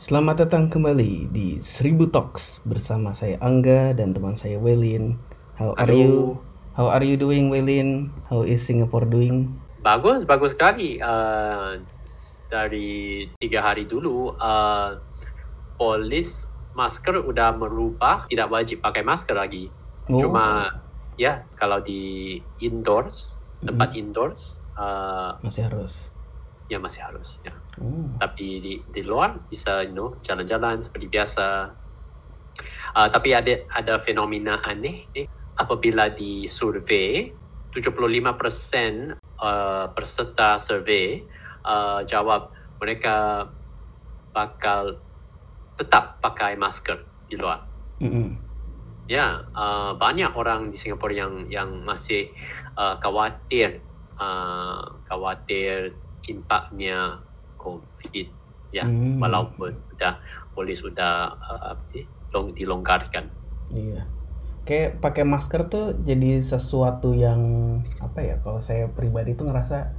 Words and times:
Selamat 0.00 0.48
datang 0.48 0.72
kembali 0.72 1.28
di 1.28 1.60
Seribu 1.60 2.08
Talks 2.08 2.64
bersama 2.64 3.12
saya 3.12 3.36
Angga 3.44 3.92
dan 3.92 4.16
teman 4.16 4.32
saya 4.32 4.56
Welin. 4.56 5.20
How 5.60 5.76
are 5.76 5.90
Halo. 5.90 5.96
you? 6.00 6.16
How 6.72 6.88
are 6.88 7.04
you 7.04 7.20
doing, 7.20 7.52
Welin? 7.52 8.08
How 8.32 8.46
is 8.46 8.64
Singapore 8.64 9.04
doing? 9.04 9.52
Bagus, 9.84 10.24
bagus 10.24 10.56
sekali. 10.56 10.96
Uh, 10.96 11.82
dari 12.48 13.26
tiga 13.36 13.60
hari 13.60 13.84
dulu, 13.84 14.32
uh, 14.38 14.96
polis 15.76 16.48
masker 16.72 17.20
udah 17.20 17.52
merubah, 17.56 18.24
tidak 18.32 18.48
wajib 18.48 18.80
pakai 18.80 19.04
masker 19.04 19.36
lagi. 19.36 19.68
Oh. 20.08 20.16
Cuma 20.16 20.72
ya 21.20 21.44
kalau 21.58 21.82
di 21.84 22.40
indoors, 22.64 23.36
tempat 23.60 23.92
indoors, 23.96 24.60
uh, 24.76 25.36
masih 25.40 25.68
harus. 25.68 26.11
Ya 26.72 26.80
masih 26.80 27.04
harus. 27.04 27.44
Ya. 27.44 27.52
Hmm. 27.76 28.16
Tapi 28.16 28.64
di, 28.64 28.74
di 28.88 29.02
luar 29.04 29.36
bisa, 29.52 29.84
you 29.84 29.92
know, 29.92 30.16
jalan-jalan 30.24 30.80
seperti 30.80 31.12
biasa. 31.12 31.76
Uh, 32.92 33.08
tapi 33.12 33.36
ada 33.36 33.68
ada 33.68 34.00
fenomena 34.00 34.64
aneh 34.64 35.04
nih. 35.12 35.28
Apabila 35.52 36.08
di 36.08 36.48
survei, 36.48 37.28
75% 37.76 39.20
uh, 39.36 39.92
peserta 39.92 40.56
survei 40.56 41.20
uh, 41.60 42.00
jawab 42.08 42.52
mereka 42.80 43.48
bakal 44.32 44.96
tetap 45.76 46.24
pakai 46.24 46.56
masker 46.56 47.04
di 47.28 47.36
luar. 47.36 47.68
Mm-mm. 48.00 48.40
Ya, 49.06 49.44
uh, 49.52 49.92
banyak 50.00 50.32
orang 50.32 50.72
di 50.72 50.76
Singapura 50.80 51.12
yang 51.12 51.52
yang 51.52 51.84
masih 51.84 52.32
uh, 52.80 52.96
khawatir 52.96 53.84
uh, 54.16 55.00
khawatir 55.04 55.96
impaknya 56.26 57.18
COVID. 57.56 58.28
Ya, 58.72 58.88
Hmm. 58.88 59.20
walaupun 59.20 59.76
sudah 59.92 60.16
polis 60.52 60.80
sudah 60.80 61.28
uh, 61.36 61.76
long, 62.32 62.56
dilonggarkan. 62.56 63.28
Iya. 63.68 64.08
Kayak 64.64 65.02
pakai 65.02 65.24
masker 65.26 65.68
tuh 65.68 65.92
jadi 66.00 66.40
sesuatu 66.40 67.12
yang 67.12 67.40
apa 68.00 68.22
ya? 68.22 68.36
Kalau 68.40 68.62
saya 68.62 68.88
pribadi 68.88 69.34
tuh 69.34 69.44
ngerasa 69.44 69.92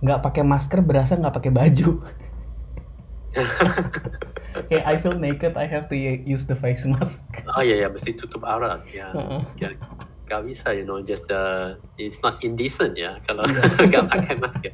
nggak 0.00 0.22
pakai 0.22 0.40
masker 0.40 0.80
berasa 0.80 1.18
nggak 1.18 1.36
pakai 1.36 1.52
baju. 1.52 1.90
Kayak 4.68 4.84
I 4.84 4.96
feel 4.96 5.14
naked, 5.14 5.52
I 5.54 5.68
have 5.68 5.86
to 5.88 5.96
use 6.24 6.48
the 6.48 6.56
face 6.56 6.88
mask. 6.88 7.24
Oh 7.52 7.60
iya 7.60 7.84
ya, 7.84 7.88
mesti 7.92 8.16
tutup 8.16 8.42
aurat 8.42 8.80
ya. 8.88 9.12
Heeh. 9.12 9.42
ya 9.60 9.68
gak 10.28 10.44
bisa, 10.44 10.76
you 10.76 10.84
know, 10.84 11.00
just 11.00 11.32
uh, 11.32 11.72
it's 11.96 12.20
not 12.20 12.36
indecent 12.44 12.92
ya 12.92 13.16
kalau 13.24 13.48
Iya. 13.48 13.64
gak 13.92 14.04
pakai 14.08 14.34
masker. 14.36 14.72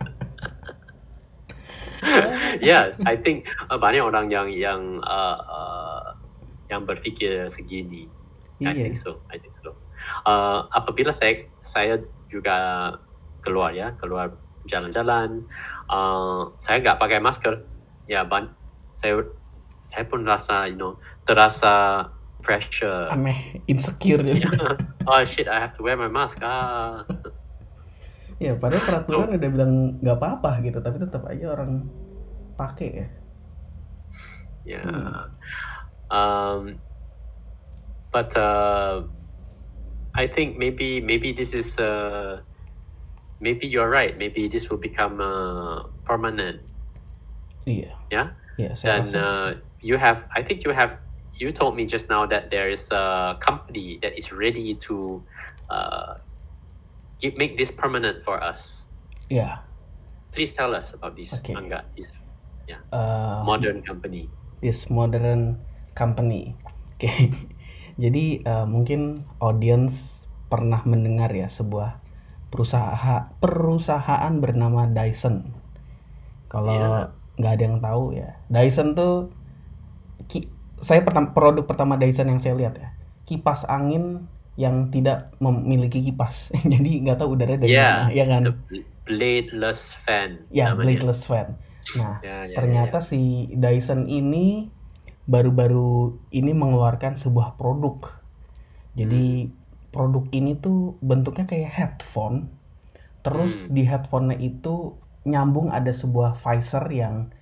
ya, 2.71 2.93
I 3.05 3.17
think 3.17 3.49
uh, 3.69 3.79
banyak 3.79 4.05
orang 4.05 4.29
yang 4.29 4.49
yang 4.51 4.81
uh, 5.03 5.39
uh, 5.41 6.05
yang 6.69 6.85
berpikir 6.85 7.49
segini. 7.49 8.09
I 8.63 8.71
Iya. 8.71 8.87
think 8.89 8.97
so. 8.97 9.21
I 9.29 9.37
think 9.37 9.57
so. 9.59 9.75
Uh, 10.25 10.69
apabila 10.71 11.11
saya 11.11 11.49
saya 11.61 12.01
juga 12.31 12.57
keluar 13.41 13.75
ya, 13.75 13.93
keluar 13.99 14.37
jalan-jalan, 14.65 15.45
uh, 15.91 16.49
saya 16.57 16.81
nggak 16.81 16.97
pakai 16.97 17.19
masker. 17.21 17.67
Ya, 18.07 18.25
ban, 18.25 18.53
saya 18.97 19.25
saya 19.85 20.05
pun 20.09 20.25
rasa, 20.25 20.69
you 20.69 20.77
know, 20.81 20.97
terasa 21.29 22.09
pressure. 22.45 23.09
Aneh, 23.13 23.61
insecure 23.69 24.21
jadi. 24.29 24.45
oh 25.09 25.21
shit, 25.25 25.49
I 25.49 25.61
have 25.61 25.77
to 25.77 25.83
wear 25.85 25.97
my 25.97 26.09
mask. 26.09 26.41
Ah. 26.45 27.05
Ya, 28.43 28.59
padahal 28.59 28.83
peraturan 28.83 29.39
udah 29.39 29.51
bilang 29.51 29.73
nggak 30.03 30.19
apa-apa 30.19 30.59
gitu, 30.67 30.79
tapi 30.83 30.99
tetap 30.99 31.23
aja 31.31 31.55
orang 31.55 31.87
pakai 32.59 32.91
ya. 32.91 33.09
Yeah. 34.65 35.31
Um, 36.09 36.81
but 38.11 38.33
uh, 38.37 39.05
I 40.15 40.27
think 40.27 40.57
maybe 40.57 41.01
maybe 41.05 41.33
this 41.33 41.53
is 41.53 41.77
uh, 41.79 42.41
maybe 43.41 43.67
you're 43.67 43.91
right. 43.91 44.17
Maybe 44.17 44.49
this 44.49 44.71
will 44.71 44.81
become 44.81 45.21
uh, 45.21 45.91
permanent. 46.09 46.65
Iya. 47.69 47.93
Yeah. 48.09 48.29
Iya, 48.55 48.73
saya 48.79 49.03
Then 49.03 49.05
uh, 49.19 49.51
you 49.83 49.99
have. 49.99 50.27
I 50.33 50.43
think 50.43 50.63
you 50.65 50.71
have. 50.71 51.03
You 51.35 51.51
told 51.51 51.75
me 51.75 51.83
just 51.83 52.07
now 52.07 52.31
that 52.31 52.55
there 52.55 52.71
is 52.71 52.87
a 52.95 53.35
company 53.43 53.99
that 54.07 54.15
is 54.15 54.31
ready 54.31 54.79
to 54.87 55.19
uh, 55.67 56.23
give, 57.25 57.41
make 57.41 57.57
this 57.57 57.73
permanent 57.73 58.21
for 58.21 58.37
us. 58.37 58.93
Iya. 59.27 59.65
Please 60.31 60.53
tell 60.53 60.77
us 60.77 60.93
about 60.93 61.17
this, 61.17 61.33
Okay. 61.41 61.57
Angga. 61.57 61.89
This 61.97 62.21
eh, 62.69 62.77
modern 63.41 63.81
company. 63.81 64.29
this 64.61 64.89
modern 64.89 65.61
company. 65.93 66.53
Oke. 66.95 67.09
Jadi 68.03 68.41
eh, 68.41 68.67
mungkin 68.67 69.25
audience 69.39 70.25
pernah 70.53 70.85
mendengar 70.85 71.33
ya 71.33 71.49
sebuah 71.49 72.05
perusahaan 72.53 73.33
perusahaan 73.41 74.33
bernama 74.37 74.85
Dyson. 74.87 75.51
Kalau 76.47 76.71
Iya. 76.71 77.11
nggak 77.35 77.53
ada 77.53 77.63
yang 77.65 77.79
tahu 77.81 78.05
ya, 78.15 78.39
Dyson 78.47 78.95
tuh 78.95 79.35
ki- 80.31 80.53
saya 80.79 81.03
pertama 81.03 81.33
produk 81.33 81.65
pertama 81.65 81.97
Dyson 81.97 82.29
yang 82.29 82.39
saya 82.39 82.55
lihat 82.55 82.79
ya 82.79 82.95
kipas 83.25 83.65
angin 83.65 84.29
yang 84.57 84.91
tidak 84.95 85.35
memiliki 85.43 86.01
kipas. 86.05 86.51
Jadi 86.73 87.03
nggak 87.05 87.19
tahu 87.21 87.35
udara 87.39 87.55
dari 87.59 87.75
Yeah, 87.75 87.81
mana, 87.81 88.15
ya 88.15 88.25
kan? 88.29 88.43
bladeless 89.05 89.93
fan. 89.93 90.49
Ya, 90.53 90.73
namanya. 90.73 90.85
bladeless 90.85 91.27
fan. 91.29 91.49
Nah, 91.99 92.25
Ya, 92.25 92.49
ya, 92.49 92.55
ternyata 92.57 92.99
si 93.05 93.51
Dyson 93.53 94.09
ini 94.09 94.71
baru-baru 95.29 96.21
ini 96.33 96.53
mengeluarkan 96.57 97.17
sebuah 97.19 97.57
produk. 97.61 97.97
Jadi 98.95 99.51
produk 99.95 100.25
ini 100.35 100.59
tuh 100.59 100.99
bentuknya 101.03 101.45
kayak 101.51 101.71
headphone. 101.75 102.51
Terus 103.25 103.67
di 103.71 103.85
headphone-nya 103.89 104.37
itu 104.41 104.99
nyambung 105.25 105.73
ada 105.73 105.91
sebuah 105.93 106.37
visor 106.37 106.85
yang 106.93 107.33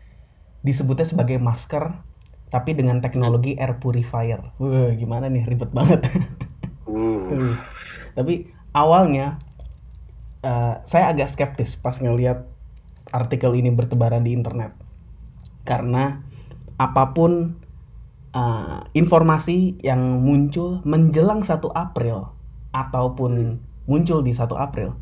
disebutnya 0.62 1.06
sebagai 1.08 1.38
masker 1.42 1.84
tapi 2.52 2.76
dengan 2.78 3.00
teknologi 3.04 3.56
air 3.58 3.80
purifier. 3.82 4.54
Wah, 4.60 4.90
gimana 4.94 5.26
nih 5.32 5.44
ribet 5.48 5.72
banget. 5.72 6.00
Uh, 6.92 7.32
Uh, 7.32 7.56
Tapi 8.12 8.52
awalnya 8.76 9.40
eh, 10.44 10.74
saya 10.84 11.08
agak 11.08 11.32
skeptis 11.32 11.80
pas 11.80 11.96
ngelihat 11.96 12.44
artikel 13.08 13.56
ini 13.56 13.72
bertebaran 13.72 14.20
di 14.20 14.36
internet. 14.36 14.76
Karena 15.64 16.20
apa 16.76 17.16
pun 17.16 17.56
eh, 18.36 18.78
informasi 18.92 19.80
yang 19.80 20.20
muncul 20.20 20.84
menjelang 20.84 21.40
1 21.40 21.56
April 21.72 22.28
ataupun 22.76 23.60
muncul 23.88 24.20
di 24.20 24.32
1 24.36 24.52
April, 24.56 24.96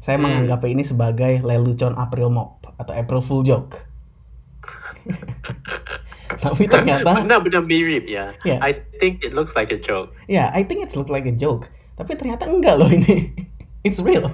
saya 0.00 0.16
Hmm. 0.16 0.28
menganggap 0.28 0.64
ini 0.68 0.84
sebagai 0.84 1.40
lelucon 1.40 1.96
April 1.96 2.28
Mop 2.32 2.68
atau 2.76 2.92
April 2.92 3.20
Fool 3.24 3.44
joke. 3.48 3.88
Tapi 6.44 6.64
ternyata 6.66 7.20
benar-benar 7.20 7.62
mirip 7.62 8.06
ya. 8.06 8.32
Ya. 8.42 8.58
I 8.60 8.72
think 8.98 9.22
it 9.22 9.34
looks 9.34 9.54
like 9.54 9.70
a 9.70 9.78
joke. 9.78 10.14
Ya, 10.26 10.50
I 10.50 10.62
think 10.62 10.80
it's 10.80 10.94
look 10.94 11.10
like 11.10 11.26
a 11.26 11.34
joke. 11.34 11.66
Tapi 11.94 12.14
ternyata 12.14 12.46
enggak 12.46 12.78
loh 12.78 12.88
ini. 12.88 13.34
It's 13.86 13.96
real. 13.96 14.28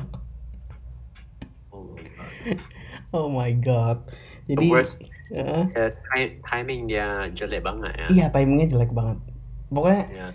Oh, 1.71 1.87
my 1.95 2.03
God. 2.19 3.15
Oh 3.15 3.29
my 3.31 3.51
god. 3.55 3.99
Jadi, 4.47 4.67
worst 4.71 5.03
uh, 5.35 5.67
ti- 6.15 6.39
timing 6.43 6.87
dia 6.87 7.27
jelek 7.31 7.63
banget 7.63 7.91
ya. 7.99 8.07
iya 8.09 8.27
timingnya 8.31 8.71
jelek 8.71 8.95
banget. 8.95 9.19
Pokoknya 9.67 10.05
Ya. 10.09 10.29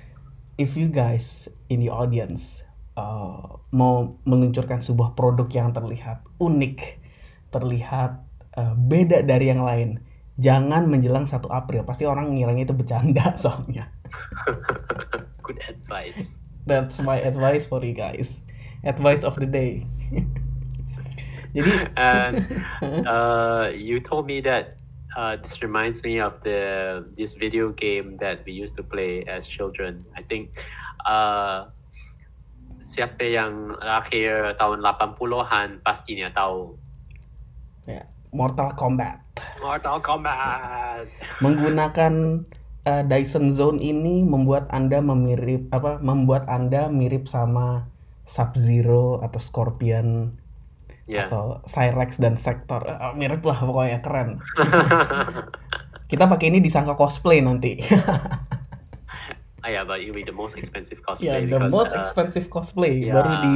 if 0.56 0.76
you 0.76 0.88
guys 0.88 1.48
in 1.68 1.80
the 1.80 1.88
audience 1.88 2.64
uh, 2.96 3.40
mau 3.72 4.20
meluncurkan 4.24 4.84
sebuah 4.84 5.16
produk 5.16 5.48
yang 5.48 5.72
terlihat 5.72 6.28
unik, 6.38 7.00
terlihat 7.50 8.20
uh, 8.54 8.76
beda 8.76 9.24
dari 9.24 9.48
yang 9.48 9.64
lain, 9.64 10.04
jangan 10.41 10.90
menjelang 10.90 11.29
1 11.29 11.38
April. 11.53 11.85
Pasti 11.85 12.09
orang 12.09 12.33
ngiranya 12.33 12.66
itu 12.66 12.74
bercanda 12.74 13.31
soalnya. 13.44 13.94
Good 15.45 15.62
advice. 15.69 16.42
That's 16.66 16.98
my 17.01 17.21
advice 17.21 17.69
for 17.69 17.86
you 17.86 17.94
guys. 17.94 18.42
Advice 18.81 19.21
of 19.21 19.38
the 19.38 19.45
day. 19.45 19.86
Jadi, 21.51 21.71
And 22.00 22.48
uh, 23.04 23.75
you 23.75 24.00
told 24.00 24.24
me 24.24 24.39
that 24.39 24.80
uh, 25.19 25.36
this 25.36 25.60
reminds 25.60 26.00
me 26.00 26.24
of 26.24 26.39
the 26.48 27.04
this 27.19 27.36
video 27.36 27.75
game 27.75 28.16
that 28.24 28.48
we 28.48 28.56
used 28.56 28.71
to 28.80 28.83
play 28.88 29.27
as 29.27 29.44
children. 29.44 30.07
I 30.16 30.24
think 30.24 30.56
uh, 31.04 31.68
siapa 32.80 33.19
yang 33.19 33.75
lahir 33.83 34.56
tahun 34.56 34.80
80-an 34.80 35.83
pastinya 35.83 36.31
tahu 36.31 36.80
ya, 37.83 38.07
Mortal 38.31 38.72
Kombat. 38.74 39.19
Mortal 39.60 40.00
Kombat. 40.00 41.06
menggunakan 41.39 42.44
uh, 42.83 43.04
Dyson 43.04 43.51
Zone 43.51 43.78
ini 43.78 44.24
membuat 44.24 44.68
anda 44.69 45.00
memirip 45.00 45.68
apa 45.69 46.00
membuat 46.00 46.48
anda 46.48 46.88
mirip 46.88 47.28
sama 47.28 47.88
Sub 48.24 48.56
Zero 48.56 49.19
atau 49.19 49.39
Scorpion 49.39 50.38
Ya. 51.10 51.28
atau 51.28 51.60
Cyrex 51.68 52.24
dan 52.24 52.39
Sector 52.39 52.88
Eh, 52.88 53.13
mirip 53.19 53.44
lah 53.44 53.60
pokoknya 53.60 54.00
keren 54.00 54.39
kita 56.12 56.24
pakai 56.24 56.48
ini 56.48 56.60
disangka 56.60 56.95
cosplay 56.95 57.44
nanti. 57.44 57.80
Ah, 59.62 59.69
yeah, 59.69 59.83
but 59.83 60.00
it'll 60.00 60.16
be 60.16 60.24
the 60.24 60.31
most 60.31 60.56
expensive 60.56 61.00
ya, 61.00 61.06
cosplay 61.06 61.42
the 61.44 61.54
because 61.54 61.72
most 61.72 61.92
uh, 61.92 62.00
expensive 62.00 62.45
cosplay 62.48 62.94
ya. 63.07 63.13
baru 63.13 63.33
di 63.44 63.56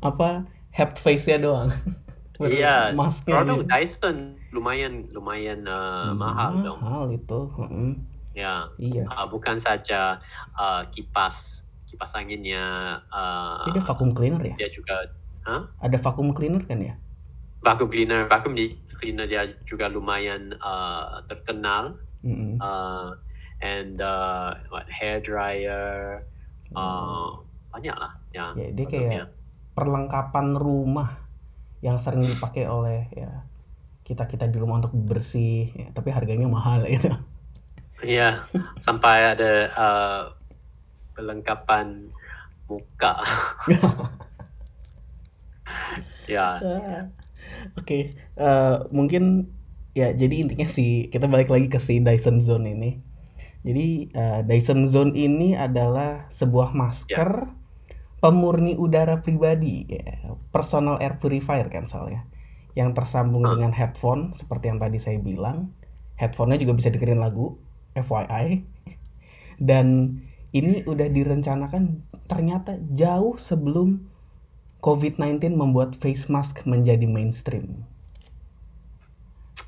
apa 0.00 0.46
head 0.70 0.94
face-nya 0.94 1.38
doang. 1.38 1.68
Iya, 2.42 2.90
masknya 2.98 3.34
produk 3.38 3.58
gitu. 3.62 3.70
Dyson 3.70 4.16
lumayan 4.50 5.06
lumayan 5.14 5.62
uh, 5.70 6.10
mahal 6.14 6.52
dong. 6.66 6.78
Mahal 6.82 7.04
itu. 7.14 7.38
heeh. 7.62 7.90
Ya, 8.34 8.66
Iya. 8.82 9.06
uh, 9.06 9.30
bukan 9.30 9.54
saja 9.62 10.18
uh, 10.58 10.82
kipas 10.90 11.62
kipas 11.86 12.18
anginnya, 12.18 12.98
uh, 13.14 13.70
ada 13.70 13.78
vacuum 13.78 14.10
cleaner 14.10 14.42
ya? 14.42 14.54
dia 14.58 14.70
juga, 14.74 15.06
huh? 15.46 15.70
Ada 15.78 15.94
vacuum 16.02 16.34
cleaner 16.34 16.66
kan 16.66 16.82
ya? 16.82 16.98
vacuum 17.62 17.88
cleaner, 17.88 18.26
vacuum 18.28 18.52
di- 18.52 18.76
cleaner 18.98 19.24
dia 19.24 19.46
juga 19.64 19.86
lumayan 19.88 20.52
uh, 20.58 21.22
terkenal, 21.30 21.96
Mm-mm. 22.20 22.58
uh, 22.60 23.14
and 23.64 24.02
uh, 24.04 24.52
what 24.68 24.84
hair 24.90 25.22
dryer, 25.22 26.26
uh, 26.76 27.40
banyak 27.72 27.94
lah, 27.96 28.12
ya. 28.36 28.52
Ya, 28.52 28.68
dia 28.74 28.84
produknya. 28.84 29.08
kayak 29.08 29.28
perlengkapan 29.72 30.46
rumah 30.60 31.23
yang 31.84 32.00
sering 32.00 32.24
dipakai 32.24 32.64
oleh 32.64 33.12
ya 33.12 33.44
kita 34.04 34.28
kita 34.28 34.48
di 34.48 34.60
rumah 34.60 34.80
untuk 34.80 34.96
bersih, 34.96 35.72
ya, 35.72 35.88
tapi 35.92 36.12
harganya 36.12 36.48
mahal 36.48 36.84
itu. 36.88 37.08
Iya, 38.04 38.44
sampai 38.76 39.32
ada 39.36 39.52
uh, 39.72 40.22
perlengkapan 41.16 42.12
muka. 42.68 43.24
ya, 46.28 46.60
Oke, 47.80 48.12
eh, 48.16 48.76
mungkin 48.92 49.48
ya 49.96 50.12
jadi 50.12 50.42
intinya 50.42 50.68
sih 50.68 51.08
kita 51.08 51.30
balik 51.30 51.48
lagi 51.48 51.70
ke 51.70 51.80
si 51.80 52.04
Dyson 52.04 52.44
Zone 52.44 52.76
ini. 52.76 53.00
Jadi 53.64 54.12
eh, 54.12 54.40
Dyson 54.44 54.84
Zone 54.84 55.16
ini 55.16 55.56
adalah 55.56 56.28
sebuah 56.28 56.76
masker 56.76 57.48
pemurni 58.24 58.72
udara 58.72 59.20
pribadi, 59.20 59.84
ya, 59.84 60.24
personal 60.48 60.96
air 60.96 61.20
purifier 61.20 61.68
kan 61.68 61.84
soalnya, 61.84 62.24
yang 62.72 62.96
tersambung 62.96 63.44
Ah. 63.44 63.52
dengan 63.52 63.76
headphone 63.76 64.32
seperti 64.32 64.72
yang 64.72 64.80
tadi 64.80 64.96
saya 64.96 65.20
bilang. 65.20 65.76
Headphone-nya 66.16 66.56
juga 66.56 66.72
bisa 66.72 66.88
dengerin 66.88 67.20
lagu, 67.20 67.60
FYI. 67.92 68.64
Dan 69.60 70.16
ini 70.56 70.86
udah 70.86 71.10
direncanakan 71.10 72.06
ternyata 72.24 72.80
jauh 72.94 73.36
sebelum 73.36 74.08
COVID-19 74.80 75.52
membuat 75.58 75.98
face 75.98 76.30
mask 76.32 76.64
menjadi 76.64 77.04
mainstream. 77.04 77.84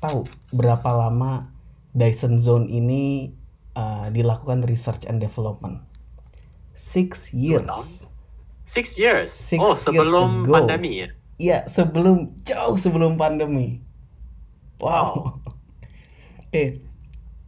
Tahu 0.01 0.23
berapa 0.55 0.87
lama 0.95 1.51
Dyson 1.91 2.39
Zone 2.39 2.71
ini 2.71 3.35
uh, 3.75 4.07
dilakukan 4.07 4.63
research 4.63 5.03
and 5.03 5.19
development? 5.19 5.83
Six 6.73 7.35
years. 7.35 8.06
Six 8.67 8.99
years. 8.99 9.31
Six 9.31 9.57
oh, 9.63 9.71
years 9.73 9.87
sebelum 9.87 10.43
ago. 10.43 10.51
pandemi 10.51 10.91
ya? 11.01 11.09
Iya, 11.39 11.57
sebelum 11.71 12.35
jauh 12.43 12.75
sebelum 12.75 13.15
pandemi. 13.15 13.79
Wow. 14.77 15.39
Oke. 16.43 16.83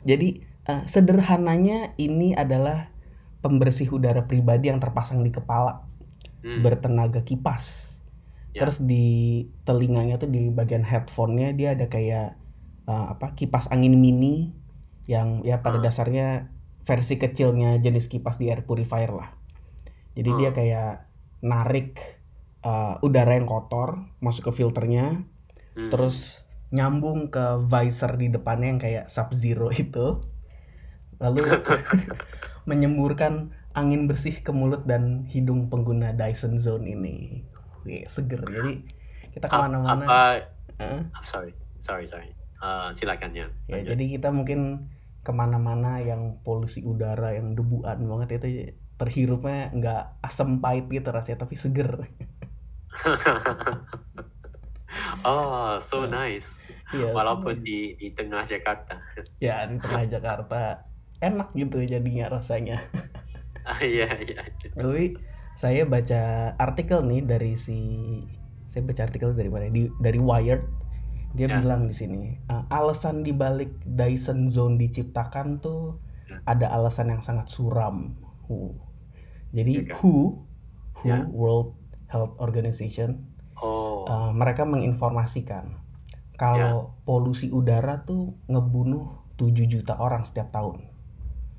Jadi 0.08 0.42
uh, 0.66 0.88
sederhananya 0.88 1.92
ini 2.00 2.32
adalah 2.34 2.90
pembersih 3.44 3.92
udara 3.92 4.24
pribadi 4.24 4.72
yang 4.72 4.80
terpasang 4.80 5.20
di 5.22 5.30
kepala 5.30 5.86
Hmm. 6.40 6.64
bertenaga 6.64 7.20
kipas. 7.20 8.00
Ya. 8.56 8.64
Terus 8.64 8.80
di 8.80 9.44
telinganya 9.68 10.16
tuh 10.16 10.32
di 10.32 10.48
bagian 10.48 10.88
headphone-nya 10.88 11.52
dia 11.52 11.76
ada 11.76 11.92
kayak 11.92 12.40
uh, 12.88 13.12
apa 13.12 13.36
kipas 13.36 13.68
angin 13.68 14.00
mini 14.00 14.56
yang 15.04 15.44
ya 15.44 15.60
pada 15.60 15.84
Ah. 15.84 15.92
dasarnya 15.92 16.48
versi 16.88 17.20
kecilnya 17.20 17.76
jenis 17.84 18.08
kipas 18.08 18.40
di 18.40 18.48
air 18.48 18.64
purifier 18.64 19.12
lah. 19.12 19.36
Jadi 20.16 20.32
dia 20.40 20.48
Ah. 20.48 20.56
kayak 20.56 20.92
narik 21.40 22.00
uh, 22.62 23.00
udara 23.00 23.36
yang 23.36 23.48
kotor 23.48 24.04
masuk 24.20 24.52
ke 24.52 24.64
filternya, 24.64 25.24
Hmm. 25.78 25.88
terus 25.94 26.44
nyambung 26.76 27.32
ke 27.32 27.62
visor 27.72 28.20
di 28.20 28.28
depannya 28.28 28.68
yang 28.68 28.82
kayak 28.82 29.06
sub 29.08 29.32
zero 29.32 29.72
itu, 29.72 30.20
lalu 31.22 31.40
menyemburkan 32.70 33.54
angin 33.72 34.10
bersih 34.10 34.44
ke 34.44 34.52
mulut 34.52 34.84
dan 34.84 35.24
hidung 35.30 35.70
pengguna 35.72 36.12
Dyson 36.12 36.60
Zone 36.60 36.84
ini. 36.90 37.46
Wih, 37.86 38.04
seger. 38.12 38.44
Jadi 38.44 38.84
kita 39.32 39.48
ke 39.48 39.56
mana-mana. 39.56 40.04
apa? 40.04 40.22
I'm 40.82 41.26
sorry, 41.26 41.56
sorry, 41.80 42.10
sorry. 42.10 42.34
Uh, 42.60 42.92
silakan 42.92 43.32
ya. 43.32 43.48
ya, 43.72 43.96
jadi 43.96 44.20
kita 44.20 44.36
mungkin 44.36 44.92
ke 45.24 45.32
mana-mana 45.32 46.04
yang 46.04 46.44
polusi 46.44 46.84
udara 46.84 47.32
yang 47.40 47.56
debuan 47.56 48.04
banget 48.04 48.44
itu 48.44 48.76
terhirupnya 49.00 49.72
nggak 49.72 50.04
asem 50.20 50.60
pahit 50.60 50.92
gitu 50.92 51.08
rasanya 51.10 51.48
tapi 51.48 51.56
seger. 51.56 52.12
oh, 55.24 55.78
so 55.80 56.06
nice. 56.06 56.66
Iya. 56.92 57.14
Walaupun 57.14 57.62
di 57.62 57.96
di 57.96 58.12
tengah 58.12 58.44
Jakarta. 58.44 59.00
ya 59.44 59.64
di 59.66 59.78
tengah 59.80 60.06
Jakarta 60.06 60.84
enak 61.20 61.52
gitu 61.56 61.84
jadinya 61.84 62.28
rasanya. 62.30 62.80
Ah, 63.70 63.86
Iya, 63.86 64.10
iya. 64.26 64.42
Tapi 64.74 65.14
saya 65.54 65.86
baca 65.86 66.22
artikel 66.58 67.06
nih 67.06 67.22
dari 67.22 67.54
si 67.54 67.78
saya 68.66 68.82
baca 68.82 69.06
artikel 69.06 69.30
dari 69.38 69.46
mana? 69.46 69.70
Di, 69.70 69.86
dari 70.02 70.18
Wired. 70.18 70.66
Dia 71.38 71.46
Ya. 71.46 71.62
bilang 71.62 71.86
di 71.86 71.94
sini 71.94 72.34
"Uh, 72.50 72.66
alasan 72.74 73.22
dibalik 73.22 73.70
Dyson 73.86 74.50
Zone 74.50 74.74
diciptakan 74.82 75.62
tuh 75.62 76.02
Ya. 76.26 76.42
ada 76.50 76.74
alasan 76.74 77.14
yang 77.14 77.22
sangat 77.22 77.46
suram. 77.46 78.18
Huh. 78.50 78.74
Jadi 79.50 79.72
Iya 79.72 79.84
kan? 79.90 79.98
WHO, 79.98 80.14
WHO 81.00 81.08
Ya. 81.08 81.18
World 81.32 81.70
Health 82.08 82.36
Organization, 82.38 83.30
Oh, 83.60 84.08
uh, 84.08 84.32
mereka 84.32 84.64
menginformasikan 84.64 85.76
kalau 86.34 86.96
polusi 87.04 87.52
udara 87.52 88.08
tuh 88.08 88.40
ngebunuh 88.48 89.20
7 89.36 89.68
juta 89.68 90.00
orang 90.00 90.24
setiap 90.24 90.48
tahun 90.50 90.88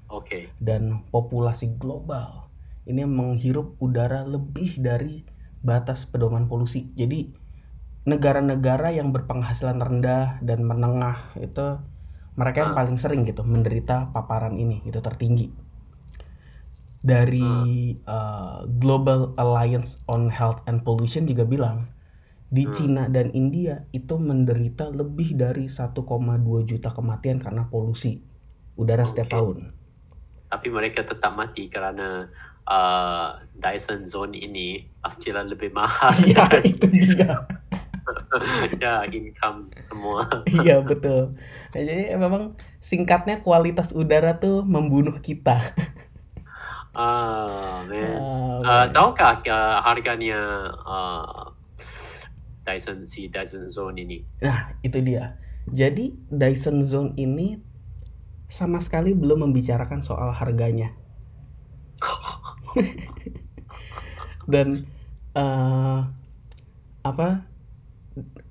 oke. 0.08 0.48
dan 0.56 1.04
populasi 1.08 1.76
global 1.76 2.48
ini 2.84 3.04
menghirup 3.04 3.76
udara 3.78 4.24
lebih 4.24 4.80
dari 4.80 5.28
batas 5.60 6.08
pedoman 6.08 6.48
polusi. 6.48 6.88
Jadi 6.96 7.28
negara-negara 8.02 8.96
yang 8.96 9.12
berpenghasilan 9.12 9.76
rendah 9.76 10.40
dan 10.40 10.64
menengah 10.64 11.36
itu 11.36 11.76
mereka 12.34 12.64
yang 12.64 12.72
Ah. 12.72 12.78
paling 12.80 12.96
sering 12.96 13.28
gitu 13.28 13.44
menderita 13.44 14.08
paparan 14.10 14.56
ini 14.56 14.80
gitu 14.82 15.04
tertinggi. 15.04 15.52
Dari 17.00 17.96
uh, 18.04 18.68
Global 18.68 19.32
Alliance 19.40 19.96
on 20.04 20.28
Health 20.28 20.60
and 20.68 20.84
Pollution 20.84 21.24
juga 21.24 21.48
bilang 21.48 21.88
di 22.50 22.66
Hmm. 22.66 22.74
Cina 22.74 23.04
dan 23.06 23.30
India 23.30 23.86
itu 23.94 24.18
menderita 24.18 24.90
lebih 24.90 25.38
dari 25.38 25.70
1,2 25.70 26.02
juta 26.66 26.90
kematian 26.90 27.38
karena 27.38 27.70
polusi 27.70 28.20
udara 28.74 29.06
setiap 29.06 29.30
Oke. 29.30 29.34
tahun. 29.38 29.56
Tapi 30.50 30.68
mereka 30.68 31.06
tetap 31.06 31.30
mati 31.38 31.70
karena 31.70 32.26
uh, 32.66 33.38
Dyson 33.54 34.02
Zone 34.02 34.34
ini 34.34 34.82
pastilah 34.98 35.46
lebih 35.46 35.70
mahal. 35.70 36.10
Iya 36.26 36.42
itu 36.74 36.86
dia. 36.90 37.46
ya, 38.82 39.06
income 39.06 39.70
semua. 39.78 40.26
Iya 40.50 40.82
betul. 40.82 41.38
Nah, 41.70 41.80
jadi 41.80 42.18
memang 42.18 42.58
singkatnya 42.82 43.38
kualitas 43.46 43.94
udara 43.94 44.42
tuh 44.42 44.66
membunuh 44.66 45.22
kita. 45.22 45.62
Ah, 47.00 47.80
man. 47.88 48.20
Ah, 48.60 48.84
Uh, 48.84 48.86
uh, 49.48 49.78
harganya 49.80 50.68
uh, 50.84 51.48
Dyson 52.60 53.08
si 53.08 53.32
Dyson 53.32 53.64
Zone 53.64 54.04
ini? 54.04 54.20
Nah 54.44 54.76
itu 54.84 55.00
dia. 55.00 55.40
Jadi 55.64 56.12
Dyson 56.28 56.84
Zone 56.84 57.16
ini 57.16 57.56
sama 58.52 58.82
sekali 58.84 59.16
belum 59.16 59.48
membicarakan 59.48 60.04
soal 60.04 60.30
harganya. 60.36 60.92
Dan 64.52 64.84
eh 65.32 66.00
apa? 67.00 67.28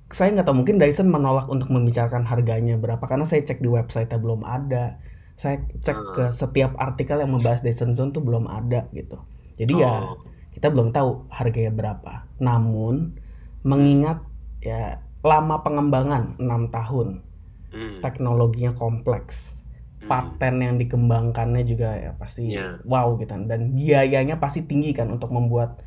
Saya 0.09 0.33
nggak 0.33 0.47
tahu 0.49 0.65
mungkin 0.65 0.81
Dyson 0.81 1.13
menolak 1.13 1.45
untuk 1.53 1.69
membicarakan 1.69 2.25
harganya 2.25 2.81
berapa 2.81 3.05
karena 3.05 3.29
saya 3.29 3.45
cek 3.45 3.61
di 3.61 3.69
website 3.69 4.09
belum 4.17 4.41
ada. 4.41 4.97
Saya 5.39 5.63
cek 5.79 5.95
Hmm. 5.95 6.11
ke 6.11 6.23
setiap 6.35 6.75
artikel 6.75 7.15
yang 7.15 7.31
membahas 7.31 7.63
Dyson 7.63 7.95
Zone 7.95 8.11
tuh 8.11 8.19
belum 8.19 8.51
ada 8.51 8.91
gitu. 8.91 9.23
Jadi 9.55 9.79
ya 9.79 10.03
Oh, 10.03 10.19
kita 10.51 10.67
belum 10.67 10.91
tahu 10.91 11.31
harganya 11.31 11.71
berapa. 11.71 12.27
Namun 12.43 13.15
mengingat 13.63 14.19
ya 14.59 14.99
lama 15.23 15.63
pengembangan 15.63 16.35
6 16.39 16.67
tahun, 16.67 17.23
hmm, 17.71 18.03
teknologinya 18.03 18.75
kompleks, 18.75 19.63
hmm. 19.99 20.07
paten 20.07 20.59
yang 20.59 20.75
dikembangkannya 20.75 21.63
juga 21.63 21.95
ya 21.95 22.11
pasti 22.15 22.55
Iya. 22.55 22.83
wow 22.83 23.15
gitu 23.15 23.35
dan 23.47 23.75
biayanya 23.75 24.39
pasti 24.39 24.63
tinggi 24.63 24.91
kan 24.91 25.07
untuk 25.07 25.31
membuat 25.31 25.79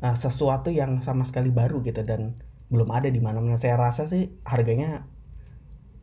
uh, 0.00 0.16
sesuatu 0.16 0.68
yang 0.68 1.00
sama 1.00 1.24
sekali 1.24 1.48
baru 1.52 1.80
gitu 1.80 2.00
dan 2.04 2.40
belum 2.72 2.88
ada 2.88 3.12
di 3.12 3.20
mana-mana. 3.20 3.60
Saya 3.60 3.76
rasa 3.76 4.08
sih 4.08 4.32
harganya 4.44 5.04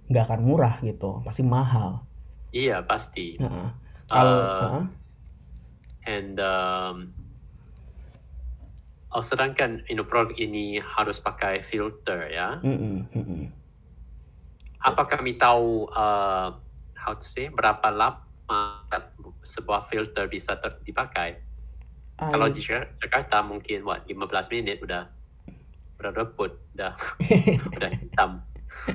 nggak 0.10 0.26
akan 0.30 0.42
murah 0.46 0.78
gitu, 0.86 1.22
pasti 1.26 1.42
mahal. 1.42 2.06
Iya 2.52 2.84
pasti. 2.84 3.40
Heeh. 3.40 3.68
Kalau 4.12 4.36
Uh, 4.44 4.60
heeh. 4.60 4.86
and 6.04 6.36
um, 6.44 6.96
oh 9.16 9.24
sedangkan 9.24 9.88
you 9.88 9.96
know, 9.96 10.04
produk 10.04 10.36
ini 10.36 10.84
harus 10.84 11.24
pakai 11.24 11.64
filter 11.64 12.28
ya. 12.28 12.60
Mm-mm, 12.60 13.08
mm-mm. 13.16 13.42
Apa 14.84 15.08
kami 15.08 15.40
tahu 15.40 15.88
uh, 15.96 16.60
how 16.98 17.14
to 17.16 17.24
say 17.24 17.48
berapa 17.48 17.88
lama 17.88 18.20
sebuah 19.48 19.88
filter 19.88 20.28
bisa 20.28 20.60
ter- 20.60 20.84
dipakai? 20.84 21.40
Kalau 22.20 22.52
di 22.52 22.62
Jak- 22.62 23.00
Jakarta 23.02 23.42
mungkin 23.42 23.82
what 23.88 24.06
15 24.06 24.52
menit 24.52 24.84
udah 24.84 25.08
udah 26.02 26.12
reput, 26.18 26.58
udah 26.76 26.94
udah 27.78 27.92
hitam. 27.96 28.44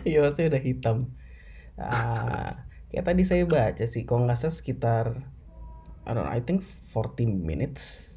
Iya 0.02 0.26
maksudnya 0.26 0.48
udah 0.52 0.62
hitam. 0.62 0.96
Ah, 1.76 2.65
kayak 2.92 3.04
tadi 3.04 3.22
saya 3.26 3.44
baca 3.44 3.84
sih, 3.84 4.06
kalau 4.06 4.26
nggak 4.26 4.38
salah 4.38 4.54
sekitar 4.54 5.06
I 6.06 6.14
don't 6.14 6.22
know, 6.22 6.30
I 6.30 6.38
think 6.38 6.62
40 6.94 7.26
minutes. 7.26 8.14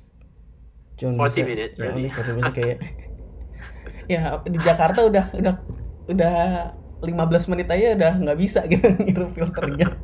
Cuma 0.93 1.25
40 1.25 1.25
bisa, 1.25 1.41
minutes, 1.41 1.75
ya, 1.81 1.89
really? 1.89 2.05
only 2.05 2.09
40 2.13 2.37
minutes 2.37 2.55
kayak 2.55 2.77
ya 4.13 4.21
di 4.45 4.59
Jakarta 4.61 5.09
udah 5.09 5.25
udah 5.33 5.55
udah 6.09 6.33
15 6.99 7.51
menit 7.55 7.67
aja 7.71 7.95
udah 7.95 8.13
nggak 8.19 8.37
bisa 8.37 8.59
gitu 8.69 8.85
ngirup 9.07 9.31
filternya. 9.33 9.95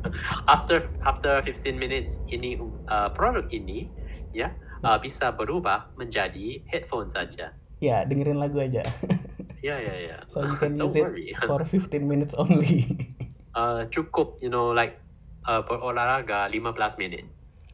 After 0.50 0.90
after 1.04 1.38
15 1.44 1.76
minutes 1.78 2.24
ini 2.32 2.58
uh, 2.88 3.12
produk 3.12 3.46
ini 3.52 3.92
ya 4.34 4.50
uh, 4.82 4.98
bisa 4.98 5.30
berubah 5.30 5.92
menjadi 5.94 6.64
headphone 6.66 7.12
saja. 7.12 7.52
Ya, 7.76 8.08
dengerin 8.08 8.40
lagu 8.40 8.56
aja. 8.56 8.82
Ya 9.60 9.76
ya 9.76 9.94
ya. 9.94 10.16
So 10.32 10.42
you 10.42 10.56
can 10.56 10.80
use 10.80 10.96
it 10.96 11.04
worry. 11.04 11.36
for 11.44 11.60
15 11.62 12.02
minutes 12.02 12.32
only. 12.34 12.88
Uh, 13.56 13.88
cukup 13.88 14.36
you 14.44 14.52
know 14.52 14.76
like 14.76 15.00
uh, 15.48 15.64
berolahraga 15.64 16.52
15 16.52 17.00
menit. 17.00 17.24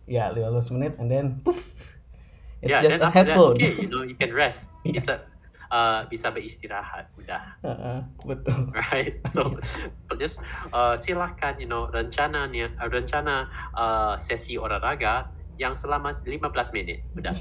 ya, 0.06 0.30
15 0.30 0.70
menit 0.78 0.94
and 1.02 1.10
then 1.10 1.42
poof. 1.42 1.90
It's 2.62 2.70
yeah, 2.70 2.86
just 2.86 3.02
a 3.02 3.10
headphone. 3.10 3.58
that, 3.58 3.66
okay, 3.66 3.74
you 3.82 3.90
know, 3.90 4.06
you 4.06 4.14
can 4.14 4.30
rest. 4.38 4.70
Yeah. 4.86 4.94
Bisa 4.94 5.12
uh, 5.72 6.06
bisa 6.06 6.30
beristirahat, 6.30 7.10
udah, 7.18 7.58
Heeh, 7.66 7.98
betul. 8.22 8.70
right? 8.86 9.18
So 9.26 9.58
just 10.22 10.38
uh, 10.70 10.94
silakan, 10.94 11.58
you 11.58 11.66
know, 11.66 11.90
rencananya 11.90 12.70
uh, 12.78 12.86
rencana 12.86 13.50
uh, 13.74 14.14
sesi 14.14 14.54
olahraga 14.54 15.34
yang 15.58 15.74
selama 15.74 16.14
15 16.14 16.38
menit, 16.70 17.02
udah, 17.18 17.34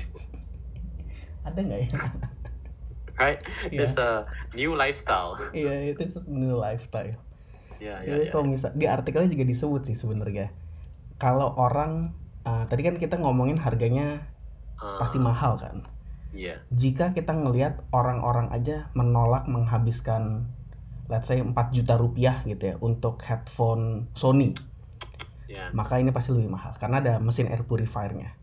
Ada 1.46 1.60
nggak 1.62 1.80
ya? 1.86 1.90
right? 3.22 3.40
Yeah. 3.70 3.86
It's 3.86 4.02
a 4.02 4.26
new 4.58 4.74
lifestyle. 4.74 5.38
Iya, 5.54 5.94
itu 5.94 6.02
just 6.10 6.26
new 6.26 6.58
lifestyle. 6.58 7.14
Ya, 7.82 7.98
ya, 8.06 8.14
Jadi 8.14 8.30
ya. 8.30 8.32
kalau 8.32 8.46
misal 8.46 8.70
di 8.78 8.86
artikelnya 8.86 9.34
juga 9.34 9.46
disebut 9.50 9.82
sih 9.90 9.98
sebenarnya. 9.98 10.54
Kalau 11.18 11.50
orang 11.58 12.14
uh, 12.46 12.70
tadi 12.70 12.86
kan 12.86 12.96
kita 13.02 13.18
ngomongin 13.18 13.58
harganya 13.58 14.30
Uh, 14.82 14.98
pasti 14.98 15.22
mahal 15.22 15.62
kan. 15.62 15.86
Iya, 16.34 16.58
Jika 16.74 17.14
kita 17.14 17.38
ngelihat 17.38 17.86
orang-orang 17.94 18.50
aja 18.50 18.90
menolak 18.98 19.46
menghabiskan 19.46 20.50
let's 21.06 21.30
say 21.30 21.38
4 21.38 21.54
juta 21.70 22.02
rupiah 22.02 22.42
gitu 22.50 22.74
ya 22.74 22.76
untuk 22.82 23.22
headphone 23.22 24.10
Sony, 24.18 24.58
ya, 25.46 25.70
maka 25.76 26.02
ini 26.02 26.10
pasti 26.10 26.34
lebih 26.34 26.50
mahal 26.50 26.74
karena 26.82 26.98
ada 26.98 27.14
mesin 27.22 27.46
air 27.52 27.62
purifiernya. 27.62 28.34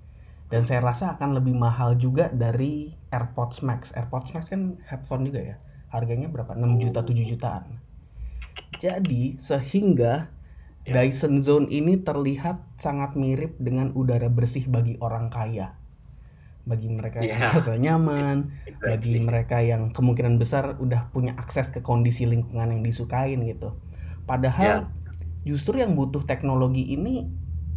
Dan 0.46 0.62
saya 0.62 0.78
rasa 0.78 1.18
akan 1.18 1.42
lebih 1.42 1.58
mahal 1.58 1.98
juga 1.98 2.30
dari 2.30 2.94
AirPods 3.10 3.66
Max. 3.66 3.90
AirPods 3.92 4.32
Max 4.32 4.48
kan 4.48 4.78
headphone 4.86 5.26
juga 5.26 5.42
ya. 5.42 5.56
Harganya 5.90 6.30
berapa? 6.30 6.54
6 6.54 6.78
juta, 6.80 7.02
7 7.04 7.24
jutaan. 7.24 7.82
Jadi 8.78 9.36
sehingga 9.38 10.30
Ya. 10.88 11.04
Dyson 11.04 11.44
Zone 11.44 11.68
ini 11.68 12.00
terlihat 12.00 12.64
sangat 12.80 13.12
mirip 13.12 13.60
dengan 13.60 13.92
udara 13.92 14.32
bersih 14.32 14.64
bagi 14.64 14.96
orang 15.04 15.28
kaya. 15.28 15.76
Bagi 16.64 16.88
mereka 16.88 17.20
yang 17.20 17.36
Ya. 17.36 17.52
merasa 17.52 17.76
nyaman, 17.76 18.36
bagi 18.80 19.20
exactly. 19.20 19.20
mereka 19.20 19.56
yang 19.60 19.92
kemungkinan 19.92 20.40
besar 20.40 20.80
udah 20.80 21.12
punya 21.12 21.36
akses 21.36 21.68
ke 21.68 21.84
kondisi 21.84 22.24
lingkungan 22.24 22.72
yang 22.72 22.80
disukain 22.80 23.44
gitu. 23.44 23.76
Padahal 24.24 24.88
justru 25.44 25.76
yang 25.76 25.92
butuh 25.92 26.24
teknologi 26.24 26.88
ini 26.88 27.28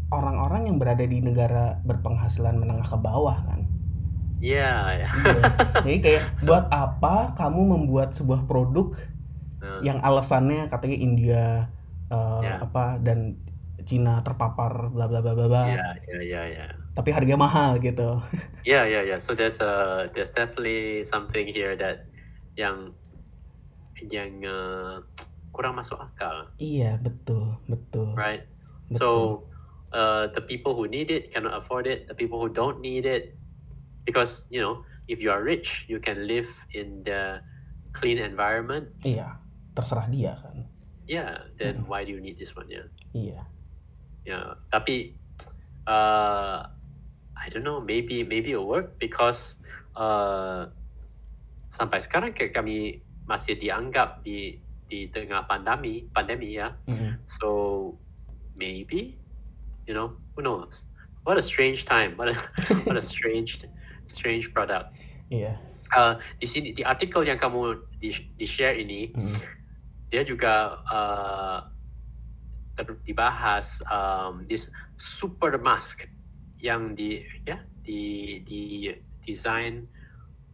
orang-orang 0.07 0.71
yang 0.71 0.79
berada 0.79 1.03
di 1.03 1.19
negara 1.19 1.83
berpenghasilan 1.83 2.55
menengah 2.63 2.87
ke 2.87 2.95
bawah 2.95 3.43
kan. 3.43 3.67
Ya, 4.39 4.87
ya. 4.95 5.09
Iya. 5.11 5.41
Jadi 5.83 5.97
kayak 5.99 6.23
So- 6.39 6.47
buat 6.47 6.71
apa 6.71 7.35
kamu 7.35 7.75
membuat 7.75 8.15
sebuah 8.15 8.47
produk 8.47 8.95
yang 9.83 9.99
alasannya 10.01 10.69
katanya 10.69 10.97
India 10.97 11.43
eh, 12.11 12.41
Ya. 12.43 12.61
apa 12.61 12.99
dan 13.01 13.37
Cina 13.81 14.21
terpapar 14.21 14.93
bla 14.93 15.09
bla 15.09 15.25
bla 15.25 15.33
bla 15.33 15.47
bla. 15.49 15.63
ya, 15.73 15.97
ya, 16.05 16.19
ya, 16.21 16.43
ya. 16.53 16.65
Tapi 16.93 17.09
harga 17.09 17.33
mahal 17.33 17.81
gitu. 17.81 18.21
Yeah, 18.61 18.85
yeah, 18.93 19.01
yeah. 19.01 19.17
So 19.17 19.33
there's 19.33 19.57
a 19.57 20.05
there's 20.13 20.29
definitely 20.29 21.01
something 21.01 21.49
here 21.49 21.73
that 21.79 22.05
yang 22.53 22.93
yang 24.01 24.41
uh, 24.45 25.01
kurang 25.53 25.77
masuk 25.77 25.97
akal, 25.97 26.49
Iya, 26.57 26.97
betul, 27.01 27.57
betul. 27.69 28.13
right? 28.17 28.45
Betul. 28.89 28.97
So 28.97 29.07
uh, 29.93 30.29
the 30.33 30.41
people 30.41 30.73
who 30.77 30.85
need 30.89 31.09
it 31.11 31.29
cannot 31.33 31.53
afford 31.57 31.85
it. 31.85 32.05
The 32.09 32.15
people 32.17 32.37
who 32.41 32.49
don't 32.49 32.81
need 32.81 33.05
it, 33.05 33.37
because 34.05 34.45
you 34.49 34.61
know, 34.61 34.81
if 35.09 35.21
you 35.21 35.29
are 35.29 35.41
rich, 35.43 35.85
you 35.89 35.97
can 36.01 36.25
live 36.25 36.49
in 36.73 37.01
the 37.05 37.41
clean 37.93 38.17
environment. 38.17 38.89
Iya, 39.03 39.37
terserah 39.71 40.07
dia 40.07 40.35
kan. 40.39 40.67
Yeah, 41.07 41.43
then 41.59 41.83
why 41.87 42.07
do 42.07 42.11
you 42.13 42.21
need 42.23 42.39
this 42.39 42.55
one? 42.55 42.71
Yeah, 42.71 42.87
Iya. 43.11 43.41
yeah. 44.23 44.45
Tapi 44.71 45.17
uh, 45.83 46.67
I 47.35 47.45
don't 47.49 47.65
know. 47.65 47.81
Maybe 47.81 48.23
maybe 48.23 48.53
it'll 48.53 48.69
work 48.69 48.95
because 48.95 49.59
uh, 49.97 50.69
sampai 51.67 51.99
sekarang 51.99 52.31
kayak 52.31 52.55
kami 52.55 53.01
masih 53.27 53.57
dianggap 53.57 54.21
di 54.23 54.59
di 54.87 55.07
tengah 55.07 55.47
pandemi 55.47 56.07
pandemi 56.11 56.55
ya. 56.59 56.75
Mm-mm. 56.87 57.19
So 57.27 57.47
maybe 58.55 59.17
you 59.87 59.95
know 59.97 60.15
who 60.37 60.43
knows. 60.45 60.87
What 61.27 61.37
a 61.37 61.45
strange 61.45 61.83
time. 61.83 62.15
What 62.15 62.31
a 62.31 62.37
what 62.87 62.95
a 62.95 63.03
strange 63.03 63.61
strange 64.07 64.53
product. 64.53 64.95
Iya. 65.27 65.57
Uh, 65.91 66.15
di 66.39 66.47
sini 66.47 66.71
di 66.71 66.87
artikel 66.87 67.27
yang 67.27 67.35
kamu 67.35 67.83
di, 67.99 68.15
di 68.39 68.47
share 68.47 68.79
ini 68.79 69.11
Mm-mm. 69.11 69.35
Dia 70.11 70.27
juga 70.27 70.83
uh, 70.91 71.59
dibahas 73.07 73.79
um, 73.87 74.43
this 74.45 74.67
super 74.99 75.55
mask 75.55 76.05
yang 76.59 76.93
di 76.93 77.23
ya 77.47 77.63
di 77.81 78.37
di 78.43 78.91
design 79.23 79.87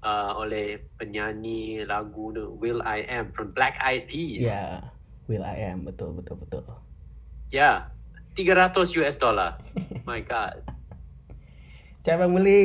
uh, 0.06 0.38
oleh 0.38 0.78
penyanyi 0.96 1.82
lagu 1.84 2.32
Will 2.62 2.86
I 2.86 3.04
Am 3.10 3.34
from 3.34 3.52
Black 3.52 3.82
Eyed 3.82 4.06
Peas. 4.06 4.46
Iya. 4.46 4.94
Will 5.28 5.44
I 5.44 5.60
am 5.74 5.84
betul 5.84 6.16
betul 6.16 6.40
betul. 6.40 6.64
Ya, 7.52 7.92
300 8.38 8.96
US 9.04 9.16
dollar. 9.20 9.60
My 10.08 10.24
God. 10.24 10.64
Siapa 12.00 12.24
yang 12.24 12.40
beli? 12.40 12.62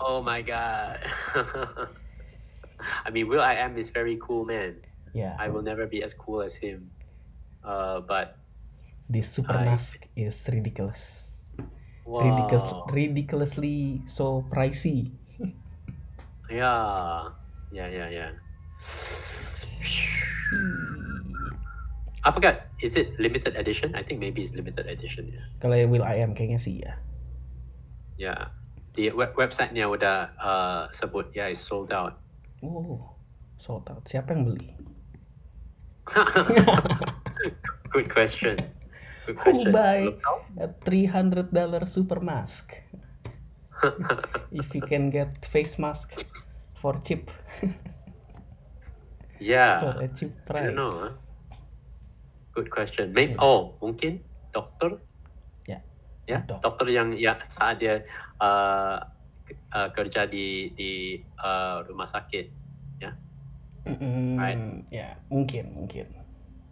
Oh 0.00 0.24
my 0.24 0.40
God. 0.40 1.02
I 3.06 3.10
mean, 3.12 3.28
Will 3.28 3.44
I 3.44 3.60
Am 3.60 3.76
is 3.76 3.92
very 3.92 4.16
cool 4.16 4.48
man. 4.48 4.80
Ya. 5.14 5.36
I 5.38 5.48
will 5.48 5.62
never 5.62 5.86
be 5.86 6.02
as 6.02 6.12
cool 6.12 6.42
as 6.42 6.56
him. 6.56 6.90
Uh, 7.64 8.00
but 8.04 8.36
This 9.08 9.32
super 9.32 9.56
I 9.56 9.64
mask 9.64 10.04
is 10.12 10.36
ridiculous. 10.52 11.40
wow. 12.04 12.24
Ridiculous, 12.24 12.66
ridiculously 12.92 14.02
so 14.04 14.44
pricey. 14.52 15.16
Yeah, 16.48 17.36
yeah, 17.68 17.88
yeah, 17.92 18.08
yeah. 18.08 18.30
Apakah 22.24 22.64
is 22.80 22.96
it 22.96 23.12
limited 23.20 23.52
edition? 23.60 23.92
I 23.92 24.00
think 24.00 24.16
maybe 24.20 24.40
it's 24.40 24.56
limited 24.56 24.88
edition. 24.88 25.28
Yeah. 25.28 25.44
Kalau 25.60 25.76
Will 25.92 26.00
I 26.00 26.24
am 26.24 26.32
kayaknya 26.32 26.56
sih 26.56 26.80
ya. 26.80 26.96
Yeah. 28.16 28.48
Di 28.96 29.12
web 29.12 29.36
website-nya 29.36 29.92
udah 29.92 30.32
uh, 30.40 30.88
sebut 30.88 31.36
ya 31.36 31.46
yeah, 31.46 31.52
it's 31.52 31.60
sold 31.60 31.92
out. 31.92 32.16
Oh, 32.64 33.12
sold 33.60 33.84
out. 33.92 34.08
Siapa 34.08 34.32
yang 34.32 34.48
beli? 34.48 34.72
Good 37.92 38.08
question. 38.08 38.56
Good 39.26 39.36
Who 39.44 39.72
buy 39.72 40.16
a 40.58 40.68
300 40.84 41.52
dollar 41.52 41.84
super 41.86 42.20
mask? 42.20 42.80
If 44.50 44.74
you 44.74 44.82
can 44.82 45.10
get 45.10 45.44
face 45.44 45.78
mask 45.78 46.16
for 46.74 46.96
cheap, 46.98 47.30
for 47.60 47.70
Yeah. 49.38 50.02
a 50.02 50.08
cheap 50.08 50.32
I 50.34 50.42
price. 50.48 50.66
don't 50.66 50.76
know, 50.80 50.92
huh? 51.06 51.12
Good 52.56 52.68
question. 52.72 53.12
Maybe 53.14 53.36
Yeah. 53.38 53.44
oh 53.44 53.78
mungkin 53.78 54.24
dokter 54.50 54.98
Ya. 55.68 55.78
ya 56.26 56.42
Dok. 56.42 56.58
dokter 56.64 56.88
yang 56.90 57.14
ya 57.14 57.38
saat 57.46 57.78
dia 57.78 58.02
uh, 58.42 58.98
uh, 59.70 59.88
kerja 59.94 60.26
di 60.26 60.72
di 60.74 60.92
uh, 61.38 61.84
rumah 61.86 62.08
sakit 62.10 62.57
Mm-mm, 63.88 64.36
Right. 64.36 64.60
Ya, 64.92 65.16
mungkin, 65.32 65.72
mungkin. 65.74 66.06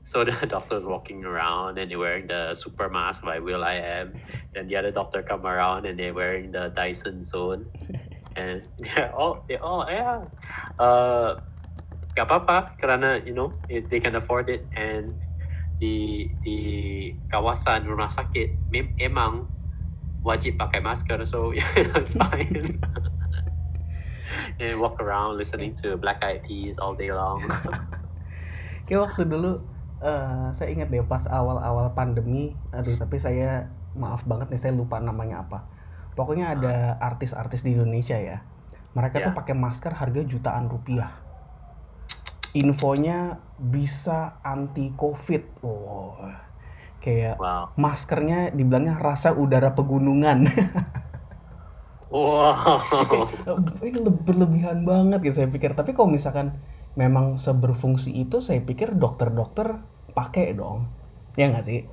So 0.07 0.23
the 0.23 0.37
doctor's 0.47 0.85
walking 0.87 1.25
around 1.27 1.79
and 1.83 1.91
they're 1.91 1.99
wearing 1.99 2.29
the 2.31 2.55
super 2.55 2.87
mask 2.87 3.25
by 3.27 3.41
Will 3.41 3.65
I 3.65 3.81
Am. 3.81 4.15
Then 4.55 4.69
the 4.69 4.77
other 4.77 4.93
doctor 4.95 5.23
come 5.25 5.43
around 5.49 5.87
and 5.89 5.99
they're 5.99 6.15
wearing 6.15 6.53
the 6.53 6.71
Dyson 6.71 7.23
Zone. 7.23 7.67
And 8.37 8.69
they're 8.77 9.17
all 9.17 9.41
they 9.49 9.57
all 9.57 9.89
yeah. 9.89 10.29
Uh 10.77 11.41
gak 12.13 12.29
apa-apa 12.29 12.77
karena 12.77 13.17
you 13.25 13.33
know 13.33 13.49
it- 13.73 13.89
they 13.89 13.97
can 13.97 14.13
afford 14.13 14.53
it 14.53 14.61
and 14.77 15.17
di 15.81 16.29
di 16.45 16.59
kawasan 17.33 17.89
rumah 17.89 18.13
sakit 18.13 18.57
mem- 18.69 18.93
emang 19.01 19.49
wajib 20.21 20.61
pakai 20.61 20.85
masker 20.85 21.25
so 21.25 21.53
yeah, 21.57 21.65
it's 21.97 22.13
fine. 22.13 22.77
and 24.63 24.77
walk 24.77 24.99
around 24.99 25.37
listening 25.37 25.73
to 25.73 25.97
Black 25.97 26.21
Eyed 26.21 26.43
Peas 26.43 26.77
all 26.77 26.95
day 26.95 27.11
long. 27.11 27.41
Kayak 28.87 29.11
waktu 29.11 29.23
dulu 29.27 29.61
eh, 29.99 30.47
saya 30.53 30.69
ingat 30.71 30.89
deh 30.89 31.03
pas 31.03 31.27
awal-awal 31.27 31.91
pandemi, 31.93 32.55
aduh 32.71 32.95
tapi 32.95 33.19
saya 33.19 33.67
maaf 33.97 34.23
banget 34.25 34.53
nih 34.53 34.61
saya 34.61 34.73
lupa 34.73 35.01
namanya 35.01 35.43
apa. 35.43 35.67
Pokoknya 36.15 36.53
ada 36.53 36.97
artis-artis 36.99 37.61
di 37.61 37.77
Indonesia 37.77 38.17
ya. 38.17 38.41
Mereka 38.97 39.21
tuh 39.21 39.33
Ya. 39.33 39.37
pakai 39.37 39.53
masker 39.53 39.93
harga 39.93 40.21
jutaan 40.25 40.73
rupiah. 40.73 41.13
Infonya 42.57 43.37
bisa 43.61 44.41
anti 44.41 44.89
covid. 44.97 45.61
Wow. 45.61 46.17
Kayak 46.97 47.37
Wow. 47.37 47.77
maskernya 47.77 48.49
dibilangnya 48.51 48.97
rasa 48.97 49.37
udara 49.37 49.77
pegunungan. 49.77 50.49
Wow. 52.07 52.79
ini 53.87 53.99
le- 53.99 54.15
berlebihan 54.15 54.87
banget 54.87 55.27
gitu 55.27 55.43
saya 55.43 55.51
pikir. 55.51 55.75
Tapi 55.75 55.91
kalau 55.91 56.07
misalkan 56.07 56.55
memang 56.95 57.37
seberfungsi 57.37 58.15
itu, 58.15 58.39
saya 58.39 58.63
pikir 58.63 58.95
dokter-dokter 58.95 59.83
pakai 60.15 60.55
dong. 60.55 60.87
Ya 61.35 61.51
nggak 61.51 61.67
sih? 61.67 61.85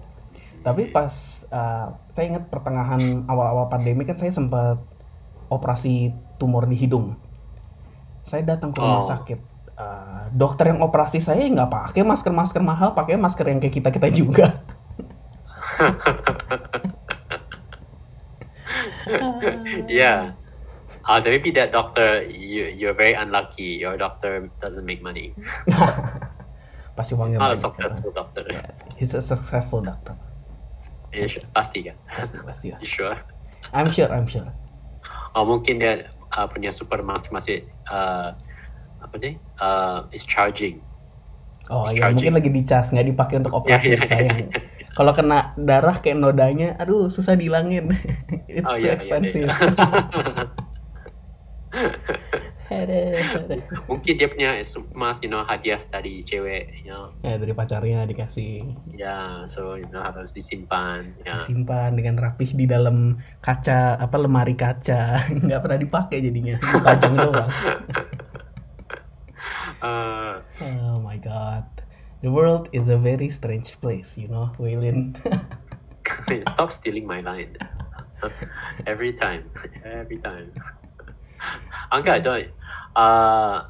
Tapi 0.64 0.88
pas 0.88 1.12
uh, 1.52 1.92
saya 2.08 2.26
ingat 2.30 2.48
pertengahan 2.48 3.28
awal-awal 3.28 3.68
pandemi 3.68 4.08
kan 4.08 4.16
saya 4.16 4.32
sempat 4.32 4.80
operasi 5.50 6.10
tumor 6.38 6.64
di 6.66 6.78
hidung. 6.78 7.20
Saya 8.24 8.48
datang 8.48 8.72
ke 8.72 8.80
rumah 8.80 9.04
Oh. 9.04 9.10
sakit. 9.10 9.40
Uh, 9.74 10.30
dokter 10.32 10.70
yang 10.70 10.80
operasi 10.80 11.18
saya 11.18 11.44
nggak 11.44 11.68
pakai 11.68 12.06
masker-masker 12.06 12.62
mahal, 12.62 12.94
pakai 12.94 13.18
masker 13.18 13.44
yang 13.44 13.60
kayak 13.60 13.76
kita-kita 13.76 14.08
juga. 14.08 14.62
yeah. 19.90 20.34
Uh, 21.04 21.20
maybe 21.26 21.52
that 21.52 21.72
doctor, 21.72 22.24
you 22.24 22.70
you're 22.72 22.94
very 22.94 23.14
unlucky. 23.14 23.82
Your 23.82 23.98
doctor 23.98 24.48
doesn't 24.62 24.86
make 24.86 25.02
money. 25.04 25.36
Pasti 26.96 27.18
uangnya 27.18 27.42
Not 27.42 27.52
a 27.52 27.58
banyak. 27.58 27.60
kan. 27.60 27.66
successful 27.66 28.12
doctor. 28.14 28.44
Yeah, 28.48 28.70
He's 28.96 29.14
a 29.18 29.22
successful 29.22 29.82
doctor. 29.82 30.14
Yeah, 31.10 31.26
sure. 31.28 31.46
Pasti 31.52 31.90
kan? 31.90 31.98
Pasti, 32.06 32.38
pasti, 32.46 32.68
pasti. 32.72 32.86
sure? 32.88 33.18
I'm 33.74 33.90
sure, 33.90 34.10
I'm 34.14 34.30
sure. 34.30 34.46
Oh 35.34 35.42
mungkin 35.44 35.82
dia 35.82 36.14
uh, 36.38 36.46
punya 36.46 36.70
supermax 36.70 37.34
masih 37.34 37.66
uh, 37.90 38.38
apa 39.02 39.16
nih? 39.18 39.42
Uh, 39.58 40.06
is 40.14 40.22
charging. 40.22 40.80
Oh 41.74 41.90
iya, 41.90 42.06
charging. 42.06 42.16
mungkin 42.22 42.34
lagi 42.38 42.50
dicas, 42.54 42.94
nggak 42.94 43.08
dipakai 43.10 43.36
untuk 43.42 43.54
operasi, 43.60 43.98
ya, 43.98 43.98
ya, 43.98 44.06
sayang. 44.06 44.38
ya. 44.38 44.48
Kalau 44.94 45.12
kena 45.12 45.58
darah 45.58 45.98
kayak 45.98 46.18
nodanya, 46.18 46.78
aduh 46.78 47.10
susah 47.10 47.34
dihilangin. 47.34 47.90
It's 48.50 48.70
Oh 48.70 48.78
too 48.78 48.86
iya, 48.86 48.94
iya, 48.94 48.98
expensive. 48.98 49.50
iya. 49.50 49.54
Aduh. 52.74 53.62
mungkin 53.86 54.14
dia 54.18 54.26
punya 54.26 54.58
supermax, 54.66 55.22
you 55.22 55.30
know, 55.30 55.46
hadiah 55.46 55.78
dari 55.90 56.26
cewek, 56.26 56.82
you 56.82 56.90
know. 56.90 57.14
ya 57.22 57.38
dari 57.38 57.54
pacarnya 57.54 58.02
dikasih 58.04 58.66
Ya, 58.90 59.46
so 59.46 59.78
you 59.78 59.86
know 59.90 60.02
harus 60.02 60.34
disimpan. 60.34 61.14
Ya. 61.22 61.38
disimpan 61.38 61.94
dengan 61.94 62.18
rapih 62.18 62.50
di 62.50 62.66
dalam 62.66 63.22
kaca 63.40 63.98
apa 63.98 64.16
lemari 64.18 64.58
kaca 64.58 65.22
nggak 65.46 65.62
pernah 65.62 65.80
dipakai 65.80 66.18
jadinya 66.20 66.58
dipajang 66.58 67.14
doang 67.14 67.50
Uh, 69.84 70.40
oh 70.64 71.04
my 71.04 71.20
god 71.20 71.68
the 72.24 72.32
world 72.32 72.72
is 72.72 72.88
a 72.88 72.98
very 72.98 73.28
strange 73.28 73.76
place 73.84 74.16
you 74.16 74.32
know 74.32 74.50
Waylin 74.56 75.12
Stop 76.48 76.72
stealing 76.72 77.08
my 77.08 77.22
line. 77.24 77.56
Every 78.88 79.14
time. 79.16 79.50
Every 79.84 80.20
time. 80.20 80.52
Enggak, 81.92 82.24
doi. 82.24 82.48
Uh, 82.96 83.68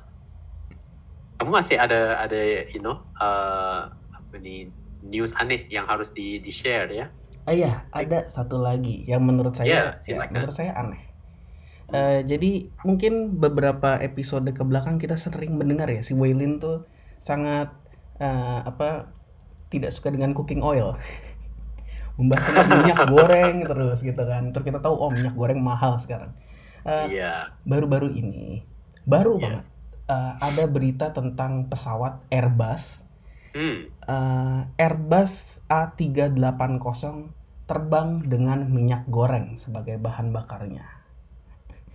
kamu 1.42 1.50
masih 1.50 1.78
ada 1.82 2.22
ada 2.22 2.40
you 2.70 2.80
know 2.80 3.04
uh, 3.18 3.90
apa 3.92 4.36
nih 4.40 4.70
news 5.04 5.34
aneh 5.36 5.68
yang 5.68 5.90
harus 5.90 6.14
di 6.14 6.40
di 6.40 6.52
share 6.54 6.88
ya? 6.94 7.08
Ah 7.44 7.52
iya, 7.52 7.84
ada 7.92 8.32
satu 8.32 8.56
lagi 8.56 9.04
yang 9.04 9.28
menurut 9.28 9.52
saya, 9.52 9.68
ya, 9.68 9.84
silakan. 10.00 10.32
menurut 10.32 10.56
saya 10.56 10.72
aneh. 10.80 11.04
Eh, 11.92 12.24
jadi 12.24 12.72
mungkin 12.88 13.36
beberapa 13.36 14.00
episode 14.00 14.48
ke 14.56 14.64
belakang 14.64 14.96
kita 14.96 15.20
sering 15.20 15.60
mendengar 15.60 15.92
ya 15.92 16.00
si 16.00 16.16
Waylin 16.16 16.64
tuh 16.64 16.88
sangat 17.20 17.76
eh, 18.20 18.60
apa 18.64 19.10
tidak 19.70 19.92
suka 19.94 20.14
dengan 20.14 20.34
cooking 20.38 20.62
oil. 20.62 20.98
Membahas 22.18 22.66
minyak 22.70 23.00
goreng 23.10 23.66
terus 23.66 24.06
gitu 24.06 24.24
kan. 24.26 24.54
Terus 24.54 24.66
kita 24.70 24.80
tahu 24.82 24.96
oh 24.98 25.10
minyak 25.10 25.34
goreng 25.34 25.62
mahal 25.62 25.98
sekarang. 25.98 26.34
Eh, 26.86 27.18
Iya. 27.18 27.56
Baru-baru 27.66 28.14
ini, 28.14 28.62
baru 29.08 29.40
Yes. 29.40 29.42
banget 29.42 29.66
eh, 30.10 30.34
ada 30.40 30.64
berita 30.68 31.10
tentang 31.16 31.68
pesawat 31.72 32.22
Airbus 32.30 33.08
Hmm. 33.54 33.86
eh, 34.10 34.62
Airbus 34.82 35.62
A380 35.70 37.30
terbang 37.70 38.20
dengan 38.26 38.66
minyak 38.68 39.08
goreng 39.08 39.56
sebagai 39.56 39.96
bahan 40.02 40.34
bakarnya. 40.34 40.84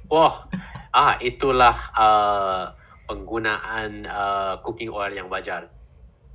Wah, 0.09 0.49
ah 0.97 1.21
itulah 1.21 1.77
uh, 1.93 2.73
penggunaan 3.05 4.09
uh, 4.09 4.57
cooking 4.65 4.89
oil 4.89 5.13
yang 5.13 5.29
wajar. 5.29 5.69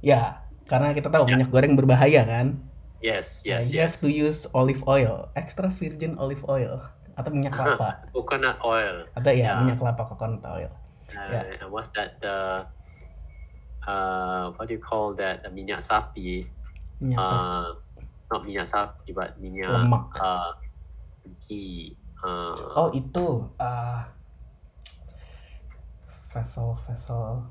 Ya, 0.04 0.44
karena 0.68 0.92
kita 0.92 1.08
tahu 1.08 1.24
Ya. 1.26 1.30
minyak 1.34 1.50
goreng 1.50 1.74
berbahaya 1.74 2.28
kan. 2.28 2.60
Yes, 3.00 3.44
Nah, 3.44 3.60
yes, 3.60 3.72
you 3.72 3.80
have 3.80 3.92
yes. 3.92 4.00
to 4.00 4.08
use 4.08 4.40
olive 4.52 4.84
oil, 4.86 5.28
extra 5.34 5.68
virgin 5.68 6.16
olive 6.16 6.44
oil 6.46 6.80
atau 7.14 7.30
minyak 7.30 7.54
kelapa 7.54 8.04
Coconut 8.10 8.58
oil. 8.62 9.06
atau 9.12 9.32
ya 9.32 9.56
Ya. 9.56 9.60
minyak 9.60 9.78
kelapa 9.78 10.04
coconut 10.06 10.44
oil. 10.46 10.72
Uh, 11.08 11.30
Yeah. 11.30 11.44
and 11.58 11.70
what's 11.70 11.92
that? 11.94 12.18
The 12.20 12.64
uh, 13.84 14.52
what 14.56 14.66
do 14.66 14.74
you 14.74 14.82
call 14.82 15.16
that? 15.16 15.44
The 15.44 15.52
minyak 15.52 15.80
sapi. 15.80 16.48
Minyak 16.98 17.20
Uh, 17.20 17.76
not 18.28 18.44
minyak 18.44 18.66
sapi, 18.66 19.12
but 19.12 19.36
minyak 19.38 19.68
Lemak. 19.70 20.10
uh, 20.18 20.56
ghee. 21.44 21.94
Uh, 22.18 22.56
Oh 22.74 22.88
itu 22.90 23.52
ah 23.58 24.08
vessel 26.30 26.80
vessel. 26.82 27.46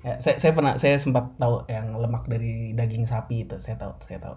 Ya, 0.00 0.16
saya, 0.16 0.40
saya 0.40 0.52
pernah 0.56 0.80
saya 0.80 0.96
sempat 0.96 1.28
tahu 1.36 1.60
yang 1.68 1.92
lemak 1.92 2.24
dari 2.24 2.72
daging 2.72 3.04
sapi 3.04 3.44
itu 3.44 3.60
saya 3.60 3.76
tahu 3.76 3.92
saya 4.00 4.16
tahu. 4.16 4.36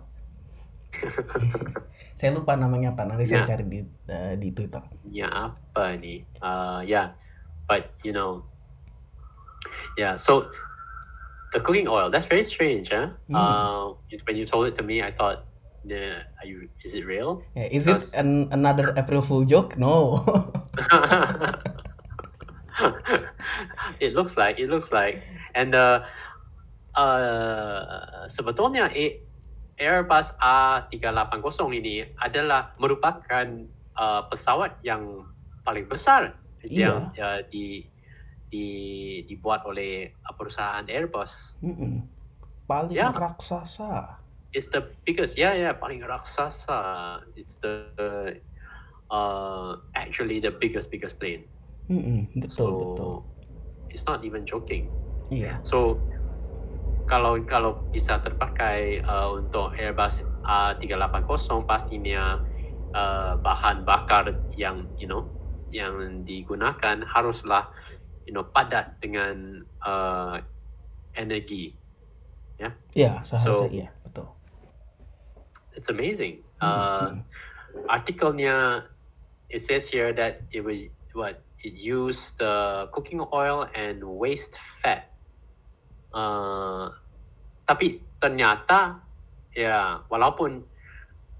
saya 2.19 2.29
lupa 2.35 2.53
namanya 2.59 2.91
apa 2.93 3.07
nanti 3.07 3.25
saya 3.25 3.47
Ya. 3.47 3.55
cari 3.55 3.63
di 3.65 3.79
eh, 4.11 4.35
di 4.35 4.51
Twitter. 4.51 4.83
minyak 5.07 5.55
apa 5.55 5.95
ni? 5.95 6.27
Uh, 6.43 6.83
yeah, 6.83 7.15
but 7.65 7.95
you 8.03 8.11
know, 8.11 8.43
yeah. 9.95 10.19
So 10.19 10.51
the 11.55 11.63
cooking 11.63 11.87
oil 11.87 12.11
that's 12.11 12.27
very 12.27 12.43
strange, 12.43 12.91
huh? 12.91 13.15
Hmm. 13.31 13.35
Uh, 13.35 13.83
when 14.27 14.35
you 14.35 14.43
told 14.43 14.67
it 14.67 14.75
to 14.75 14.83
me, 14.83 14.99
I 14.99 15.15
thought, 15.15 15.47
yeah, 15.87 16.27
are 16.43 16.45
you? 16.45 16.67
Is 16.83 16.91
it 16.91 17.07
real? 17.07 17.39
Ya, 17.55 17.71
is 17.71 17.87
it 17.87 18.03
Terus- 18.03 18.11
an, 18.19 18.51
another 18.51 18.91
April 18.99 19.23
Fool 19.23 19.47
joke? 19.47 19.79
No. 19.79 20.19
it 24.03 24.13
looks 24.13 24.35
like 24.35 24.59
it 24.59 24.67
looks 24.69 24.91
like 24.91 25.21
and 25.53 25.73
uh, 25.73 26.05
uh, 26.97 28.25
sebetulnya 28.29 28.89
Airbus 29.77 30.37
A380 30.37 31.61
ini 31.73 32.05
adalah 32.21 32.77
merupakan 32.77 33.45
uh, 33.97 34.21
pesawat 34.29 34.77
yang 34.85 35.25
paling 35.65 35.89
besar 35.89 36.37
yang 36.63 37.09
uh, 37.17 37.41
di 37.49 37.87
di 38.53 38.67
dibuat 39.25 39.65
oleh 39.65 40.13
uh, 40.13 40.33
perusahaan 40.37 40.85
Airbus. 40.85 41.57
Mm-mm. 41.65 42.05
Paling 42.69 42.93
Ya. 42.93 43.09
raksasa. 43.09 44.21
It's 44.53 44.69
the 44.69 44.85
biggest, 45.01 45.33
yeah, 45.33 45.57
yeah, 45.57 45.73
paling 45.73 46.05
raksasa. 46.05 47.17
It's 47.33 47.57
the 47.57 48.37
uh, 49.09 49.81
actually 49.97 50.37
the 50.37 50.53
biggest 50.53 50.93
biggest 50.93 51.17
plane. 51.17 51.49
Mm-mm, 51.89 52.29
betul 52.37 52.53
so 52.53 52.65
betul. 52.79 53.13
it's 53.89 54.05
not 54.05 54.21
even 54.23 54.45
joking. 54.45 54.87
Iya. 55.31 55.59
So 55.63 55.99
kalau 57.03 57.35
kalau 57.43 57.83
bisa 57.91 58.19
terpakai 58.19 59.03
uh, 59.03 59.35
untuk 59.35 59.75
Airbus 59.75 60.23
A380 60.43 61.67
pastinya 61.67 62.39
uh, 62.95 63.35
bahan 63.37 63.83
bakar 63.83 64.31
yang 64.55 64.87
you 64.95 65.07
know 65.07 65.27
yang 65.73 66.23
digunakan 66.23 67.03
haruslah 67.03 67.67
you 68.23 68.31
know 68.31 68.47
padat 68.47 68.95
dengan 68.99 69.61
uh, 69.83 70.39
energi 71.13 71.75
Ya, 72.55 72.69
Iya, 72.95 73.11
seharusnya 73.25 73.67
So- 73.67 73.73
iya, 73.73 73.89
betul. 74.05 74.27
it's 75.75 75.89
amazing. 75.89 76.45
Hmm, 76.61 76.63
Uh, 76.63 77.07
hmm. 77.11 77.21
artikelnya 77.89 78.87
it 79.49 79.59
says 79.59 79.89
here 79.89 80.13
that 80.13 80.45
it 80.53 80.61
was 80.63 80.77
what 81.11 81.41
it 81.59 81.73
used 81.75 82.39
uh, 82.39 82.87
cooking 82.93 83.19
oil 83.33 83.67
and 83.75 83.99
waste 84.05 84.55
fat. 84.55 85.11
Uh, 86.13 86.93
tapi 87.65 87.97
ternyata 88.21 89.01
ya 89.49 90.05
walaupun 90.05 90.61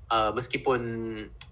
uh, 0.09 0.31
meskipun 0.33 0.81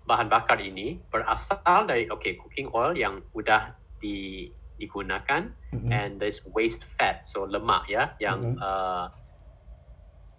bahan 0.03 0.25
bakar 0.25 0.57
ini 0.57 0.97
berasal 1.13 1.86
dari 1.86 2.10
okay 2.10 2.34
cooking 2.34 2.73
oil 2.73 2.97
yang 2.97 3.21
udah 3.38 3.77
di, 4.01 4.49
digunakan 4.81 5.53
Mm-mm. 5.69 5.93
and 5.93 6.17
there's 6.17 6.41
waste 6.49 6.89
fat 6.89 7.21
so 7.21 7.45
lemak 7.45 7.86
ya 7.86 8.17
yang 8.17 8.41
Mhm. 8.41 8.57
uh, 8.57 9.05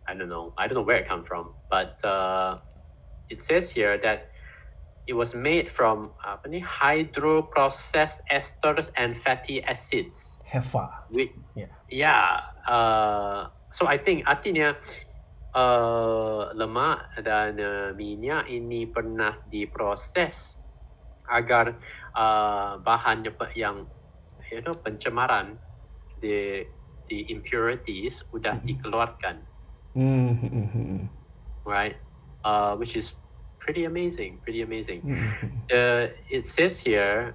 I 0.02 0.18
don't 0.18 0.26
know 0.26 0.50
I 0.58 0.66
don't 0.66 0.74
know 0.74 0.82
where 0.82 0.98
it 0.98 1.06
come 1.06 1.22
from 1.22 1.54
but 1.70 2.02
uh, 2.02 2.58
it 3.30 3.38
says 3.38 3.70
here 3.70 3.94
that 4.02 4.31
it 5.04 5.14
was 5.14 5.34
made 5.34 5.66
from 5.66 6.14
apa 6.22 6.46
nih 6.46 6.62
hydroprocessed 6.62 8.22
esters 8.30 8.90
and 8.94 9.18
fatty 9.18 9.58
acids 9.62 10.38
Heva. 10.46 11.06
which 11.10 11.34
Yeah. 11.52 11.72
yeah 11.88 12.24
uh, 12.64 13.50
so 13.68 13.84
I 13.86 13.98
think 13.98 14.24
artinya 14.24 14.78
uh, 15.52 16.52
lemak 16.54 17.12
dan 17.20 17.58
uh, 17.58 17.90
minyak 17.92 18.48
ini 18.48 18.88
pernah 18.88 19.36
diproses 19.44 20.58
agar 21.28 21.78
uh, 22.14 22.78
bahan 22.78 23.22
yang- 23.22 23.54
yang 23.54 23.76
you 24.50 24.60
know 24.60 24.74
pencemaran 24.74 25.58
the 26.18 26.66
the 27.06 27.26
impurities 27.30 28.22
udah 28.30 28.58
Mhm. 28.58 28.66
dikeluarkan 28.66 29.36
Hmm, 29.92 30.32
hmm, 30.40 30.48
hmm, 30.48 30.66
hmm. 30.72 31.04
right 31.62 32.00
uh, 32.42 32.72
which 32.74 32.96
is 32.96 33.21
pretty 33.62 33.86
amazing 33.86 34.42
pretty 34.42 34.62
amazing. 34.62 35.00
Uh, 35.72 36.12
it 36.28 36.44
says 36.44 36.84
here 36.84 37.32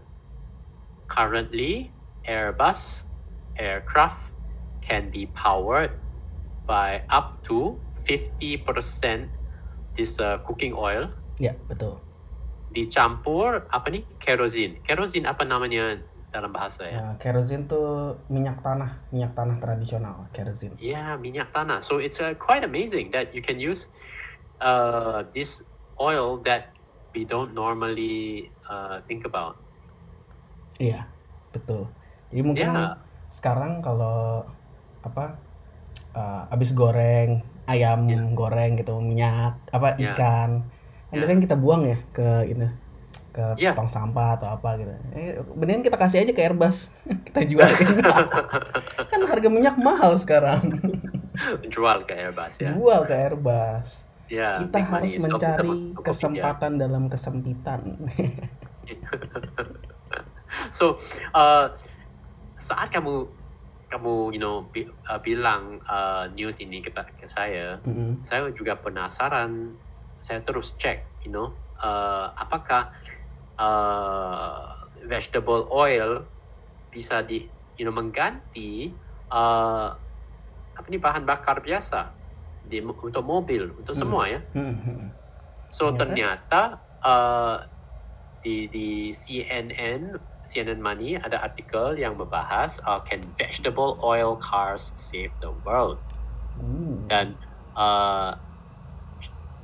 currently 1.09 1.89
Airbus 2.27 3.09
aircraft 3.57 4.35
can 4.83 5.09
be 5.09 5.25
powered 5.33 5.89
by 6.69 7.01
up 7.09 7.41
to 7.47 7.79
50% 8.05 8.61
this 9.97 10.19
uh, 10.19 10.37
cooking 10.45 10.77
oil. 10.77 11.09
Ya, 11.41 11.57
betul. 11.65 11.97
dicampur 12.77 13.65
apa 13.71 13.87
nih 13.89 14.03
kerosene. 14.19 14.83
Kerosene 14.83 15.25
apa 15.25 15.47
namanya 15.47 15.97
dalam 16.29 16.51
bahasa 16.51 16.85
ya? 16.85 16.99
Nah, 16.99 17.15
kerosene 17.17 17.65
tuh 17.65 18.19
minyak 18.27 18.59
tanah, 18.61 19.07
minyak 19.09 19.33
tanah 19.33 19.57
tradisional, 19.57 20.27
kerosene. 20.35 20.75
yeah 20.77 21.15
minyak 21.17 21.49
tanah. 21.49 21.79
So 21.81 21.97
it's 21.97 22.19
uh, 22.19 22.35
quite 22.35 22.61
amazing 22.67 23.09
that 23.15 23.31
you 23.33 23.41
can 23.41 23.57
use 23.57 23.87
uh, 24.59 25.23
this 25.31 25.63
oil 25.97 26.37
that 26.41 26.73
we 27.11 27.23
don't 27.23 27.51
normally 27.51 28.47
uh, 28.65 29.01
think 29.05 29.23
about 29.23 29.57
Iya, 30.77 31.09
betul. 31.49 31.89
Jadi 32.29 32.41
mungkin 32.41 32.69
Yeah. 32.69 32.93
sekarang 33.33 33.81
kalau 33.81 34.45
apa 35.01 35.41
uh, 36.13 36.45
abis 36.49 36.69
goreng 36.71 37.41
ayam 37.65 38.05
Yeah. 38.05 38.29
goreng 38.31 38.77
gitu 38.77 39.01
minyak 39.01 39.57
apa 39.69 39.97
Yeah. 39.97 40.13
ikan 40.13 40.49
kan 40.63 41.13
Yeah. 41.13 41.19
biasanya 41.19 41.41
kita 41.43 41.55
buang 41.57 41.81
ya 41.83 41.97
ke 42.13 42.27
ini 42.45 42.69
ke 43.33 43.45
Yeah. 43.57 43.73
tong 43.73 43.85
sampah 43.85 44.33
atau 44.33 44.49
apa 44.49 44.77
gitu. 44.77 44.89
Eh, 45.13 45.37
mendingan 45.53 45.81
kita 45.81 45.93
kasih 45.93 46.21
aja 46.21 46.33
ke 46.33 46.41
Airbus, 46.41 46.89
kita 47.29 47.45
jualin. 47.45 47.89
kan 49.13 49.19
harga 49.23 49.49
minyak 49.49 49.77
mahal 49.77 50.17
sekarang. 50.17 50.61
jual 51.69 52.01
ke 52.03 52.17
Airbus 52.17 52.57
ya 52.57 52.73
Jual 52.73 53.05
ke 53.05 53.13
Airbus. 53.13 54.06
Ya, 54.27 54.59
kita 54.59 54.83
harus 54.83 55.15
mencari 55.23 55.95
kopi, 55.95 56.03
kesempatan 56.11 56.75
dalam 56.75 57.07
kesempitan. 57.07 57.95
ya. 58.83 59.07
so, 60.77 60.99
uh, 61.31 61.71
saat 62.59 62.91
kamu 62.91 63.23
kamu 63.87 64.35
you 64.35 64.41
know 64.43 64.67
bi- 64.67 64.91
uh, 65.07 65.23
bilang 65.23 65.79
uh, 65.87 66.27
news 66.35 66.59
ini 66.59 66.83
ke, 66.83 66.91
ke 66.91 67.23
saya, 67.23 67.79
Mm-mm. 67.87 68.19
saya 68.19 68.51
juga 68.51 68.75
penasaran. 68.75 69.79
Saya 70.17 70.41
terus 70.41 70.73
cek, 70.75 71.23
you 71.23 71.31
know, 71.31 71.53
uh, 71.77 72.33
apakah 72.35 72.89
uh, 73.55 74.75
vegetable 75.05 75.69
oil 75.71 76.25
bisa 76.89 77.21
di 77.21 77.45
you 77.77 77.85
know 77.85 77.93
mengganti 77.93 78.89
uh, 79.29 79.93
apa 80.73 80.87
nih 80.89 81.01
bahan 81.01 81.23
bakar 81.23 81.61
biasa 81.61 82.16
di 82.67 82.83
untuk 82.83 83.23
mobil 83.23 83.71
untuk 83.71 83.95
Hmm. 83.95 84.01
semua 84.03 84.23
ya. 84.27 84.39
Mm-mm. 84.53 85.09
So 85.67 85.91
Ternyata? 85.91 85.99
ternyata 85.99 86.61
uh, 87.01 87.57
di 88.39 88.67
di 88.69 88.89
CNN 89.11 90.15
CNN 90.47 90.79
Money 90.79 91.19
ada 91.19 91.43
artikel 91.43 91.99
yang 91.99 92.15
membahas 92.15 92.79
uh, 92.83 93.03
can 93.03 93.19
vegetable 93.35 93.99
oil 93.99 94.39
cars 94.39 94.91
save 94.95 95.35
the 95.43 95.51
world 95.63 95.99
Uh. 96.57 97.03
dan 97.05 97.35
uh, 97.75 98.33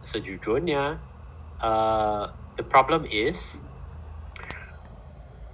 sejujurnya 0.03 0.99
uh, 1.57 2.29
the 2.53 2.61
problem 2.61 3.07
is 3.07 3.63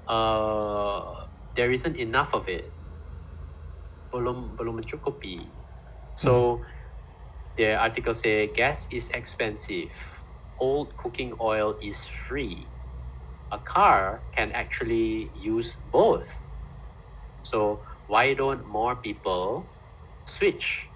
uh, 0.07 1.25
there 1.55 1.71
isn't 1.71 1.95
enough 1.95 2.33
of 2.33 2.49
it 2.49 2.67
belum 4.09 4.57
belum 4.57 4.81
mencukupi 4.81 5.45
so 6.17 6.59
the 7.57 7.75
article 7.75 8.13
say 8.13 8.47
gas 8.47 8.87
is 8.91 9.09
expensive. 9.09 10.21
Old 10.59 10.95
cooking 10.97 11.33
oil 11.39 11.77
is 11.81 12.05
free. 12.05 12.67
A 13.51 13.57
car 13.57 14.19
can 14.35 14.51
actually 14.51 15.31
use 15.39 15.77
both. 15.91 16.29
So 17.43 17.79
why 18.07 18.33
don't 18.33 18.67
more 18.67 18.95
people 18.95 19.65
switch? 20.25 20.87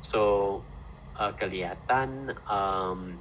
So 0.00 0.62
uh, 1.18 1.32
kelihatan 1.36 2.34
um, 2.48 3.18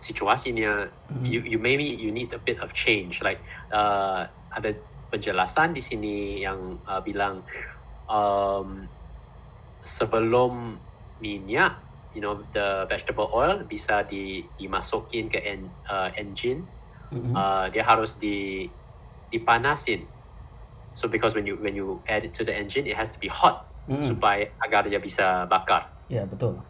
situasinya 0.00 0.90
Mm. 1.06 1.22
you, 1.22 1.40
you 1.54 1.58
maybe 1.62 1.86
you 1.86 2.10
need 2.10 2.34
a 2.34 2.38
bit 2.42 2.58
of 2.58 2.74
change. 2.74 3.22
Like 3.22 3.38
uh, 3.70 4.26
ada 4.50 4.74
penjelasan 5.06 5.70
di 5.70 5.78
sini 5.78 6.42
yang 6.42 6.82
uh, 6.82 6.98
bilang 6.98 7.46
um, 8.10 8.90
sebelum 9.86 10.82
minyak 11.22 11.78
you 12.10 12.18
know 12.18 12.42
the 12.50 12.84
vegetable 12.90 13.30
oil 13.30 13.62
bisa 13.62 14.02
di 14.02 14.42
dimasukin 14.58 15.30
ke 15.30 15.38
en, 15.46 15.70
uh, 15.86 16.10
engine 16.18 16.66
Mm-mm. 17.14 17.30
uh, 17.32 17.70
dia 17.70 17.86
harus 17.86 18.18
di 18.18 18.66
dipanasin 19.30 20.02
so 20.96 21.06
because 21.06 21.38
when 21.38 21.46
you 21.46 21.54
when 21.62 21.78
you 21.78 22.02
add 22.10 22.26
it 22.26 22.34
to 22.34 22.42
the 22.42 22.50
engine 22.50 22.82
it 22.88 22.98
has 22.98 23.14
to 23.14 23.20
be 23.22 23.30
hot 23.30 23.62
Mm-mm. 23.86 24.02
supaya 24.02 24.50
agar 24.58 24.90
dia 24.90 24.98
bisa 24.98 25.46
bakar 25.46 25.96
Ya 26.06 26.22
betul. 26.22 26.62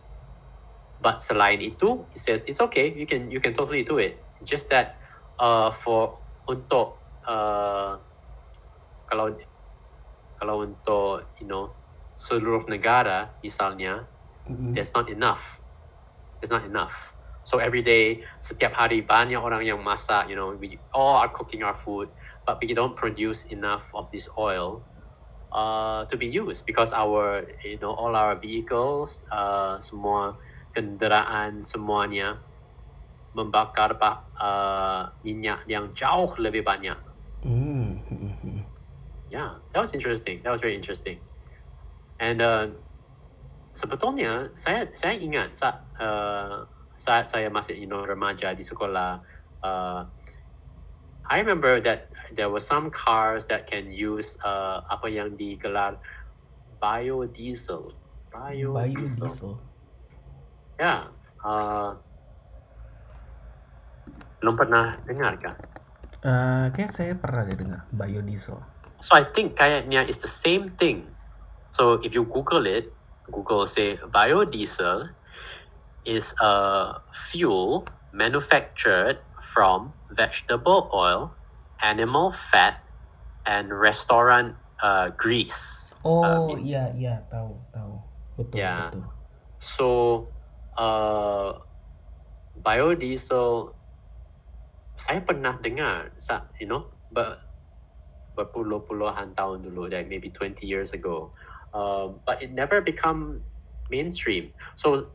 But 0.96 1.20
selain 1.20 1.60
itu, 1.60 2.08
it 2.16 2.20
says 2.20 2.48
it's 2.48 2.60
okay. 2.72 2.88
You 2.88 3.04
can 3.04 3.28
you 3.28 3.40
can 3.40 3.52
totally 3.52 3.84
do 3.84 4.00
it. 4.00 4.16
Just 4.40 4.72
that 4.72 4.96
uh, 5.36 5.68
for 5.68 6.16
untuk 6.48 6.96
uh, 7.28 8.00
kalau 9.04 9.36
kalau 10.40 10.64
untuk 10.64 11.28
you 11.36 11.44
know 11.44 11.68
seluruh 12.16 12.64
negara 12.66 13.36
misalnya, 13.44 14.08
Mm-mm. 14.48 14.72
there's 14.72 14.90
not 14.96 15.06
enough. 15.12 15.60
There's 16.40 16.50
not 16.50 16.64
enough. 16.64 17.12
So 17.46 17.62
every 17.62 17.84
day, 17.86 18.26
setiap 18.42 18.74
hari 18.74 19.06
banyak 19.06 19.38
orang 19.38 19.62
yang 19.62 19.78
masak. 19.78 20.26
You 20.26 20.34
know, 20.34 20.56
we 20.58 20.82
all 20.90 21.22
are 21.22 21.30
cooking 21.30 21.62
our 21.62 21.76
food, 21.76 22.10
but 22.42 22.58
we 22.58 22.74
don't 22.74 22.98
produce 22.98 23.46
enough 23.54 23.94
of 23.94 24.10
this 24.10 24.26
oil 24.34 24.82
uh, 25.54 26.02
to 26.10 26.16
be 26.18 26.26
used 26.26 26.66
because 26.66 26.90
our 26.90 27.46
you 27.62 27.78
know 27.78 27.94
all 27.94 28.18
our 28.18 28.34
vehicles, 28.34 29.22
uh, 29.30 29.78
semua 29.78 30.34
kenderaan 30.74 31.62
semuanya 31.62 32.42
membakar 33.36 33.94
ba- 34.00 34.26
uh, 34.34 35.02
minyak 35.22 35.62
yang 35.70 35.86
jauh 35.94 36.34
lebih 36.40 36.66
banyak. 36.66 36.98
Mm. 37.46 38.02
Yeah, 39.30 39.62
that 39.70 39.80
was 39.80 39.94
interesting. 39.94 40.42
That 40.42 40.50
was 40.50 40.58
very 40.64 40.74
interesting. 40.74 41.22
And 42.16 42.40
uh, 42.40 42.66
sebetulnya 43.76 44.50
saya 44.56 44.88
saya 44.96 45.14
ingat 45.20 45.52
saat 45.52 45.78
uh, 46.00 46.64
saat 46.96 47.28
saya 47.28 47.52
masih 47.52 47.76
you 47.76 47.88
know 47.88 48.04
remaja 48.04 48.56
di 48.56 48.64
sekolah, 48.64 49.20
uh, 49.60 50.00
I 51.26 51.36
remember 51.42 51.82
that 51.84 52.08
there 52.32 52.48
were 52.48 52.62
some 52.62 52.88
cars 52.88 53.50
that 53.52 53.68
can 53.68 53.92
use 53.92 54.40
uh, 54.46 54.80
apa 54.88 55.10
yang 55.12 55.36
digelar 55.36 56.00
biodiesel. 56.80 57.92
Biodiesel. 58.32 59.28
Biodiesel. 59.28 59.52
Ya, 60.76 61.08
uh, 61.44 61.96
belum 64.40 64.54
pernah 64.54 65.00
dengar 65.08 65.34
kan? 65.40 65.56
Eh, 66.26 66.66
kayak 66.74 66.90
saya 66.90 67.12
pernah 67.14 67.46
dengar 67.46 67.86
biodiesel. 67.94 68.58
So 68.98 69.14
I 69.14 69.30
think 69.30 69.54
kayaknya 69.54 70.02
it's 70.10 70.18
the 70.18 70.30
same 70.30 70.74
thing. 70.74 71.06
So 71.76 72.00
if 72.00 72.14
you 72.16 72.24
Google 72.24 72.64
it, 72.64 72.88
Google 73.28 73.66
say 73.68 74.00
biodiesel 74.00 75.12
is 76.08 76.32
a 76.40 77.04
fuel 77.12 77.84
manufactured 78.16 79.20
from 79.44 79.92
vegetable 80.08 80.88
oil, 80.94 81.36
animal 81.84 82.32
fat, 82.32 82.80
and 83.44 83.68
restaurant 83.68 84.56
uh, 84.80 85.12
grease. 85.20 85.92
Oh 86.00 86.56
Uh, 86.56 86.64
iya 86.64 86.88
iya 86.96 87.20
tahu 87.28 87.60
tahu 87.68 88.00
betul 88.40 88.56
Ya. 88.56 88.88
betul. 88.88 89.04
So, 89.60 89.88
uh, 90.80 91.60
biodiesel, 92.56 93.76
saya 94.96 95.20
pernah 95.20 95.60
dengar, 95.60 96.16
sa- 96.16 96.48
you 96.56 96.64
know, 96.64 96.88
ber, 97.12 97.36
berpuluh-puluhan 98.36 99.32
tahun 99.36 99.64
dulu, 99.66 99.88
like 99.92 100.08
maybe 100.08 100.28
20 100.32 100.64
years 100.64 100.92
ago. 100.92 101.32
Um, 101.74 102.20
but 102.26 102.42
it 102.42 102.52
never 102.52 102.80
become 102.80 103.42
mainstream. 103.90 104.52
So, 104.74 105.08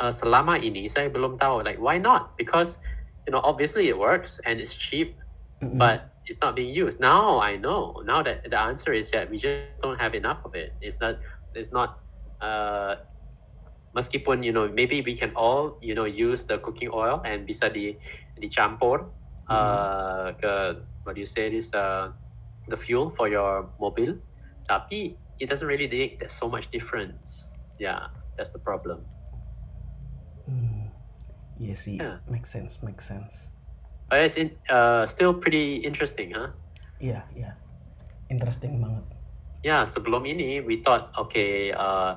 uh, 0.00 0.12
selama 0.12 0.60
ini 0.60 0.90
saya 0.90 1.08
belum 1.08 1.38
tahu, 1.38 1.64
like 1.64 1.80
why 1.80 1.98
not? 1.98 2.36
Because, 2.36 2.78
you 3.26 3.32
know, 3.32 3.40
obviously 3.42 3.88
it 3.88 3.96
works 3.96 4.40
and 4.44 4.60
it's 4.60 4.74
cheap, 4.74 5.16
Mm-mm. 5.62 5.78
but 5.78 6.12
it's 6.26 6.40
not 6.40 6.54
being 6.56 6.74
used. 6.74 7.00
Now 7.00 7.38
I 7.38 7.56
know. 7.56 8.02
Now 8.04 8.22
that 8.22 8.50
the 8.50 8.58
answer 8.58 8.92
is 8.92 9.10
that 9.14 9.30
we 9.30 9.38
just 9.38 9.80
don't 9.80 9.98
have 9.98 10.14
enough 10.14 10.44
of 10.44 10.54
it. 10.54 10.74
It's 10.82 11.00
not. 11.00 11.18
It's 11.54 11.72
not. 11.72 12.02
Uh, 12.36 13.00
meskipun 13.96 14.44
you 14.44 14.52
know 14.52 14.68
maybe 14.68 15.00
we 15.00 15.16
can 15.16 15.32
all 15.32 15.80
you 15.80 15.96
know 15.96 16.04
use 16.04 16.44
the 16.44 16.60
cooking 16.60 16.92
oil 16.92 17.24
and 17.24 17.48
bisa 17.48 17.72
di 17.72 17.96
dicampur 18.36 19.08
uh, 19.48 20.36
ke 20.36 20.76
what 21.00 21.16
do 21.16 21.24
you 21.24 21.26
say 21.26 21.48
this 21.48 21.72
uh, 21.72 22.12
the 22.68 22.76
fuel 22.76 23.08
for 23.08 23.30
your 23.30 23.70
mobil. 23.80 24.18
Tapi 24.66 25.14
it 25.38 25.48
doesn't 25.48 25.68
really 25.68 25.88
make 25.88 26.18
there's 26.18 26.32
so 26.32 26.48
much 26.48 26.70
difference. 26.70 27.56
Yeah, 27.78 28.08
that's 28.36 28.50
the 28.50 28.60
problem. 28.60 29.04
Hmm. 30.46 30.88
Iya 31.56 31.72
sih, 31.72 31.96
Ya. 31.96 32.20
make 32.28 32.44
sense, 32.44 32.84
make 32.84 33.00
sense. 33.00 33.48
But 34.12 34.20
it's 34.28 34.36
in, 34.36 34.52
uh, 34.68 35.08
still 35.08 35.32
pretty 35.32 35.80
interesting, 35.82 36.36
huh? 36.36 36.52
Iya 37.00 37.24
iya, 37.32 37.56
interesting 38.28 38.76
banget. 38.78 39.04
Ya, 39.64 39.88
sebelum 39.88 40.28
ini 40.28 40.60
we 40.60 40.84
thought 40.84 41.10
okay, 41.16 41.72
uh, 41.72 42.14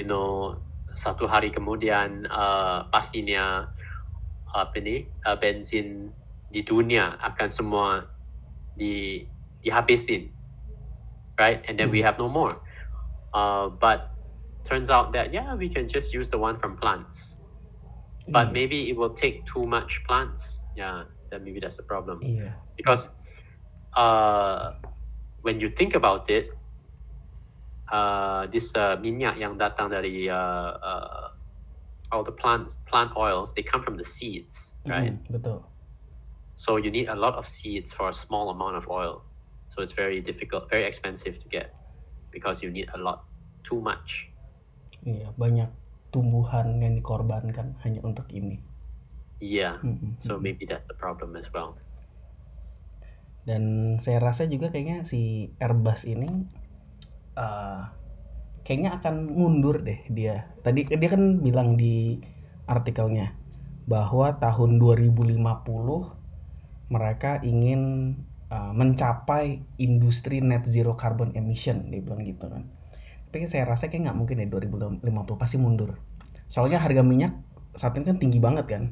you 0.00 0.08
know, 0.08 0.56
satu 0.96 1.28
hari 1.28 1.52
kemudian 1.52 2.24
uh, 2.26 2.88
pastinya 2.88 3.70
apa 4.50 4.82
ni 4.82 5.06
uh, 5.22 5.36
bensin 5.38 6.10
di 6.50 6.66
dunia 6.66 7.14
akan 7.22 7.48
semua 7.52 7.88
di 8.74 9.22
dihabisin, 9.62 10.32
right? 11.40 11.64
And 11.64 11.80
then 11.80 11.88
we 11.88 12.04
Hmm. 12.04 12.12
have 12.12 12.18
no 12.20 12.28
more. 12.28 12.60
Uh, 13.32 13.72
but 13.72 14.12
turns 14.68 14.92
out 14.92 15.16
that 15.16 15.32
yeah, 15.32 15.56
we 15.56 15.72
can 15.72 15.88
just 15.88 16.12
use 16.12 16.28
the 16.28 16.36
one 16.36 16.60
from 16.60 16.76
plants. 16.76 17.40
But 18.28 18.52
Iya, 18.52 18.52
maybe 18.52 18.78
it 18.92 18.94
will 19.00 19.16
take 19.16 19.48
too 19.48 19.64
much 19.64 20.04
plants. 20.04 20.62
Yeah, 20.76 21.08
then 21.32 21.42
maybe 21.42 21.58
that's 21.64 21.80
a 21.80 21.86
problem 21.88 22.20
Iya. 22.20 22.52
because 22.76 23.16
uh, 23.96 24.76
when 25.40 25.56
you 25.58 25.72
think 25.72 25.96
about 25.96 26.28
it, 26.28 26.52
uh, 27.90 28.46
this 28.52 28.76
uh, 28.76 29.00
minyak 29.00 29.40
yang 29.40 29.56
datang 29.56 29.90
dari 29.90 30.28
uh, 30.28 30.76
uh, 30.78 31.26
all 32.12 32.22
the 32.22 32.34
plants, 32.34 32.78
plant 32.86 33.10
oils, 33.16 33.54
they 33.56 33.64
come 33.64 33.82
from 33.82 33.96
the 33.96 34.04
seeds, 34.04 34.76
right? 34.86 35.16
Mm, 35.16 35.26
betul. 35.32 35.64
So 36.54 36.76
you 36.76 36.92
need 36.92 37.08
a 37.08 37.16
lot 37.16 37.34
of 37.40 37.48
seeds 37.48 37.90
for 37.96 38.12
a 38.12 38.14
small 38.14 38.50
amount 38.52 38.76
of 38.76 38.84
oil. 38.90 39.24
So 39.70 39.86
it's 39.86 39.94
very 39.94 40.18
difficult, 40.18 40.66
very 40.66 40.82
expensive 40.82 41.38
to 41.38 41.46
get 41.46 41.78
because 42.34 42.58
you 42.58 42.74
need 42.74 42.90
a 42.90 42.98
lot, 42.98 43.22
too 43.62 43.78
much. 43.78 44.34
Iya, 45.06 45.30
banyak 45.38 45.70
tumbuhan 46.10 46.82
yang 46.82 46.98
dikorbankan 46.98 47.78
hanya 47.86 48.02
untuk 48.02 48.26
ini. 48.34 48.58
Yeah. 49.38 49.78
Mm-mm, 49.80 50.18
So 50.18 50.42
maybe 50.42 50.66
that's 50.66 50.90
the 50.90 50.98
problem 50.98 51.38
as 51.38 51.54
well. 51.54 51.78
Dan 53.46 53.96
saya 54.02 54.18
rasa 54.18 54.44
juga 54.50 54.68
kayaknya 54.74 55.06
si 55.06 55.54
Airbus 55.62 56.04
ini 56.04 56.28
eh, 57.38 57.82
kayaknya 58.66 59.00
akan 59.00 59.14
mundur 59.30 59.80
deh 59.86 60.02
dia. 60.10 60.50
Tadi 60.66 60.90
dia 60.90 61.08
kan 61.08 61.40
bilang 61.40 61.78
di 61.78 62.18
artikelnya 62.66 63.38
bahwa 63.88 64.34
tahun 64.36 64.78
2050 64.78 65.40
mereka 66.90 67.38
ingin 67.42 68.14
eh, 68.50 68.72
mencapai 68.74 69.62
industri 69.78 70.42
net 70.42 70.66
zero 70.66 70.98
carbon 70.98 71.32
emission 71.38 71.88
dia 71.88 72.02
bilang 72.02 72.22
gitu 72.26 72.50
kan. 72.50 72.66
Tapi 73.30 73.46
saya 73.46 73.62
rasa 73.64 73.86
kayak 73.86 74.10
nggak 74.10 74.18
mungkin 74.18 74.42
ya 74.42 74.46
2050 74.50 75.06
pasti 75.38 75.56
mundur. 75.56 76.02
Soalnya 76.50 76.82
harga 76.82 77.06
minyak 77.06 77.32
saat 77.78 77.94
ini 77.94 78.04
kan 78.10 78.18
tinggi 78.18 78.42
banget 78.42 78.66
kan. 78.66 78.84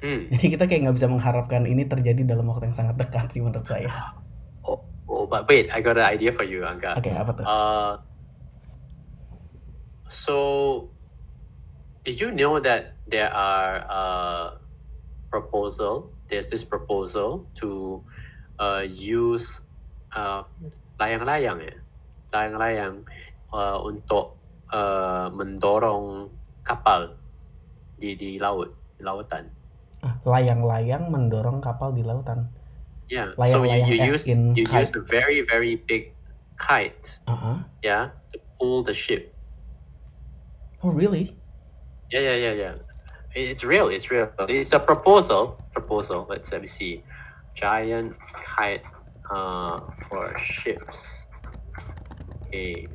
Hmm. 0.00 0.32
Jadi 0.32 0.46
kita 0.56 0.64
kayak 0.64 0.88
nggak 0.88 0.96
bisa 0.96 1.08
mengharapkan 1.12 1.68
ini 1.68 1.84
terjadi 1.84 2.24
dalam 2.24 2.48
waktu 2.48 2.72
yang 2.72 2.76
sangat 2.76 2.96
dekat 2.96 3.28
sih 3.28 3.44
menurut 3.44 3.68
saya. 3.68 4.16
Oh, 4.64 4.80
oh, 5.04 5.28
but 5.28 5.44
wait, 5.44 5.68
I 5.68 5.84
got 5.84 6.00
an 6.00 6.08
idea 6.08 6.32
for 6.32 6.44
you, 6.44 6.64
Angga. 6.64 6.96
Oke, 6.96 7.12
apa 7.12 7.30
tuh? 7.36 7.44
Uh, 7.44 7.92
so, 10.08 10.36
did 12.00 12.16
you 12.16 12.32
know 12.32 12.56
that 12.56 12.96
there 13.04 13.28
are 13.28 13.84
uh, 13.92 14.46
proposal? 15.28 16.16
There's 16.32 16.48
this 16.48 16.64
proposal 16.64 17.44
to 17.60 18.00
uh, 18.60 18.84
use 18.84 19.64
uh, 20.12 20.44
layang-layang 21.00 21.58
ya, 21.64 21.74
layang-layang 22.30 22.94
uh, 23.50 23.80
untuk 23.80 24.36
uh, 24.68 25.32
mendorong 25.32 26.28
kapal 26.62 27.16
di 27.96 28.12
di 28.14 28.36
laut, 28.36 28.70
di 29.00 29.02
lautan. 29.02 29.48
Ah, 30.04 30.16
layang-layang 30.28 31.08
mendorong 31.08 31.64
kapal 31.64 31.96
di 31.96 32.04
lautan. 32.04 32.52
Yeah. 33.10 33.34
So 33.50 33.66
you, 33.66 33.74
you 33.90 34.06
use 34.06 34.28
you 34.28 34.54
kite. 34.68 34.86
use 34.86 34.92
a 34.94 35.02
very 35.02 35.42
very 35.42 35.74
big 35.74 36.14
kite, 36.54 37.18
Uh-huh. 37.26 37.64
yeah, 37.82 38.14
to 38.30 38.38
pull 38.60 38.84
the 38.86 38.94
ship. 38.94 39.34
Oh 40.84 40.94
really? 40.94 41.34
Yeah, 42.12 42.20
yeah, 42.20 42.38
yeah, 42.38 42.54
yeah. 42.54 42.74
It's 43.34 43.62
real. 43.62 43.88
It's 43.88 44.10
real. 44.10 44.30
It's 44.50 44.72
a 44.72 44.80
proposal. 44.80 45.58
Proposal. 45.70 46.26
Let's 46.26 46.50
let 46.50 46.62
me 46.62 46.66
see. 46.66 47.02
Giant 47.60 48.16
kite 48.32 48.82
uh, 49.30 49.80
for 50.08 50.32
ships. 50.40 51.28
Okay. 52.48 52.88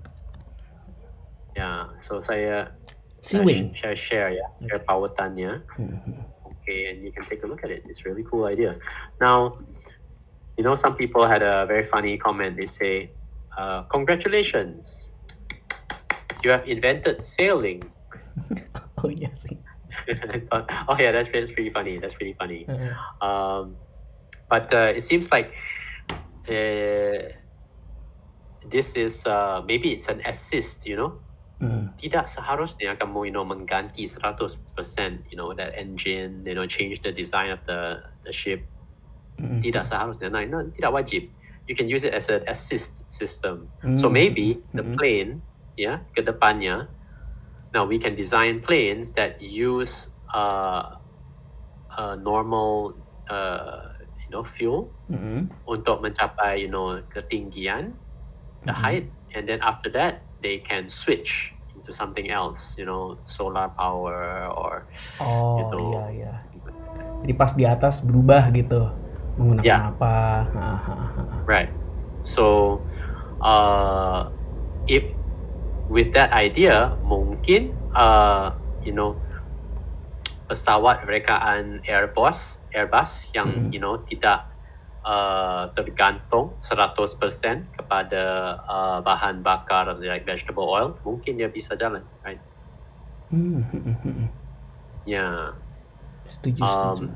Yeah. 1.56 1.94
So 2.02 2.20
saya 2.20 2.74
Sea 3.22 3.42
wing. 3.46 3.74
saya 3.78 3.94
share 3.94 4.30
ya, 4.34 4.46
share 4.66 4.82
pautannya. 4.86 5.62
Mhm. 5.78 6.26
Okay, 6.66 6.90
and 6.90 7.06
you 7.06 7.14
can 7.14 7.22
take 7.26 7.46
a 7.46 7.48
look 7.48 7.62
at 7.62 7.70
it. 7.70 7.86
It's 7.86 8.06
really 8.10 8.26
cool 8.26 8.46
idea. 8.50 8.74
Now, 9.22 9.54
you 10.58 10.64
know, 10.66 10.74
some 10.76 10.98
people 10.98 11.26
had 11.30 11.46
a 11.46 11.66
very 11.70 11.86
funny 11.86 12.18
comment. 12.18 12.58
They 12.58 12.66
say, 12.66 13.14
uh, 13.58 13.86
"Congratulations, 13.94 15.14
you 16.42 16.50
have 16.50 16.66
invented 16.66 17.22
sailing." 17.22 17.86
Oh 19.06 19.14
sih. 19.38 19.54
I 20.34 20.42
thought, 20.50 20.66
oh 20.90 20.98
yeah, 20.98 21.14
that's, 21.14 21.30
that's 21.30 21.54
pretty 21.54 21.70
funny. 21.70 22.02
That's 22.02 22.18
pretty 22.18 22.34
funny. 22.34 22.66
Uh, 22.66 22.90
Um, 23.22 23.78
but 24.50 24.72
uh, 24.74 24.94
it 24.96 25.02
seems 25.02 25.32
like 25.32 25.54
uh, 26.50 27.32
this 28.66 28.96
is 28.96 29.26
uh, 29.26 29.62
maybe 29.66 29.92
it's 29.92 30.08
an 30.10 30.22
assist. 30.26 30.86
You 30.88 30.96
know, 30.98 31.12
mm, 31.62 31.94
tidak 31.98 32.26
seharusnya 32.30 32.98
kamu 32.98 33.30
you 33.30 33.34
know 33.34 33.46
mengganti 33.46 34.06
100% 34.10 35.30
you 35.30 35.38
know 35.38 35.54
that 35.54 35.74
engine, 35.78 36.46
you 36.46 36.56
know 36.56 36.66
change 36.66 37.02
the 37.02 37.12
design 37.12 37.52
of 37.54 37.62
the 37.66 38.02
the 38.26 38.34
ship. 38.34 38.66
mm, 39.38 39.62
Tidak 39.62 39.84
seharusnya. 39.86 40.30
Nah, 40.32 40.46
no, 40.48 40.66
tidak 40.74 40.92
wajib. 40.94 41.30
You 41.66 41.74
can 41.74 41.90
use 41.90 42.06
it 42.06 42.14
as 42.14 42.30
an 42.30 42.46
assist 42.46 43.10
system. 43.10 43.74
So 43.98 44.06
mm, 44.06 44.14
maybe 44.14 44.62
the 44.78 44.86
mm, 44.86 44.94
plane, 45.02 45.42
yeah, 45.74 46.06
ke 46.14 46.22
depannya. 46.22 46.86
Now 47.74 47.90
we 47.90 47.98
can 47.98 48.14
design 48.14 48.62
planes 48.62 49.18
that 49.18 49.42
use 49.42 50.14
uh, 50.32 50.96
uh, 51.92 52.16
normal, 52.16 52.94
uh, 53.28 53.95
you 54.26 54.32
know, 54.34 54.44
fuel 54.44 54.90
mm, 55.10 55.48
untuk 55.70 56.02
mencapai, 56.02 56.66
you 56.66 56.70
know, 56.70 56.98
ketinggian, 57.14 57.94
the 58.66 58.74
mm, 58.74 58.82
height, 58.82 59.06
and 59.38 59.46
then 59.46 59.62
after 59.62 59.90
that 59.94 60.26
they 60.42 60.58
can 60.62 60.90
switch 60.90 61.54
into 61.78 61.94
something 61.94 62.30
else, 62.34 62.74
you 62.78 62.86
know, 62.86 63.18
solar 63.30 63.70
power 63.78 64.50
or 64.50 64.86
Oh 65.22 65.58
gitu. 65.62 65.78
iya 65.94 66.04
iya. 66.12 66.34
Jadi 67.26 67.34
pas 67.34 67.52
di 67.54 67.66
atas 67.66 68.02
berubah 68.06 68.50
gitu 68.54 68.90
menggunakan 69.38 69.66
Ya. 69.66 69.78
apa? 69.94 70.16
Right. 71.46 71.70
So, 72.26 72.82
uh, 73.42 74.30
if 74.90 75.06
with 75.90 76.14
that 76.18 76.34
idea, 76.34 76.98
mungkin, 77.06 77.74
uh, 77.94 78.58
you 78.82 78.94
know, 78.94 79.18
pesawat 80.46 81.06
rekaan 81.10 81.82
Airbus, 81.86 82.62
Airbus 82.70 83.34
yang 83.34 83.50
Mm. 83.50 83.74
you 83.74 83.82
know 83.82 83.98
tidak 84.06 84.46
uh, 85.06 85.70
tergantung 85.78 86.58
100% 86.62 87.78
kepada 87.78 88.24
uh, 88.66 88.98
bahan 89.06 89.46
bakar 89.46 89.94
like 90.02 90.26
vegetable 90.26 90.66
oil, 90.66 90.98
mungkin 91.06 91.38
dia 91.38 91.50
bisa 91.50 91.78
jalan, 91.78 92.02
right? 92.26 92.42
Hmm, 93.30 93.62
hmm, 93.62 93.82
hmm, 93.82 93.98
hmm. 94.02 94.28
Ya. 95.06 95.54
Setuju, 96.26 96.62
setuju. 96.66 97.06
Um, 97.06 97.14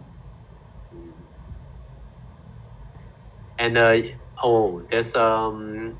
and 3.57 3.73
uh, 3.77 3.97
oh, 4.41 4.85
there's 4.89 5.17
um, 5.17 5.97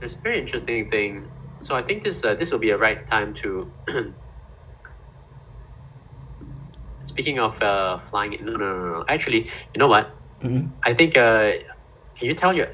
there's 0.00 0.16
a 0.16 0.20
very 0.20 0.40
interesting 0.44 0.92
thing. 0.92 1.24
So 1.64 1.72
I 1.72 1.80
think 1.80 2.04
this 2.04 2.20
uh, 2.20 2.36
this 2.36 2.52
will 2.52 2.60
be 2.60 2.72
a 2.72 2.76
right 2.76 3.04
time 3.08 3.32
to. 3.40 3.68
Speaking 7.04 7.36
of 7.38 7.60
uh, 7.60 8.00
flying, 8.08 8.40
no, 8.40 8.56
no, 8.56 8.66
no, 8.66 8.84
no. 8.90 9.00
Actually, 9.06 9.44
you 9.72 9.78
know 9.78 9.86
what? 9.86 10.08
Mm-mm. 10.40 10.72
I 10.80 10.96
think. 10.96 11.14
Uh, 11.14 11.52
can 12.16 12.24
you 12.26 12.34
tell 12.34 12.50
your? 12.50 12.72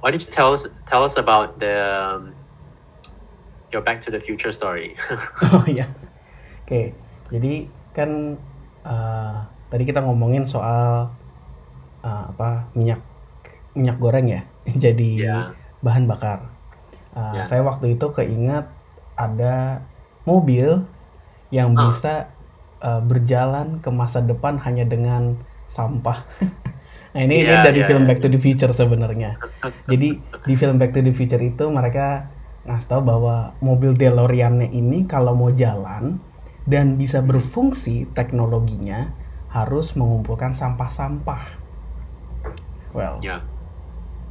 Why 0.00 0.10
don't 0.10 0.22
you 0.22 0.30
tell 0.30 0.54
us 0.54 0.62
tell 0.86 1.02
us 1.02 1.18
about 1.18 1.58
the 1.58 1.74
um, 1.82 2.30
your 3.70 3.82
Back 3.82 4.02
to 4.06 4.10
the 4.10 4.18
Future 4.18 4.52
story? 4.52 4.94
Oh 5.50 5.66
ya, 5.66 5.90
oke. 6.62 6.94
Jadi 7.32 7.66
kan 7.90 8.38
uh, 8.82 9.36
tadi 9.66 9.82
kita 9.82 9.98
ngomongin 9.98 10.44
soal 10.44 11.10
uh, 12.02 12.24
apa 12.30 12.70
minyak 12.74 13.00
minyak 13.72 13.96
goreng 13.96 14.28
ya, 14.28 14.42
jadi 14.84 15.10
Ya. 15.16 15.38
bahan 15.80 16.06
bakar. 16.06 16.52
Uh, 17.12 17.40
Ya. 17.40 17.42
Saya 17.42 17.64
waktu 17.64 17.96
itu 17.96 18.06
keingat 18.12 18.68
ada 19.16 19.82
mobil 20.22 20.84
yang 21.50 21.72
Ah. 21.74 21.88
bisa 21.88 22.14
uh, 22.82 23.00
berjalan 23.00 23.78
ke 23.78 23.88
masa 23.88 24.20
depan 24.20 24.58
hanya 24.60 24.84
dengan 24.84 25.38
sampah. 25.70 26.26
Nah 27.12 27.28
ini, 27.28 27.44
ini 27.44 27.52
Iya, 27.52 27.60
dari 27.60 27.84
iya, 27.84 27.88
film 27.92 28.08
iya, 28.08 28.08
Back 28.08 28.24
to 28.24 28.32
the 28.32 28.40
Future 28.40 28.72
sebenarnya. 28.72 29.36
Jadi 29.92 30.16
di 30.48 30.54
film 30.56 30.80
Back 30.80 30.96
to 30.96 31.04
the 31.04 31.12
Future 31.12 31.44
itu 31.44 31.68
mereka 31.68 32.32
ngasih 32.64 32.88
tahu 32.88 33.04
bahwa 33.04 33.52
mobil 33.60 33.92
DeLorean-nya 33.92 34.72
ini 34.72 35.04
kalau 35.04 35.36
mau 35.36 35.52
jalan 35.52 36.24
dan 36.64 36.96
bisa 36.96 37.20
berfungsi 37.20 38.08
teknologinya 38.16 39.12
harus 39.52 39.92
mengumpulkan 39.92 40.56
sampah-sampah. 40.56 41.60
Well, 42.96 43.20
yeah, 43.20 43.44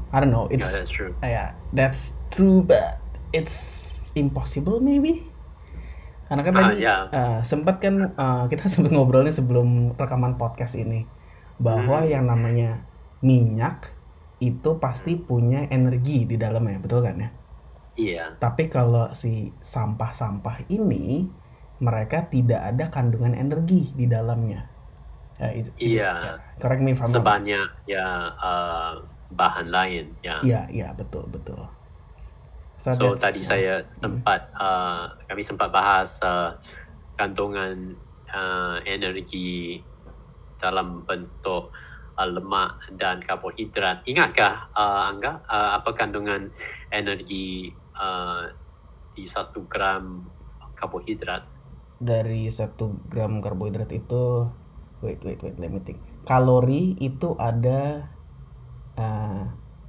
I 0.09 0.17
don't 0.17 0.33
know. 0.33 0.49
yeah, 0.49 0.57
It's 0.57 0.69
that's 0.73 0.89
true. 0.89 1.13
uh, 1.21 1.29
yeah, 1.29 1.53
that's 1.73 2.17
true, 2.33 2.65
but 2.65 2.97
it's 3.29 4.09
impossible 4.17 4.81
maybe. 4.81 5.29
Karena 6.31 6.41
kan 6.41 6.53
Ah, 6.55 6.61
tadi 6.63 6.79
ya. 6.79 6.95
uh, 7.05 7.39
sempat 7.43 7.75
kan 7.77 7.95
uh, 8.09 8.47
kita 8.47 8.65
sempat 8.71 8.89
ngobrolnya 8.89 9.29
sebelum 9.29 9.91
rekaman 9.91 10.39
podcast 10.39 10.73
ini 10.73 11.03
bahwa 11.59 11.99
Hmm. 11.99 12.07
yang 12.07 12.23
namanya 12.23 12.87
minyak 13.19 13.91
itu 14.39 14.79
pasti 14.79 15.13
punya 15.13 15.67
energi 15.67 16.23
di 16.23 16.33
dalamnya, 16.33 16.79
betul 16.79 17.03
kan 17.03 17.19
ya? 17.19 17.29
Iya. 17.93 18.25
Tapi 18.39 18.65
kalau 18.65 19.11
si 19.11 19.51
sampah-sampah 19.59 20.65
ini 20.67 21.27
mereka 21.77 22.25
tidak 22.25 22.63
ada 22.63 22.87
kandungan 22.87 23.35
energi 23.35 23.91
di 23.91 24.07
dalamnya. 24.07 24.71
Ya, 25.35 25.51
is- 25.51 25.75
is- 25.75 25.99
Iya. 25.99 26.39
Correct 26.57 26.79
me 26.79 26.93
if 26.93 26.97
I'm 26.97 27.05
wrong. 27.05 27.15
Sebanyak 27.19 27.67
ya 27.85 28.07
uh, 28.31 28.93
bahan 29.29 29.67
lain. 29.67 30.15
Ya. 30.21 30.39
Iya, 30.39 30.61
iya 30.71 30.87
betul 30.93 31.27
betul. 31.27 31.59
So 32.81 33.13
that's- 33.13 33.21
tadi 33.21 33.41
saya 33.45 33.85
sempat 33.93 34.49
uh, 34.57 35.13
kami 35.29 35.45
sempat 35.45 35.69
bahas 35.69 36.17
uh, 36.25 36.57
kandungan 37.13 37.93
uh, 38.33 38.81
energi 38.81 39.77
dalam 40.57 41.05
bentuk 41.05 41.69
uh, 42.17 42.25
lemak 42.25 42.81
dan 42.97 43.21
karbohidrat. 43.21 44.01
Ingatkah 44.09 44.73
uh, 44.73 45.13
Angga 45.13 45.45
uh, 45.45 45.77
apa 45.77 45.93
kandungan 45.93 46.49
energi 46.89 47.69
uh, 47.93 48.49
di 49.13 49.29
satu 49.29 49.69
gram 49.69 50.25
karbohidrat? 50.73 51.61
dari 52.01 52.49
satu 52.49 52.97
gram 53.13 53.45
karbohidrat 53.45 53.93
itu 53.93 54.49
wait 55.05 55.21
wait 55.21 55.37
wait 55.45 55.53
let 55.61 55.69
me 55.69 55.77
think 55.85 56.01
kalori 56.25 56.97
itu 56.97 57.37
ada 57.37 58.09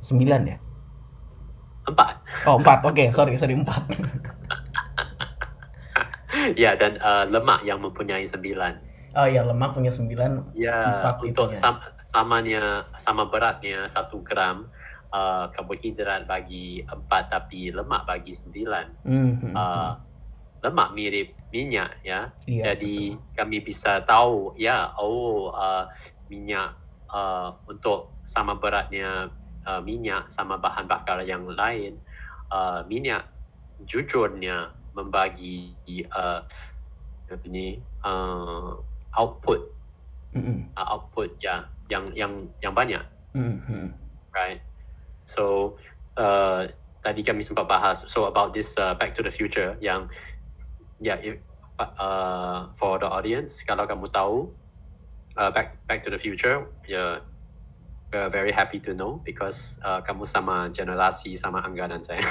sembilan 0.05 0.43
ya 0.45 0.57
Empat. 1.83 2.15
oh 2.47 2.63
empat 2.63 2.79
oke 2.87 3.05
sorry 3.11 3.35
sorry 3.35 3.59
empat 3.59 3.83
ya 6.63 6.75
dan 6.79 6.99
uh, 6.99 7.25
lemak 7.29 7.63
yang 7.63 7.79
mempunyai 7.83 8.25
sembilan. 8.25 8.91
oh 9.13 9.29
ya 9.29 9.45
lemak 9.45 9.77
punya 9.77 9.93
sembilan 9.93 10.57
Ya, 10.57 11.05
Empat 11.05 11.21
untuk 11.21 11.53
sam 11.53 11.77
samanya 12.01 12.89
sama 12.97 13.29
beratnya 13.29 13.85
satu 13.85 14.25
gram 14.25 14.65
uh, 15.13 15.53
karbohidrat 15.53 16.25
bagi 16.25 16.81
empat 16.81 17.29
tapi 17.29 17.69
lemak 17.69 18.09
bagi 18.09 18.33
sembilan. 18.33 18.87
Hmm, 19.05 19.33
hmm, 19.43 19.53
Uh, 19.53 19.93
lemak 20.63 20.95
mirip 20.95 21.35
minyak 21.53 22.01
ya. 22.01 22.33
iya 22.49 22.73
Jadi 22.73 23.13
kami 23.37 23.61
bisa 23.61 24.01
tahu 24.07 24.57
ya 24.57 24.89
oh 24.97 25.53
uh, 25.53 25.85
minyak 26.33 26.73
uh, 27.13 27.53
untuk 27.69 28.17
sama 28.25 28.57
beratnya 28.57 29.29
uh, 29.67 29.81
minyak 29.83 30.29
sama 30.29 30.59
bahan 30.59 30.87
bakar 30.87 31.23
yang 31.27 31.47
lain 31.47 31.99
uh, 32.53 32.83
minyak 32.87 33.27
jujurnya 33.87 34.71
membagi 34.93 35.73
uh, 36.13 36.45
apa 37.33 37.47
ni 37.49 37.81
uh, 38.05 38.77
output 39.17 39.61
betul. 40.33 40.41
Hmm, 40.43 40.61
uh, 40.77 40.87
output 40.97 41.37
ya 41.41 41.69
yang 41.93 42.09
yang 42.17 42.49
yang 42.65 42.73
banyak 42.73 43.05
hmm, 43.37 43.57
hmm. 43.69 43.89
right 44.33 44.61
so 45.29 45.77
uh, 46.17 46.65
tadi 47.05 47.21
kami 47.21 47.45
sempat 47.45 47.69
bahas 47.69 48.05
so 48.09 48.25
about 48.29 48.57
this 48.57 48.77
uh, 48.81 48.97
back 48.97 49.13
to 49.13 49.21
the 49.21 49.33
future 49.33 49.77
yang 49.81 50.09
ya 51.03 51.19
yeah, 51.21 51.37
uh, 51.81 52.71
for 52.79 52.97
the 52.97 53.09
audience 53.09 53.61
kalau 53.67 53.85
kamu 53.85 54.07
tahu 54.09 54.49
uh, 55.37 55.51
back 55.51 55.77
back 55.89 56.01
to 56.05 56.09
the 56.09 56.21
future 56.21 56.69
ya 56.87 57.21
we're 58.13 58.29
very 58.29 58.53
happy 58.53 58.77
to 58.79 58.93
know 58.93 59.21
because 59.25 59.81
uh, 59.81 60.01
kamu 60.05 60.29
sama 60.29 60.69
generasi 60.69 61.33
sama 61.35 61.65
Angga 61.65 61.89
dan 61.89 62.03
saya. 62.05 62.21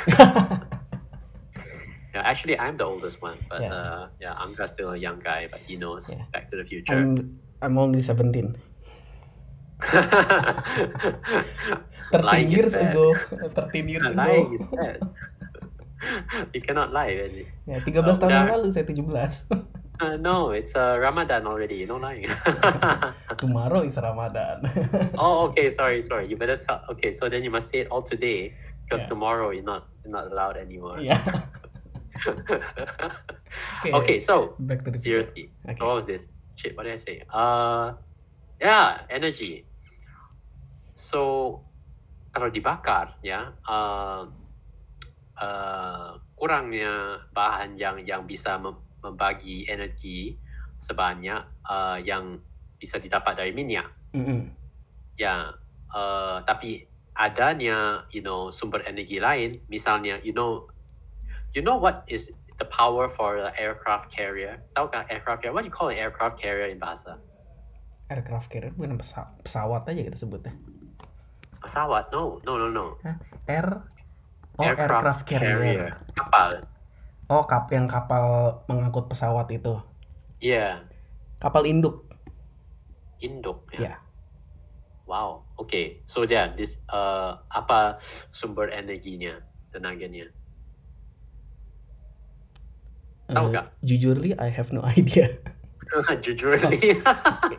Yeah 2.12 2.28
actually 2.28 2.60
I'm 2.60 2.76
the 2.76 2.84
oldest 2.84 3.24
one 3.24 3.40
but 3.48 3.64
Yeah. 3.64 3.72
uh, 3.72 4.04
yeah 4.20 4.36
Angga's 4.36 4.76
still 4.76 4.92
a 4.92 5.00
young 5.00 5.24
guy 5.24 5.48
but 5.48 5.64
he 5.64 5.80
knows 5.80 6.12
Yeah. 6.12 6.28
back 6.36 6.44
to 6.52 6.60
the 6.60 6.68
future. 6.68 7.00
I'm 7.00 7.40
I'm 7.64 7.80
only 7.80 8.04
17 8.04 8.52
13 12.12 12.20
Lying 12.20 12.52
years 12.52 12.76
ago. 12.76 13.16
13 13.56 13.88
years 13.88 14.06
ago. 14.06 14.20
lying 14.20 14.52
is 14.52 14.64
bad. 14.68 15.00
You 16.52 16.60
cannot 16.66 16.90
lie 16.92 17.14
really. 17.16 17.46
ya 17.64 17.80
13 17.80 18.04
Oh, 18.04 18.18
tahun 18.18 18.32
yang 18.34 18.52
lalu 18.60 18.68
saya 18.76 18.84
17 18.84 19.08
Uh, 20.02 20.18
no, 20.28 20.50
it's 20.52 20.76
uh, 20.76 20.98
Ramadan 21.00 21.46
already. 21.46 21.86
No 21.86 21.98
lying. 21.98 22.26
tomorrow 23.38 23.82
is 23.86 23.98
Ramadan 23.98 24.66
oh, 25.22 25.46
okay. 25.50 25.70
Sorry, 25.70 26.02
sorry. 26.02 26.26
You 26.28 26.36
better 26.38 26.58
tell. 26.58 26.82
Okay, 26.90 27.12
so 27.14 27.30
then 27.30 27.44
you 27.46 27.52
must 27.54 27.70
say 27.70 27.86
it 27.86 27.88
all 27.94 28.02
today 28.02 28.54
because 28.84 29.02
Yeah. 29.06 29.14
tomorrow 29.14 29.54
you're 29.54 29.64
not 29.64 29.88
you're 30.04 30.12
not 30.12 30.32
allowed 30.34 30.58
anymore. 30.58 30.98
ya 31.00 31.18
okay, 33.94 34.20
so 34.20 34.54
back 34.60 34.84
to 34.86 34.92
the 34.92 34.98
seriously, 34.98 35.50
Okay. 35.66 35.76
so 35.80 35.86
what 35.86 35.96
was 35.96 36.06
this? 36.06 36.28
Shit, 36.56 36.78
what 36.78 36.84
did 36.84 36.94
I 36.94 37.02
say? 37.02 37.24
Uh, 37.30 37.94
yeah, 38.62 39.02
energy. 39.10 39.66
So 40.94 41.62
kalau 42.32 42.54
dibakar, 42.54 43.18
ya, 43.26 43.52
uh, 43.66 44.30
uh, 45.42 46.12
kurangnya 46.38 47.26
bahan 47.34 47.76
yang 47.82 47.98
yang 48.06 48.24
bisa 48.30 48.56
mem- 48.62 48.91
membagi 49.02 49.68
energi 49.68 50.38
sebanyak 50.78 51.42
uh, 51.66 51.98
yang 52.02 52.42
bisa 52.78 52.98
didapat 52.98 53.38
dari 53.38 53.54
minyak. 53.54 53.90
Mm-mm. 54.18 54.50
Ya, 55.18 55.54
uh, 55.94 56.42
tapi 56.46 56.86
adanya, 57.14 58.08
you 58.10 58.24
know, 58.26 58.50
sumber 58.50 58.82
energi 58.88 59.22
lain, 59.22 59.62
misalnya, 59.70 60.18
you 60.26 60.34
know, 60.34 60.66
you 61.54 61.62
know 61.62 61.78
what 61.78 62.02
is 62.10 62.34
the 62.58 62.66
power 62.66 63.06
for 63.10 63.38
the 63.38 63.52
aircraft 63.58 64.10
carrier? 64.10 64.62
Tahukah 64.74 65.06
aircraft 65.12 65.46
carrier? 65.46 65.54
What 65.54 65.66
do 65.66 65.70
you 65.70 65.76
call 65.76 65.94
an 65.94 66.00
aircraft 66.02 66.42
carrier 66.42 66.70
in 66.72 66.82
bahasa? 66.82 67.22
aircraft 68.12 68.52
carrier 68.52 68.76
bukan 68.76 69.00
pesa- 69.00 69.32
pesawat 69.40 69.88
aja 69.88 70.02
kita 70.04 70.20
sebutnya 70.20 70.52
Pesawat? 71.64 72.12
No, 72.12 72.42
no, 72.44 72.58
no, 72.58 72.68
no. 72.74 72.86
air 73.46 73.86
oh 74.58 74.66
aircraft, 74.66 75.30
carrier. 75.30 75.94
Kapal. 76.18 76.66
Oh 77.32 77.48
kap 77.48 77.72
yang 77.72 77.88
kapal 77.88 78.60
mengangkut 78.68 79.08
pesawat 79.08 79.48
itu 79.50 79.80
Iya, 80.42 80.84
kapal 81.40 81.64
induk 81.66 82.04
induk. 83.24 83.70
ya 83.72 83.96
Wow. 85.06 85.44
Okay. 85.60 86.00
So 86.08 86.24
then, 86.24 86.56
this 86.56 86.80
uh, 86.88 87.36
apa 87.52 88.00
sumber 88.32 88.72
energinya, 88.72 89.44
tenaganya? 89.68 90.32
Tahu 93.28 93.46
Eh, 93.48 93.52
nggak? 93.52 93.66
jujurly 93.84 94.32
I 94.40 94.48
have 94.48 94.72
no 94.72 94.88
idea 94.88 95.28
Jujur 96.24 96.56
ni. 96.72 97.04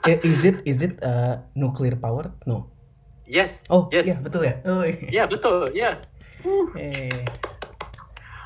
Eh, 0.09 0.17
is 0.25 0.41
it 0.49 0.65
is 0.65 0.81
it 0.81 0.97
uh, 1.05 1.45
nuclear 1.53 2.01
power 2.01 2.33
no 2.49 2.73
Yes. 3.29 3.61
Oh, 3.69 3.93
Yes. 3.93 4.09
iya 4.09 4.17
betul 4.25 4.43
ya. 4.49 4.55
Oh, 4.65 4.85
iya. 4.89 5.09
Yeah, 5.13 5.27
betul. 5.29 5.69
Yeah. 5.77 6.01
Eh, 6.73 7.13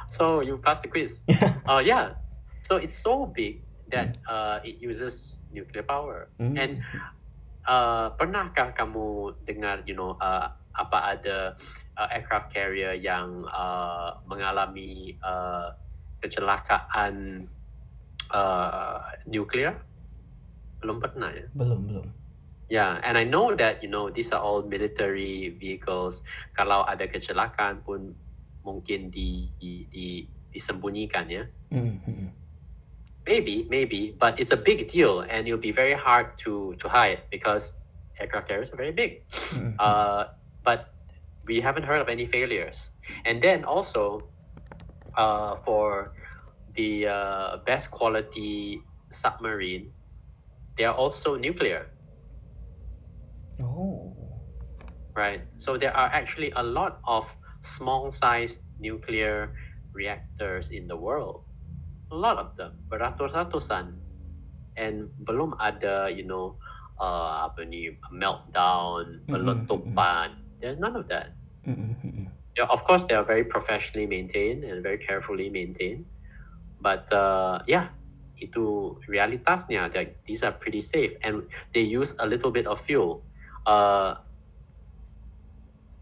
So 0.09 0.41
you 0.41 0.59
passed 0.59 0.83
the 0.83 0.89
quiz. 0.89 1.21
uh, 1.69 1.83
yeah. 1.85 2.15
So 2.63 2.77
it's 2.77 2.95
so 2.95 3.27
big 3.27 3.63
that 3.91 4.19
uh, 4.27 4.59
it 4.65 4.83
uses 4.83 5.41
nuclear 5.53 5.83
power. 5.83 6.29
hmm. 6.39 6.59
And 6.59 6.83
uh, 7.67 8.15
pernahkah 8.19 8.75
kamu 8.75 9.39
dengar, 9.47 9.87
you 9.87 9.95
know, 9.95 10.19
uh, 10.19 10.51
apa 10.77 10.99
ada 11.17 11.37
uh, 11.97 12.09
aircraft 12.13 12.53
carrier 12.53 12.93
yang 12.95 13.47
uh, 13.49 14.21
mengalami 14.29 15.17
uh, 15.23 15.73
kecelakaan 16.23 17.47
uh, 18.31 18.99
nuklear? 19.27 19.79
Belum 20.83 21.01
pernah 21.01 21.33
ya. 21.33 21.47
belum 21.55 21.81
belum. 21.89 22.07
Yeah, 22.67 22.99
and 23.07 23.15
I 23.15 23.23
know 23.23 23.55
that 23.55 23.79
you 23.79 23.87
know 23.87 24.11
these 24.11 24.35
are 24.35 24.43
all 24.43 24.67
military 24.67 25.55
vehicles. 25.55 26.27
Kalau 26.51 26.83
ada 26.83 27.07
kecelakaan 27.07 27.87
pun 27.87 28.19
mungkin 28.67 29.14
di, 29.14 29.55
di, 29.62 29.87
di 29.87 30.27
disembunyikan 30.51 31.31
ya. 31.31 31.47
Hmm, 31.71 32.03
hmm. 32.03 32.29
Maybe, 33.27 33.67
maybe, 33.71 34.14
but 34.19 34.39
it's 34.39 34.51
a 34.51 34.59
big 34.59 34.87
deal, 34.91 35.23
and 35.23 35.47
it'll 35.47 35.62
be 35.62 35.75
very 35.75 35.95
hard 35.95 36.35
to 36.47 36.75
to 36.79 36.87
hide 36.91 37.27
because 37.31 37.75
aircraft 38.19 38.51
carriers 38.51 38.71
are 38.75 38.79
very 38.79 38.95
big. 38.95 39.23
Hmm. 39.55 39.75
Uh, 39.79 40.35
but 40.67 40.95
we 41.47 41.62
haven't 41.62 41.87
heard 41.87 42.03
of 42.03 42.11
any 42.11 42.27
failures. 42.27 42.91
And 43.27 43.43
then 43.43 43.62
also, 43.62 44.27
uh, 45.14 45.59
for 45.62 46.14
the 46.75 47.07
uh, 47.07 47.57
best 47.67 47.91
quality 47.91 48.83
submarine, 49.11 49.95
they 50.75 50.87
are 50.87 50.95
also 50.95 51.39
nuclear. 51.39 51.91
Oh. 53.62 54.17
right? 55.17 55.41
So 55.57 55.77
there 55.77 55.97
are 55.97 56.12
actually 56.12 56.53
a 56.55 56.62
lot 56.62 57.01
of 57.09 57.35
small 57.67 58.14
sized 58.14 58.62
nuclear 58.79 59.51
reactors 59.93 60.71
in 60.71 60.87
the 60.87 60.97
world. 60.97 61.43
A 62.11 62.14
lot 62.14 62.39
of 62.39 62.55
them, 62.55 62.79
beratus-ratusan. 62.87 63.99
And 64.77 65.11
belum 65.27 65.59
ada, 65.59 66.07
you 66.07 66.23
know, 66.23 66.55
uh, 67.01 67.51
apa 67.51 67.67
ni, 67.67 67.91
meltdown, 68.12 69.27
Mm-mm, 69.27 69.33
peletupan. 69.33 70.39
There's 70.62 70.79
none 70.79 70.95
of 70.95 71.09
that. 71.09 71.35
Hmm, 71.64 71.75
hmm, 71.75 71.93
hmm. 71.99 72.27
Yeah, 72.57 72.71
of 72.71 72.85
course, 72.85 73.05
they 73.05 73.19
are 73.19 73.25
very 73.27 73.45
professionally 73.45 74.07
maintained 74.07 74.64
and 74.64 74.81
very 74.81 74.97
carefully 74.97 75.51
maintained. 75.51 76.07
But 76.81 77.11
uh, 77.12 77.61
yeah, 77.67 77.93
itu 78.41 78.97
realitasnya. 79.09 79.93
Like 79.93 80.21
these 80.25 80.45
are 80.45 80.53
pretty 80.53 80.81
safe, 80.81 81.17
and 81.21 81.45
they 81.73 81.85
use 81.85 82.17
a 82.21 82.25
little 82.25 82.53
bit 82.53 82.64
of 82.69 82.81
fuel. 82.81 83.25
Uh, 83.64 84.17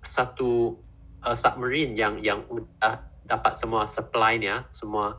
satu 0.04 0.76
uh, 1.24 1.34
submarine 1.34 1.96
yang 1.96 2.20
yang 2.20 2.44
udah 2.46 3.00
dapat 3.24 3.56
semua 3.56 3.88
supply-nya, 3.88 4.68
semua 4.68 5.16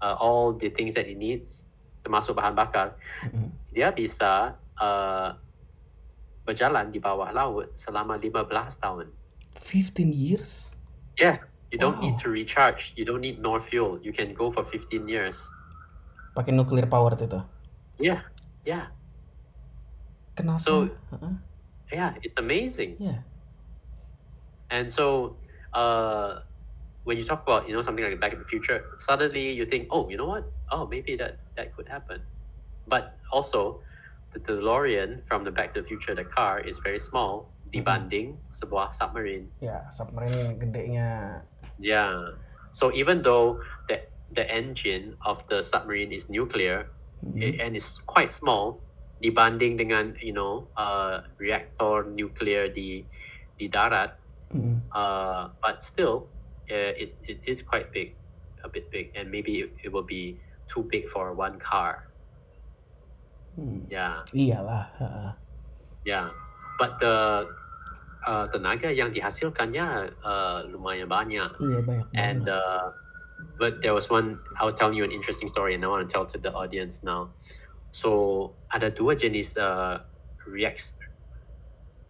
uh, 0.00 0.16
all 0.16 0.56
the 0.56 0.72
things 0.72 0.96
that 0.96 1.04
it 1.04 1.16
needs, 1.16 1.68
termasuk 2.00 2.34
bahan 2.34 2.56
bakar, 2.56 2.96
Hmm. 3.24 3.52
dia 3.68 3.92
bisa 3.92 4.56
uh, 4.80 5.36
berjalan 6.44 6.88
di 6.88 7.00
bawah 7.00 7.28
laut 7.30 7.72
selama 7.72 8.16
15 8.16 8.48
tahun. 8.80 9.06
15 9.56 10.12
years? 10.12 10.72
Yeah, 11.16 11.40
you 11.72 11.78
don't 11.78 12.00
need 12.00 12.18
Wow. 12.20 12.24
to 12.26 12.28
recharge. 12.32 12.92
You 12.96 13.04
don't 13.06 13.22
need 13.22 13.40
more 13.40 13.60
fuel. 13.62 13.96
You 14.02 14.12
can 14.12 14.34
go 14.34 14.50
for 14.50 14.64
15 14.66 15.08
years. 15.08 15.48
Pakai 16.34 16.50
nuclear 16.52 16.84
power 16.84 17.14
itu. 17.14 17.40
Yeah, 17.96 18.26
yeah, 18.66 18.90
Kenapa? 20.34 20.58
So- 20.58 20.90
Heeh. 21.14 21.34
yeah. 21.94 22.10
It's 22.26 22.34
amazing. 22.34 22.98
Yeah. 22.98 23.22
And 24.70 24.90
so, 24.90 25.36
uh, 25.72 26.40
when 27.04 27.16
you 27.18 27.24
talk 27.24 27.42
about 27.44 27.68
you 27.68 27.74
know 27.74 27.82
something 27.82 28.04
like 28.04 28.18
Back 28.20 28.32
in 28.32 28.38
the 28.40 28.48
Future, 28.48 28.84
suddenly 28.98 29.52
you 29.52 29.66
think, 29.66 29.88
oh, 29.90 30.08
you 30.08 30.16
know 30.16 30.26
what? 30.26 30.44
Oh, 30.72 30.86
maybe 30.86 31.16
that 31.16 31.38
that 31.56 31.76
could 31.76 31.88
happen. 31.88 32.22
But 32.88 33.16
also, 33.32 33.80
the 34.32 34.40
DeLorean 34.40 35.24
from 35.28 35.44
the 35.44 35.50
Back 35.52 35.72
to 35.74 35.82
the 35.82 35.86
Future, 35.88 36.14
the 36.14 36.24
car 36.24 36.60
is 36.60 36.78
very 36.80 36.98
small 36.98 37.48
dibanding 37.74 38.38
sebuah 38.54 38.92
submarine. 38.94 39.50
Ya, 39.60 39.82
submarine 39.90 40.56
gedenya. 40.62 41.42
Yeah. 41.78 42.38
So 42.72 42.90
even 42.94 43.22
though 43.22 43.60
the 43.88 44.06
the 44.32 44.46
engine 44.50 45.14
of 45.22 45.46
the 45.46 45.62
submarine 45.62 46.10
is 46.10 46.30
nuclear, 46.30 46.88
Hmm. 47.22 47.40
i- 47.40 47.56
and 47.60 47.72
it's 47.76 47.98
quite 48.04 48.30
small 48.30 48.80
dibanding 49.22 49.78
dengan 49.78 50.12
you 50.20 50.34
know 50.34 50.68
uh, 50.76 51.24
reaktor 51.40 52.04
nuklear 52.04 52.68
di 52.68 53.06
di 53.56 53.66
darat 53.70 54.18
Hmm. 54.52 54.78
uh, 54.92 55.48
but 55.62 55.82
still 55.82 56.28
uh, 56.70 56.92
it, 56.94 57.18
it 57.26 57.40
is 57.46 57.62
quite 57.62 57.92
big 57.92 58.14
a 58.62 58.68
bit 58.68 58.90
big 58.90 59.12
and 59.16 59.30
maybe 59.30 59.60
it, 59.66 59.70
it 59.82 59.92
will 59.92 60.06
be 60.06 60.38
too 60.68 60.82
big 60.88 61.08
for 61.08 61.32
one 61.32 61.58
car 61.58 62.08
Hmm. 63.54 63.86
yeah 63.86 64.26
Iyalah. 64.34 64.90
heeh. 64.98 65.30
yeah 66.02 66.26
but 66.74 66.98
the 66.98 67.46
uh, 68.26 68.44
tenaga 68.50 68.90
yang 68.90 69.14
dihasilkannya 69.14 70.10
uh, 70.26 70.66
lumayan 70.66 71.06
banyak 71.06 71.54
Iya 71.62 71.78
banyak 71.86 72.06
and 72.18 72.50
uh, 72.50 72.90
but 73.54 73.78
there 73.78 73.94
was 73.94 74.10
one 74.10 74.42
I 74.58 74.66
was 74.66 74.74
telling 74.74 74.98
you 74.98 75.06
an 75.06 75.14
interesting 75.14 75.46
story 75.46 75.78
and 75.78 75.84
I 75.84 75.88
want 75.88 76.02
to 76.02 76.10
tell 76.10 76.26
to 76.26 76.38
the 76.38 76.50
audience 76.50 77.06
now 77.06 77.30
so 77.94 78.50
ada 78.74 78.90
dua 78.90 79.14
jenis 79.14 79.54
uh, 79.54 80.02
reacts 80.50 80.98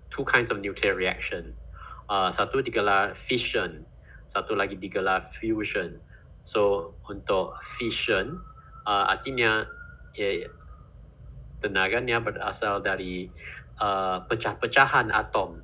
two 0.09 0.25
kinds 0.25 0.49
of 0.49 0.65
nuclear 0.65 0.97
reaction 0.97 1.53
uh, 2.07 2.29
satu 2.29 2.61
digelar 2.61 3.13
fission 3.13 3.85
satu 4.25 4.53
lagi 4.53 4.75
digelar 4.75 5.21
fusion 5.23 6.01
so 6.43 6.61
untuk 7.05 7.55
fission 7.63 8.41
uh, 8.83 9.05
artinya 9.07 9.65
eh, 10.13 10.45
tenaganya 11.59 12.21
berasal 12.21 12.79
dari 12.79 13.29
uh, 13.79 14.21
pecah-pecahan 14.23 15.09
atom 15.09 15.61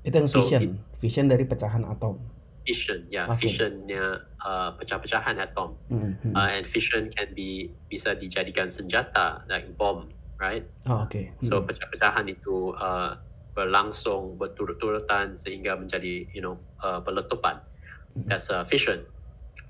itu 0.00 0.14
yang 0.14 0.26
so 0.26 0.40
fission. 0.40 0.60
it- 0.62 0.80
Fission 0.96 1.26
dari 1.26 1.44
pecahan 1.44 1.80
atom. 1.82 2.20
fission 2.60 3.08
ya 3.08 3.24
Oke. 3.24 3.40
fissionnya 3.40 4.04
uh, 4.38 4.68
pecah-pecahan 4.76 5.32
atom 5.38 5.80
Hmm, 5.88 6.12
hmm. 6.14 6.32
uh, 6.32 6.48
and 6.50 6.62
fission 6.62 7.08
can 7.08 7.32
be 7.32 7.72
bisa 7.88 8.12
dijadikan 8.12 8.68
senjata 8.68 9.40
like 9.46 9.64
bomb 9.74 10.12
right 10.36 10.68
Oh, 10.84 11.02
oke. 11.02 11.24
so 11.40 11.56
Hmm. 11.56 11.66
pecah-pecahan 11.66 12.28
itu 12.28 12.72
uh, 12.74 13.16
berlangsung 13.54 14.38
berturut-turutan 14.38 15.34
sehingga 15.34 15.74
menjadi 15.76 16.26
you 16.30 16.42
know 16.42 16.58
uh, 16.82 17.02
peletupan. 17.02 17.62
Mhm. 18.10 18.26
that's 18.26 18.50
uh, 18.50 18.66
fission. 18.66 19.06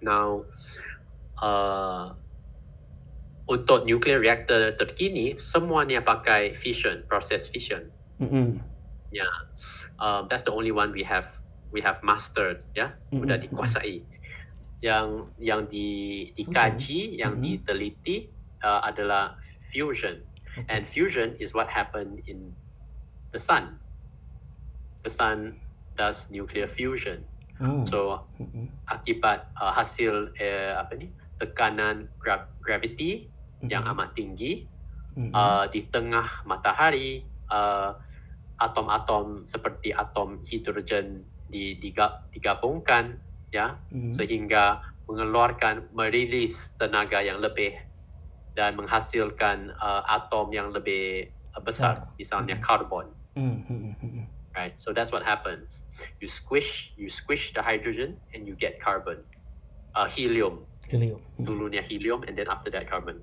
Now 0.01 0.49
uh, 1.37 2.17
untuk 3.45 3.85
nuclear 3.85 4.17
reactor 4.17 4.73
terkini 4.81 5.37
semuanya 5.37 6.01
pakai 6.01 6.57
fission 6.57 7.05
proses 7.05 7.45
fission. 7.51 7.93
Hmm, 8.21 8.61
yeah 9.13 9.33
um, 10.01 10.29
that's 10.29 10.45
the 10.45 10.53
only 10.53 10.73
one 10.73 10.93
we 10.93 11.05
have 11.05 11.29
we 11.73 11.81
have 11.85 12.01
mastered 12.01 12.65
ya. 12.73 12.97
Mm-mm. 13.13 13.29
udah 13.29 13.37
dikuasai. 13.37 14.05
Yang 14.81 15.09
yang 15.37 15.61
di 15.69 15.89
dikaji 16.33 17.21
yang 17.21 17.37
Mm-mm. 17.37 17.61
diteliti 17.61 18.33
uh, 18.65 18.81
adalah 18.85 19.37
fusion. 19.69 20.25
Oke. 20.51 20.67
and 20.67 20.83
fusion 20.83 21.39
is 21.39 21.55
what 21.55 21.71
happened 21.71 22.27
in 22.27 22.51
the 23.31 23.39
sun 23.39 23.79
the 25.03 25.11
sun 25.11 25.57
does 25.95 26.29
nuclear 26.31 26.67
fusion 26.69 27.25
Oh. 27.61 27.85
so 27.85 28.25
Hmm, 28.41 28.73
akibat 28.89 29.53
uh, 29.53 29.69
hasil 29.69 30.33
eh, 30.41 30.73
apa 30.73 30.97
ni 30.97 31.13
tekanan 31.37 32.09
gra- 32.17 32.49
gravity 32.65 33.29
yang 33.69 33.85
hmm, 33.85 33.93
amat 33.93 34.17
tinggi 34.17 34.65
hmm. 35.13 35.29
uh, 35.29 35.69
di 35.69 35.85
tengah 35.85 36.25
matahari 36.49 37.21
uh, 37.53 37.93
atom-atom 38.57 39.45
seperti 39.45 39.93
atom 39.93 40.41
hidrogen 40.49 41.21
di, 41.53 41.77
diga- 41.77 42.25
digabungkan 42.33 43.21
ya 43.53 43.77
Hmm. 43.93 44.09
sehingga 44.09 44.81
mengeluarkan 45.05 45.93
merilis 45.93 46.81
tenaga 46.81 47.21
yang 47.21 47.45
lebih 47.45 47.77
dan 48.57 48.73
menghasilkan 48.73 49.77
uh, 49.77 50.01
atom 50.09 50.49
yang 50.49 50.73
lebih 50.73 51.29
uh, 51.53 51.61
besar 51.61 52.09
misalnya 52.17 52.57
Mhm. 52.57 52.65
karbon 52.65 53.07
Hmm, 53.41 53.65
hmm, 53.65 53.97
hmm. 53.97 54.29
right 54.53 54.77
so 54.77 54.93
that's 54.93 55.09
what 55.09 55.25
happens 55.25 55.89
you 56.21 56.29
squish 56.29 56.93
you 57.01 57.09
squish 57.09 57.57
the 57.57 57.63
hydrogen 57.65 58.21
and 58.37 58.45
you 58.45 58.53
get 58.53 58.77
carbon 58.77 59.25
uh, 59.97 60.05
helium 60.05 60.69
Helium. 60.91 61.23
Hmm. 61.39 61.47
dulunya 61.47 61.81
helium 61.87 62.27
and 62.27 62.35
then 62.37 62.51
after 62.51 62.69
that 62.75 62.91
carbon. 62.91 63.23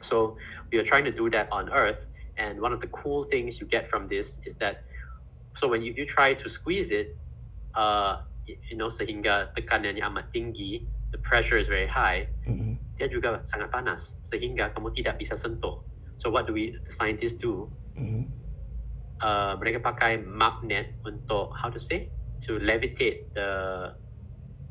So 0.00 0.36
we 0.72 0.80
are 0.80 0.84
trying 0.84 1.04
to 1.04 1.12
do 1.12 1.28
that 1.36 1.48
on 1.52 1.68
Earth, 1.72 2.08
and 2.36 2.60
one 2.60 2.72
of 2.72 2.80
the 2.80 2.88
cool 2.92 3.24
things 3.24 3.60
you 3.60 3.66
get 3.68 3.88
from 3.88 4.08
this 4.08 4.40
is 4.44 4.56
that 4.60 4.84
so 5.56 5.68
when 5.68 5.80
you, 5.84 5.92
you 5.96 6.04
try 6.04 6.32
to 6.32 6.46
squeeze 6.48 6.90
it, 6.92 7.16
uh, 7.76 8.20
you 8.48 8.76
know 8.76 8.88
sehingga 8.88 9.52
tekanannya 9.56 10.04
amat 10.04 10.28
tinggi, 10.32 10.84
the 11.12 11.20
pressure 11.20 11.56
is 11.56 11.68
very 11.68 11.88
high, 11.88 12.28
Hmm. 12.44 12.76
dia 13.00 13.08
juga 13.08 13.40
sangat 13.48 13.72
panas 13.72 14.16
sehingga 14.20 14.72
kamu 14.76 14.92
tidak 14.92 15.16
bisa 15.20 15.36
sentuh. 15.36 15.80
So 16.20 16.28
what 16.28 16.44
do 16.48 16.52
we 16.52 16.76
the 16.84 16.92
scientists 16.92 17.36
do? 17.40 17.68
Hmm. 17.96 18.28
Uh, 19.24 19.52
mereka 19.56 19.80
pakai 19.80 20.20
magnet 20.20 21.00
untuk 21.00 21.48
how 21.56 21.72
to 21.72 21.80
say 21.80 22.12
to 22.44 22.60
levitate 22.60 23.24
the 23.32 23.48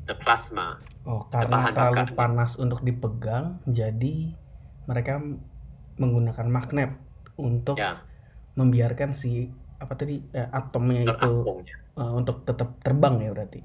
the 0.06 0.14
plasma. 0.22 0.78
Oh, 1.04 1.26
karena 1.28 1.50
bahan 1.50 1.72
terlalu 1.74 2.02
bakar. 2.06 2.16
panas 2.16 2.52
untuk 2.56 2.80
dipegang, 2.80 3.60
jadi 3.68 4.32
mereka 4.88 5.20
menggunakan 6.00 6.46
magnet 6.48 6.90
untuk 7.36 7.76
Ya, 7.76 7.98
membiarkan 8.54 9.12
si 9.12 9.50
apa 9.76 9.92
tadi 9.98 10.22
eh, 10.32 10.48
atomnya 10.48 11.12
itu 11.12 11.12
terapungnya, 11.12 11.76
eh, 11.98 12.12
untuk 12.14 12.46
tetap 12.48 12.80
terbang 12.80 13.20
ya 13.20 13.30
berarti. 13.36 13.60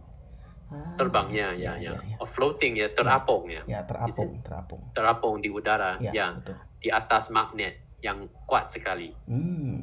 Ah, 0.69 0.93
terbangnya 0.99 1.55
ya 1.57 1.73
ya, 1.79 1.81
ya, 1.81 1.91
ya, 1.97 2.13
ya. 2.13 2.15
or 2.21 2.27
floating 2.29 2.77
ya, 2.77 2.87
terapung 2.93 3.49
ya, 3.49 3.63
Ya, 3.65 3.79
terapung, 3.87 4.37
terapung. 4.45 4.81
terapung 4.93 5.35
di 5.41 5.49
udara 5.49 5.97
Ya, 5.97 6.11
ya 6.11 6.27
betul. 6.37 6.57
di 6.77 6.89
atas 6.91 7.31
magnet 7.31 7.87
yang 8.03 8.27
kuat 8.45 8.67
sekali. 8.69 9.09
Hmm. 9.25 9.78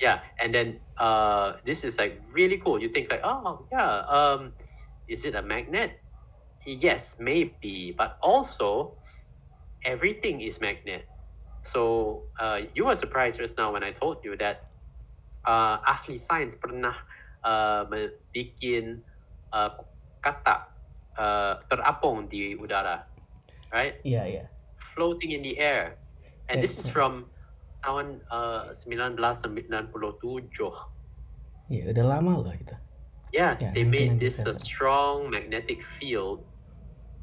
Yeah, 0.00 0.22
and 0.38 0.54
then 0.54 0.80
uh, 0.96 1.58
this 1.64 1.82
is 1.82 1.98
like 1.98 2.22
really 2.32 2.58
cool. 2.58 2.80
You 2.80 2.88
think 2.88 3.10
like, 3.10 3.22
oh 3.24 3.66
yeah, 3.72 4.06
um, 4.06 4.52
is 5.08 5.24
it 5.24 5.34
a 5.34 5.42
magnet? 5.42 5.98
Yes, 6.64 7.18
maybe, 7.18 7.94
but 7.96 8.18
also 8.22 8.94
everything 9.84 10.40
is 10.40 10.60
magnet. 10.60 11.06
So 11.62 12.22
uh, 12.38 12.60
you 12.74 12.86
were 12.86 12.94
surprised 12.94 13.38
just 13.38 13.58
now 13.58 13.72
when 13.72 13.82
I 13.82 13.90
told 13.90 14.22
you 14.22 14.36
that 14.38 14.70
uh, 15.44 15.82
ahli 15.82 16.20
sains 16.20 16.54
pernah 16.54 16.94
uh, 17.42 17.84
bikin 18.30 19.02
uh, 19.50 19.70
kata 20.22 20.70
uh, 21.18 21.58
terapung 21.66 22.30
di 22.30 22.54
udara, 22.54 23.02
right? 23.74 23.98
yeah 24.06 24.22
iya. 24.22 24.44
floating 24.78 25.32
in 25.32 25.42
the 25.42 25.58
air. 25.58 25.98
And 26.48 26.62
this 26.62 26.78
is 26.78 26.88
from 26.88 27.28
tahun 27.88 28.20
uh, 28.28 28.68
1997. 28.76 29.88
Iya, 31.72 31.82
udah 31.92 32.04
lama 32.04 32.32
loh 32.44 32.52
itu. 32.52 32.76
Yeah, 33.32 33.56
Yeah, 33.60 33.72
they 33.76 33.84
made 33.84 34.20
this 34.20 34.40
a 34.44 34.52
1997. 34.52 34.64
strong 34.64 35.14
magnetic 35.28 35.80
field 35.80 36.44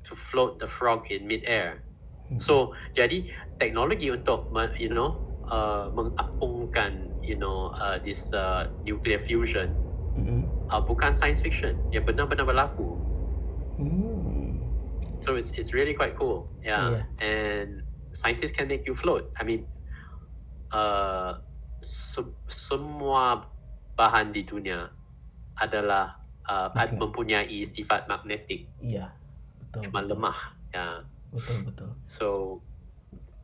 to 0.05 0.13
float 0.13 0.57
the 0.61 0.70
frog 0.70 1.09
in 1.09 1.26
midair. 1.26 1.82
Hmm. 2.30 2.38
So, 2.41 2.74
jadi 2.93 3.30
teknologi 3.61 4.09
untuk 4.09 4.49
you 4.78 4.89
know 4.89 5.18
uh, 5.49 5.89
mengapungkan 5.93 7.09
you 7.26 7.38
know 7.38 7.74
uh, 7.78 7.97
this 8.01 8.34
uh, 8.34 8.70
nuclear 8.86 9.18
fusion 9.18 9.74
Mm-mm. 10.13 10.45
uh, 10.70 10.82
bukan 10.82 11.18
science 11.18 11.41
fiction, 11.41 11.78
ya 11.89 12.01
benar-benar 12.05 12.45
berlaku. 12.45 12.97
Hmm. 13.82 14.61
So 15.22 15.36
it's 15.41 15.57
it's 15.57 15.74
really 15.74 15.97
quite 15.97 16.13
cool. 16.18 16.45
Yeah. 16.61 17.01
And 17.18 17.82
scientists 18.13 18.53
can 18.53 18.70
make 18.70 18.86
you 18.86 18.93
float. 18.93 19.34
I 19.41 19.43
mean, 19.43 19.66
uh, 20.76 21.39
se- 21.80 22.36
semua 22.45 23.47
bahan 23.93 24.30
di 24.30 24.43
dunia 24.43 24.91
adalah 25.55 26.19
uh, 26.43 26.67
ad- 26.69 26.91
Magnet. 26.91 26.99
mempunyai 26.99 27.63
sifat 27.63 28.05
magnetik, 28.05 28.67
Iya. 28.78 29.15
Betul. 29.61 29.82
cuma 29.88 29.99
betul. 30.01 30.11
lemah. 30.11 30.39
Yeah. 30.69 30.97
Betul, 31.32 31.57
betul. 31.63 31.91
So 32.05 32.28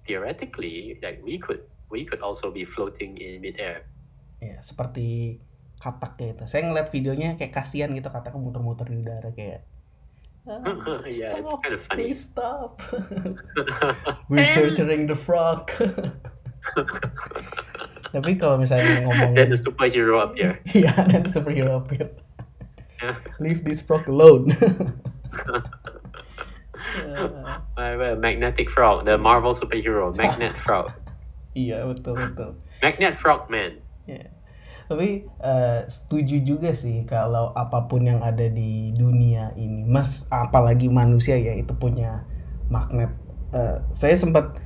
theoretically, 0.02 1.00
like 1.00 1.20
we 1.22 1.38
could 1.38 1.64
we 1.88 2.04
could 2.04 2.20
also 2.20 2.50
be 2.50 2.64
floating 2.64 3.16
in 3.16 3.40
midair. 3.40 3.88
Ya, 4.40 4.60
seperti 4.60 5.40
katak 5.78 6.16
kayak 6.16 6.36
itu. 6.36 6.44
Saya 6.48 6.66
ngeliat 6.66 6.90
videonya 6.90 7.36
kayak 7.36 7.54
kasihan 7.54 7.92
gitu 7.92 8.08
kataknya 8.08 8.38
muter-muter 8.38 8.86
di 8.86 9.00
udara 9.00 9.30
kayak 9.32 9.64
"Ah, 10.44 10.58
Yeah, 11.08 11.38
it's 11.38 11.48
stop, 11.48 11.62
kind 11.62 11.76
of 11.76 11.82
funny. 11.86 11.98
please 12.02 12.22
stop. 12.22 12.72
We're 14.30 14.50
torturing 14.58 15.06
the 15.06 15.16
frog. 15.16 15.70
Tapi 18.12 18.32
kalau 18.36 18.60
misalnya 18.60 19.00
Then 19.00 19.04
ngomongin 19.08 19.48
the 19.50 19.60
superhero 19.60 20.20
appear. 20.20 20.60
Iya, 20.78 20.94
dan 21.08 21.24
superhero 21.26 21.80
appear. 21.80 22.12
Yeah. 23.02 23.16
Leave 23.40 23.64
this 23.64 23.82
frog 23.82 24.06
alone. 24.08 24.52
Uh, 26.92 27.96
well, 27.96 28.18
magnetic 28.20 28.68
frog, 28.68 29.06
the 29.06 29.16
Marvel 29.16 29.54
superhero, 29.54 30.12
magnet 30.12 30.58
frog, 30.66 30.92
iya, 31.56 31.88
betul 31.88 32.20
betul. 32.20 32.60
magnet 32.84 33.16
frog 33.16 33.48
man. 33.48 33.80
Tapi 34.92 35.24
eh, 35.24 35.82
setuju 35.88 36.44
juga 36.44 36.76
sih 36.76 37.08
kalau 37.08 37.56
apa 37.56 37.88
pun 37.88 38.04
yang 38.04 38.20
ada 38.20 38.44
di 38.52 38.92
dunia 38.92 39.56
ini, 39.56 39.88
mas 39.88 40.28
apalagi 40.28 40.92
manusia 40.92 41.40
ya 41.40 41.56
itu 41.56 41.72
punya 41.72 42.28
magnet. 42.68 43.08
Eh, 43.56 43.80
saya 43.96 44.20
sempat 44.20 44.60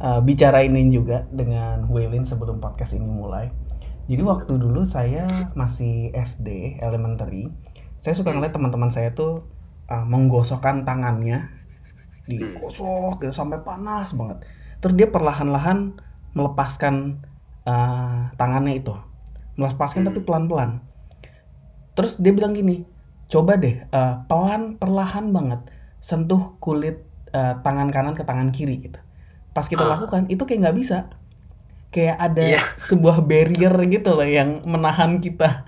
eh, 0.00 0.20
bicara 0.24 0.62
ini 0.64 0.88
juga 0.92 1.24
dengan 1.30 1.88
Waylin 1.88 2.24
sebelum 2.26 2.60
podcast 2.60 2.96
ini 2.96 3.06
mulai. 3.06 3.50
Jadi 4.06 4.22
waktu 4.22 4.52
dulu 4.58 4.86
saya 4.86 5.26
masih 5.58 6.14
SD 6.14 6.78
elementary, 6.78 7.50
saya 7.98 8.14
suka 8.14 8.30
ngeliat 8.30 8.54
teman-teman 8.54 8.90
saya 8.92 9.10
tuh 9.12 9.46
eh, 9.90 10.04
menggosokkan 10.06 10.86
tangannya, 10.86 11.50
digosok 12.26 13.22
gitu 13.22 13.32
sampai 13.34 13.62
panas 13.62 14.14
banget. 14.14 14.42
Terus 14.82 14.94
dia 14.98 15.08
perlahan-lahan 15.10 15.98
melepaskan 16.36 17.22
eh, 17.66 18.22
tangannya 18.38 18.74
itu 18.78 18.94
melepaskan 19.56 20.04
Hmm. 20.04 20.08
tapi 20.12 20.20
pelan-pelan. 20.22 20.84
Terus 21.96 22.20
dia 22.20 22.32
bilang 22.36 22.52
gini, 22.52 22.84
coba 23.32 23.56
deh 23.56 23.76
eh, 23.88 24.14
pelan 24.28 24.76
perlahan 24.76 25.32
banget 25.32 25.60
sentuh 25.98 26.60
kulit 26.60 27.02
eh, 27.32 27.54
tangan 27.64 27.88
kanan 27.90 28.14
ke 28.14 28.22
tangan 28.22 28.52
kiri 28.52 28.76
gitu. 28.84 29.00
Pas 29.56 29.64
kita 29.64 29.82
Ah. 29.82 29.96
lakukan 29.96 30.28
itu 30.28 30.44
kayak 30.44 30.60
nggak 30.62 30.76
bisa, 30.76 30.98
kayak 31.88 32.16
ada 32.20 32.44
Iya. 32.44 32.60
sebuah 32.76 33.24
barrier 33.24 33.72
gitu 33.88 34.12
loh 34.12 34.28
yang 34.28 34.60
menahan 34.62 35.16
kita. 35.16 35.64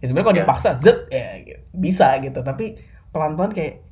Ya 0.00 0.04
sebenarnya 0.06 0.24
kalau 0.24 0.36
Iya. 0.36 0.44
dipaksa, 0.48 0.70
zet 0.80 0.98
ya 1.12 1.26
bisa 1.70 2.16
gitu. 2.18 2.40
Tapi 2.40 2.80
pelan-pelan 3.10 3.52
kayak 3.52 3.84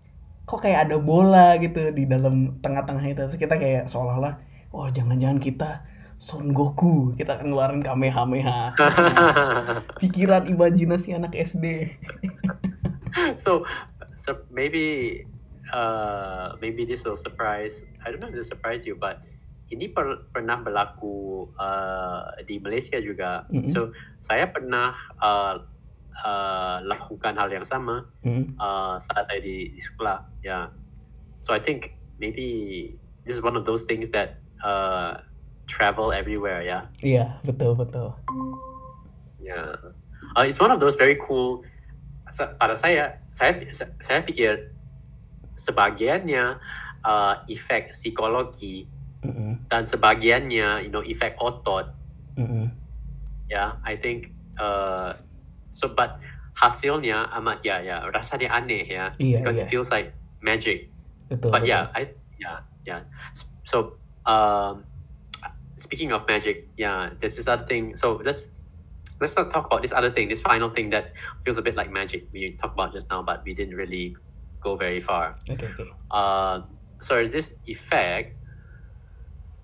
kok 0.43 0.63
kayak 0.63 0.89
ada 0.89 0.97
bola 0.97 1.59
gitu 1.59 1.91
di 1.91 2.07
dalam 2.07 2.57
tengah-tengah 2.59 3.05
itu. 3.05 3.21
Terus 3.21 3.37
kita 3.37 3.59
kayak 3.59 3.87
seolah-olah, 3.87 4.41
oh 4.73 4.89
jangan-jangan 4.89 5.37
kita 5.37 5.85
Son 6.17 6.49
Goku, 6.49 7.13
kita 7.13 7.37
akan 7.37 7.53
ngeluarin 7.53 7.83
Kamehameha. 7.85 8.73
pikiran 10.01 10.49
imajinasi 10.49 11.13
anak 11.13 11.37
SD. 11.37 11.93
so, 13.37 13.69
so 14.15 14.49
maybe 14.49 15.21
uh, 15.73 16.55
maybe 16.61 16.85
this 16.85 17.03
will 17.05 17.17
surprise. 17.19 17.87
I 18.05 18.11
don't 18.11 18.21
know 18.21 18.29
if 18.31 18.37
this 18.37 18.49
surprise 18.49 18.87
you, 18.87 18.95
but 18.95 19.23
ini 19.67 19.91
per, 19.91 20.31
pernah 20.31 20.63
berlaku 20.63 21.51
uh, 21.59 22.31
di 22.47 22.63
Malaysia 22.63 23.03
juga. 23.03 23.47
Mhm. 23.51 23.71
So 23.71 23.91
saya 24.23 24.47
pernah 24.51 24.95
uh, 25.19 25.67
uh, 26.23 26.77
lakukan 26.87 27.35
hal 27.35 27.51
yang 27.51 27.67
sama 27.67 28.07
Hmm. 28.23 28.55
uh, 28.57 28.97
saat 29.03 29.27
saya 29.27 29.43
di, 29.43 29.75
di 29.75 29.81
sekolah. 29.81 30.23
Yeah. 30.47 30.71
So 31.43 31.55
I 31.55 31.61
think 31.63 31.95
maybe 32.19 32.95
this 33.27 33.35
is 33.35 33.43
one 33.43 33.59
of 33.59 33.67
those 33.67 33.85
things 33.85 34.11
that 34.15 34.39
uh, 34.63 35.19
travel 35.67 36.15
everywhere. 36.15 36.63
Yeah. 36.63 36.87
Iya, 37.03 37.43
betul 37.43 37.75
betul. 37.75 38.15
Yeah. 39.43 39.79
Uh, 40.35 40.47
it's 40.47 40.59
one 40.63 40.71
of 40.71 40.79
those 40.79 40.95
very 40.95 41.19
cool. 41.19 41.63
Pada 42.59 42.75
saya, 42.75 43.23
saya 43.31 43.63
saya 44.03 44.21
pikir 44.27 44.75
sebagiannya 45.57 46.61
uh, 47.03 47.35
efek 47.49 47.91
psikologi 47.97 48.87
Mm-mm, 49.25 49.67
dan 49.67 49.83
sebagiannya, 49.83 50.87
you 50.87 50.91
know, 50.93 51.03
efek 51.03 51.35
otot. 51.43 51.91
mm-mm. 52.39 52.71
Ya, 53.51 53.81
I 53.83 53.97
think. 53.99 54.31
Uh, 54.55 55.13
so, 55.73 55.93
but 55.93 56.19
hasilnya 56.57 57.29
amat 57.37 57.61
ya 57.61 57.85
ya 57.85 58.07
rasanya 58.09 58.49
aneh 58.55 58.87
ya. 58.87 59.13
Iya, 59.19 59.41
Because 59.43 59.57
iya. 59.61 59.65
it 59.65 59.69
feels 59.69 59.89
like 59.91 60.15
magic. 60.41 60.89
Betul. 61.29 61.51
But 61.53 61.67
betul. 61.67 61.73
yeah, 61.75 61.83
I 61.93 62.03
yeah 62.39 62.59
yeah. 62.87 63.01
So 63.67 63.99
um, 64.25 64.87
speaking 65.77 66.13
of 66.17 66.25
magic, 66.25 66.71
yeah, 66.79 67.13
there's 67.21 67.37
this 67.37 67.47
other 67.51 67.67
thing. 67.67 67.97
So 67.97 68.23
let's 68.25 68.55
let's 69.21 69.37
not 69.37 69.51
talk 69.51 69.67
about 69.69 69.83
this 69.83 69.93
other 69.93 70.09
thing, 70.11 70.29
this 70.29 70.41
final 70.41 70.71
thing 70.73 70.91
that 70.91 71.13
feels 71.45 71.59
a 71.59 71.65
bit 71.65 71.77
like 71.77 71.91
magic. 71.93 72.27
We 72.33 72.57
talked 72.57 72.75
about 72.75 72.93
just 72.97 73.11
now, 73.11 73.21
but 73.23 73.45
we 73.45 73.53
didn't 73.53 73.75
really 73.77 74.17
go 74.67 74.75
very 74.75 74.99
far. 74.99 75.39
Okay, 75.47 75.71
oke. 75.79 75.95
Uh, 76.11 76.67
so 76.99 77.23
this 77.31 77.63
effect 77.71 78.35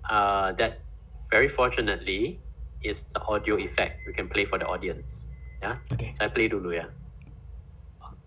uh, 0.07 0.55
that 0.55 0.79
very 1.27 1.51
fortunately 1.51 2.39
is 2.87 3.03
the 3.11 3.21
audio 3.27 3.59
effect. 3.59 4.07
We 4.07 4.15
can 4.15 4.31
play 4.31 4.47
for 4.47 4.63
the 4.63 4.67
audience. 4.71 5.27
Yeah, 5.59 5.83
Oke. 5.91 6.15
saya 6.15 6.31
play 6.31 6.47
dulu 6.47 6.79
ya. 6.79 6.87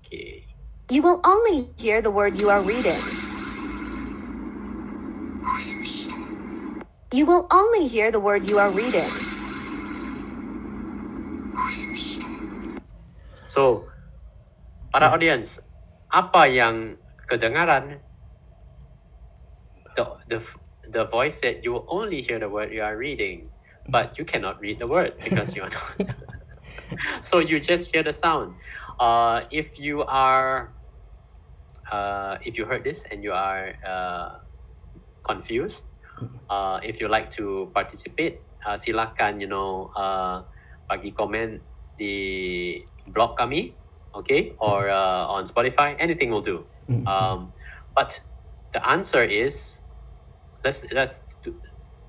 Okay. 0.04 0.44
You 0.92 1.02
will 1.02 1.24
only 1.24 1.72
hear 1.80 2.04
the 2.04 2.12
word 2.12 2.36
you 2.40 2.52
are 2.52 2.62
reading. 2.62 3.00
You 7.16 7.24
will 7.24 7.48
only 7.48 7.88
hear 7.88 8.12
the 8.12 8.20
word 8.20 8.48
you 8.52 8.60
are 8.60 8.70
reading. 8.76 9.08
So, 13.48 13.88
para 14.92 15.12
audience, 15.16 15.64
apa 16.12 16.47
yang 16.49 16.97
kedengaran? 17.30 18.01
The, 19.95 20.20
the, 20.28 20.39
the 20.91 21.03
voice 21.08 21.39
said 21.39 21.64
you 21.64 21.72
will 21.72 21.88
only 21.88 22.22
hear 22.22 22.39
the 22.39 22.49
word 22.49 22.74
you 22.76 22.84
are 22.84 22.97
reading. 22.99 23.56
but 23.89 24.18
you 24.18 24.26
cannot 24.26 24.60
read 24.60 24.80
the 24.80 24.88
word 24.88 25.14
because 25.24 25.56
you 25.56 25.64
are 25.64 25.70
not. 25.70 26.16
so 27.22 27.39
you 27.39 27.60
just 27.60 27.91
hear 27.93 28.03
the 28.03 28.14
sound. 28.14 28.56
Uh, 28.99 29.41
if 29.51 29.80
you 29.80 30.03
are, 30.03 30.74
uh, 31.91 32.38
if 32.43 32.58
you 32.58 32.66
heard 32.66 32.84
this 32.84 33.06
and 33.12 33.24
you 33.24 33.32
are 33.32 33.74
uh, 33.86 34.39
confused, 35.24 35.88
uh, 36.49 36.80
if 36.84 36.99
you 36.99 37.08
like 37.08 37.30
to 37.30 37.70
participate, 37.74 38.41
uh, 38.66 38.74
silakan 38.74 39.39
you 39.39 39.47
know 39.47 39.91
uh, 39.95 40.41
bagi 40.89 41.12
komen 41.12 41.62
di 41.97 42.82
blog 43.08 43.38
kami, 43.38 43.76
okay, 44.24 44.53
or 44.59 44.89
uh, 44.89 45.28
on 45.28 45.45
Spotify. 45.45 45.95
Anything 45.99 46.32
will 46.32 46.41
do. 46.41 46.66
Mm. 46.89 47.07
Um, 47.07 47.49
but 47.95 48.20
the 48.72 48.82
answer 48.88 49.24
is 49.24 49.82
let's 50.63 50.91
let's 50.91 51.36
do, 51.43 51.55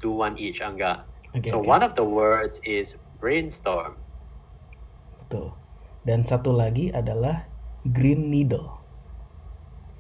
do 0.01 0.11
one 0.11 0.39
each, 0.39 0.61
Angga. 0.61 1.03
Oke, 1.35 1.47
so 1.47 1.59
oke. 1.61 1.67
one 1.67 1.83
of 1.83 1.95
the 1.95 2.05
words 2.05 2.61
is 2.65 2.97
brainstorm. 3.21 3.97
Betul. 5.27 5.53
Dan 6.07 6.23
satu 6.23 6.55
lagi 6.55 6.95
adalah 6.95 7.45
green 7.91 8.31
needle. 8.31 8.79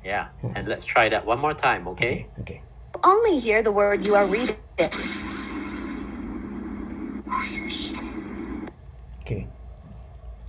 Yeah, 0.06 0.30
and 0.54 0.70
let's 0.70 0.86
try 0.86 1.10
that 1.10 1.26
one 1.26 1.42
more 1.42 1.54
time, 1.54 1.90
okay? 1.90 2.30
Okay. 2.38 2.62
Only 3.02 3.42
hear 3.42 3.58
the 3.66 3.74
word 3.74 4.06
you 4.06 4.14
are 4.14 4.22
reading. 4.30 4.54
Oke. 9.18 9.50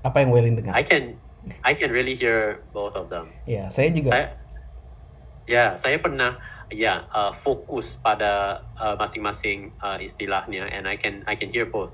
Apa 0.06 0.22
yang 0.22 0.30
Welin 0.30 0.54
dengar? 0.62 0.78
I 0.78 0.86
can 0.86 1.18
I 1.64 1.74
can 1.74 1.92
really 1.92 2.16
hear 2.16 2.64
both 2.72 2.96
of 2.96 3.08
them. 3.12 3.32
Ya, 3.48 3.68
saya 3.70 3.92
juga. 3.92 4.10
Saya 4.12 4.26
ya, 5.48 5.64
saya 5.80 5.98
pernah 6.00 6.38
ya 6.68 7.08
uh, 7.12 7.32
fokus 7.32 7.96
pada 7.96 8.60
uh, 8.76 8.96
masing-masing 9.00 9.72
uh, 9.80 9.96
istilahnya 10.00 10.68
and 10.68 10.84
I 10.84 11.00
can 11.00 11.24
I 11.24 11.40
can 11.40 11.48
hear 11.52 11.64
both. 11.68 11.92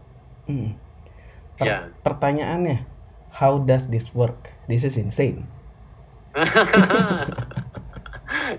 Hmm. 0.49 0.78
Per- 1.58 1.66
Ya. 1.70 1.93
Pertanyaannya, 2.01 2.82
how 3.38 3.62
does 3.62 3.86
this 3.93 4.10
work? 4.18 4.49
This 4.66 4.82
is 4.82 4.97
insane. 4.97 5.45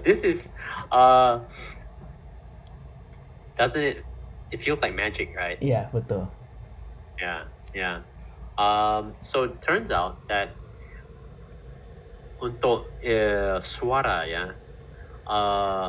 this 0.07 0.23
is 0.23 0.55
uh 0.95 1.43
doesn't 3.59 3.83
it 3.83 3.99
it 4.55 4.63
feels 4.63 4.79
like 4.79 4.95
magic, 4.95 5.35
right? 5.35 5.59
Iya, 5.59 5.91
betul. 5.91 6.31
Yeah, 7.19 7.51
yeah. 7.75 8.07
Um, 8.55 9.19
so 9.19 9.51
it 9.51 9.59
turns 9.59 9.91
out 9.91 10.23
that 10.31 10.55
untuk 12.45 12.93
eh, 13.01 13.57
suara 13.65 14.29
ya, 14.29 14.53
uh, 15.25 15.89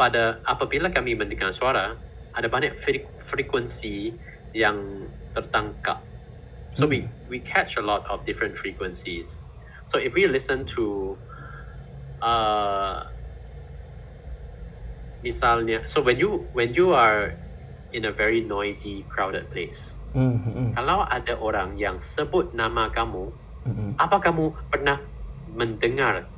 pada 0.00 0.40
apabila 0.48 0.88
kami 0.88 1.12
mendengar 1.12 1.52
suara, 1.52 1.92
ada 2.32 2.48
banyak 2.48 2.72
fre- 2.72 3.08
frekuensi 3.20 4.16
yang 4.56 5.04
tertangkap. 5.36 6.00
So 6.72 6.88
we 6.88 7.08
we 7.28 7.40
catch 7.40 7.76
a 7.76 7.84
lot 7.84 8.08
of 8.08 8.24
different 8.24 8.56
frequencies. 8.56 9.40
So 9.88 10.00
if 10.00 10.16
we 10.16 10.24
listen 10.28 10.64
to 10.76 11.16
uh, 12.20 13.08
misalnya, 15.24 15.84
so 15.88 16.00
when 16.00 16.20
you 16.20 16.48
when 16.52 16.72
you 16.76 16.92
are 16.92 17.36
in 17.92 18.04
a 18.04 18.12
very 18.12 18.44
noisy, 18.44 19.04
crowded 19.08 19.48
place, 19.52 19.96
Hmm, 20.16 20.40
hmm, 20.40 20.52
hmm, 20.52 20.70
kalau 20.72 21.04
ada 21.04 21.36
orang 21.36 21.76
yang 21.76 22.00
sebut 22.00 22.56
nama 22.56 22.88
kamu, 22.88 23.32
hmm, 23.66 23.90
apa 23.98 24.16
kamu 24.22 24.54
pernah 24.70 25.02
mendengar 25.50 26.30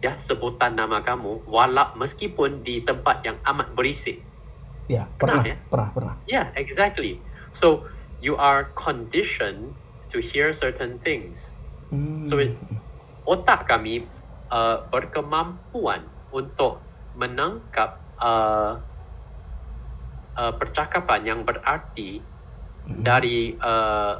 ya 0.00 0.16
sebutan 0.16 0.72
nama 0.78 1.04
kamu 1.04 1.44
walau 1.44 1.92
meskipun 1.98 2.64
di 2.64 2.80
tempat 2.86 3.20
yang 3.26 3.36
amat 3.44 3.74
berisik? 3.76 4.24
Ya, 4.90 5.06
Pernah, 5.18 5.42
pernah, 5.42 5.42
ya? 5.46 5.56
pernah, 5.70 5.88
pernah. 5.94 6.14
Yeah, 6.26 6.46
exactly. 6.58 7.22
So 7.54 7.86
you 8.18 8.34
are 8.34 8.74
conditioned 8.74 9.78
to 10.10 10.18
hear 10.18 10.50
certain 10.50 10.98
things. 11.02 11.54
Hmm, 11.90 12.26
So 12.26 12.38
it- 12.38 12.58
Otak 13.30 13.68
kami 13.68 14.10
uh, 14.50 14.90
berkemampuan 14.90 16.02
untuk 16.34 16.82
menangkap 17.14 18.02
uh, 18.18 18.82
uh, 20.34 20.52
percakapan 20.58 21.20
yang 21.22 21.40
berarti 21.46 22.26
hmm. 22.90 22.98
dari 23.06 23.54
uh, 23.54 24.18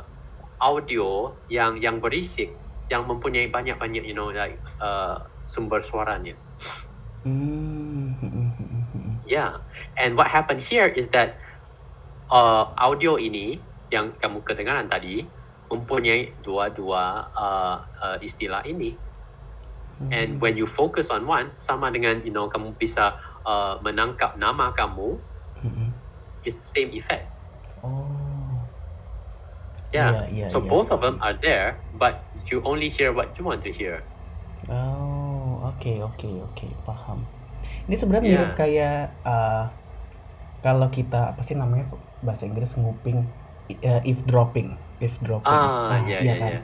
audio 0.60 1.34
yang 1.48 1.80
yang 1.80 1.98
berisik 1.98 2.52
yang 2.92 3.06
mempunyai 3.06 3.48
banyak-banyak 3.48 4.04
you 4.04 4.14
know 4.14 4.30
like 4.30 4.58
uh, 4.78 5.24
sumber 5.48 5.80
suaranya. 5.80 6.36
Hmm, 7.24 8.16
hmm. 8.20 9.18
Yeah, 9.24 9.62
and 9.94 10.18
what 10.18 10.28
happened 10.30 10.62
here 10.62 10.90
is 10.90 11.08
that 11.14 11.38
uh, 12.30 12.74
audio 12.76 13.16
ini 13.16 13.62
yang 13.90 14.14
kamu 14.18 14.42
kedengaran 14.42 14.90
tadi 14.90 15.26
mempunyai 15.70 16.34
dua-dua 16.42 17.30
uh, 17.30 17.76
uh, 18.02 18.16
istilah 18.18 18.66
ini. 18.66 18.98
And 20.08 20.40
when 20.40 20.56
you 20.56 20.64
focus 20.64 21.12
on 21.12 21.28
one, 21.28 21.52
sama 21.60 21.92
dengan 21.92 22.24
you 22.24 22.32
know 22.32 22.48
kamu 22.48 22.72
bisa 22.80 23.20
uh, 23.44 23.76
menangkap 23.84 24.40
nama 24.40 24.72
kamu, 24.72 25.20
Hmm, 25.60 25.72
hmm. 25.76 25.90
is 26.44 26.56
the 26.56 26.64
same 26.64 26.90
effect. 26.96 27.28
Oh. 27.84 28.19
Yeah. 29.90 30.10
Iya, 30.10 30.22
iya, 30.30 30.44
so 30.46 30.62
iya. 30.62 30.68
both 30.68 30.88
of 30.88 31.02
them 31.02 31.18
are 31.18 31.34
there, 31.34 31.74
but 31.94 32.22
you 32.46 32.62
only 32.62 32.86
hear 32.86 33.10
what 33.10 33.34
you 33.34 33.42
want 33.42 33.62
to 33.62 33.70
hear. 33.70 34.06
Oh, 34.70 35.58
oke 35.66 35.90
oke 36.00 36.28
oke, 36.46 36.66
paham. 36.84 37.26
Ini 37.86 37.94
sebenarnya 37.94 38.22
Iya. 38.22 38.32
mirip 38.36 38.52
kayak 38.54 38.98
uh, 39.22 39.66
kalau 40.60 40.86
kita 40.88 41.34
apa 41.34 41.42
sih 41.42 41.56
namanya 41.56 41.90
bahasa 42.20 42.46
Inggris 42.46 42.76
nguping 42.76 43.26
uh, 43.80 44.00
eavesdropping, 44.04 44.76
eavesdropping. 44.98 45.50
Ah, 45.50 45.96
Nah, 45.96 46.00
iya, 46.06 46.18
iya 46.22 46.34
kan. 46.36 46.50
iya. 46.52 46.60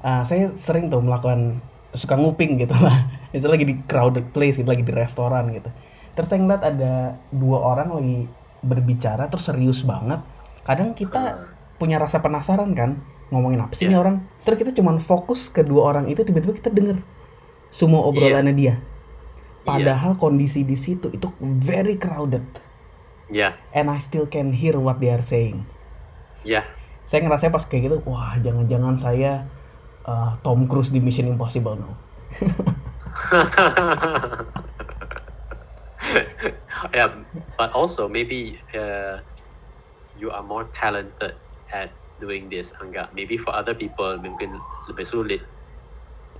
Uh, 0.00 0.22
saya 0.24 0.48
sering 0.50 0.88
tuh 0.88 1.04
melakukan 1.04 1.60
suka 1.92 2.16
nguping 2.16 2.56
gitu 2.56 2.72
lah. 2.72 2.96
Misalnya 3.34 3.60
lagi 3.60 3.66
di 3.68 3.76
crowded 3.84 4.32
place 4.32 4.56
gitu, 4.56 4.64
lagi 4.64 4.80
di 4.80 4.94
restoran 4.94 5.52
gitu. 5.52 5.68
Terus 6.16 6.26
saya 6.26 6.40
ngeliat 6.40 6.62
ada 6.64 6.92
dua 7.28 7.58
orang 7.60 7.92
lagi 7.92 8.24
berbicara 8.60 9.28
terus 9.28 9.44
serius 9.44 9.84
banget. 9.84 10.24
Kadang 10.62 10.94
kita 10.94 11.22
Ah. 11.36 11.49
Punya 11.80 11.96
rasa 11.96 12.20
penasaran 12.20 12.76
kan 12.76 13.00
ngomongin 13.32 13.64
apa 13.64 13.72
sih 13.72 13.88
Iya. 13.88 13.90
ini 13.90 13.96
orang? 13.96 14.16
Terus 14.44 14.56
kita 14.60 14.72
cuman 14.76 15.00
fokus 15.00 15.48
ke 15.48 15.64
dua 15.64 15.96
orang 15.96 16.12
itu 16.12 16.20
tiba-tiba 16.20 16.52
kita 16.52 16.68
denger 16.68 17.00
semua 17.72 18.04
obrolannya 18.04 18.52
dia. 18.52 18.76
Iya. 19.60 19.68
padahal 19.94 20.16
kondisi 20.16 20.64
di 20.64 20.76
situ 20.76 21.12
itu 21.12 21.28
very 21.40 21.96
crowded. 21.96 22.44
Yeah, 23.30 23.54
and 23.76 23.92
I 23.92 24.00
still 24.02 24.26
can 24.26 24.52
hear 24.56 24.74
what 24.80 24.98
they 24.98 25.12
are 25.12 25.22
saying. 25.22 25.62
Yeah. 26.42 26.64
saya 27.10 27.26
ngerasa 27.26 27.50
pas 27.50 27.66
kayak 27.66 27.90
gitu 27.90 27.98
wah 28.06 28.38
jangan-jangan 28.38 28.94
saya 28.94 29.42
uh, 30.06 30.38
Tom 30.46 30.70
Cruise 30.70 30.94
di 30.94 31.02
Mission 31.02 31.26
Impossible 31.26 31.74
no 31.74 31.98
yeah, 36.94 37.10
but 37.58 37.74
also 37.74 38.06
maybe 38.06 38.62
uh, 38.78 39.18
you 40.22 40.30
are 40.30 40.46
more 40.46 40.70
talented 40.70 41.34
at 41.72 41.90
doing 42.18 42.46
this, 42.46 42.74
Angga. 42.76 43.08
Maybe 43.10 43.34
for 43.34 43.50
other 43.50 43.72
people 43.72 44.14
mungkin 44.18 44.54
lebih 44.86 45.06
sulit. 45.06 45.42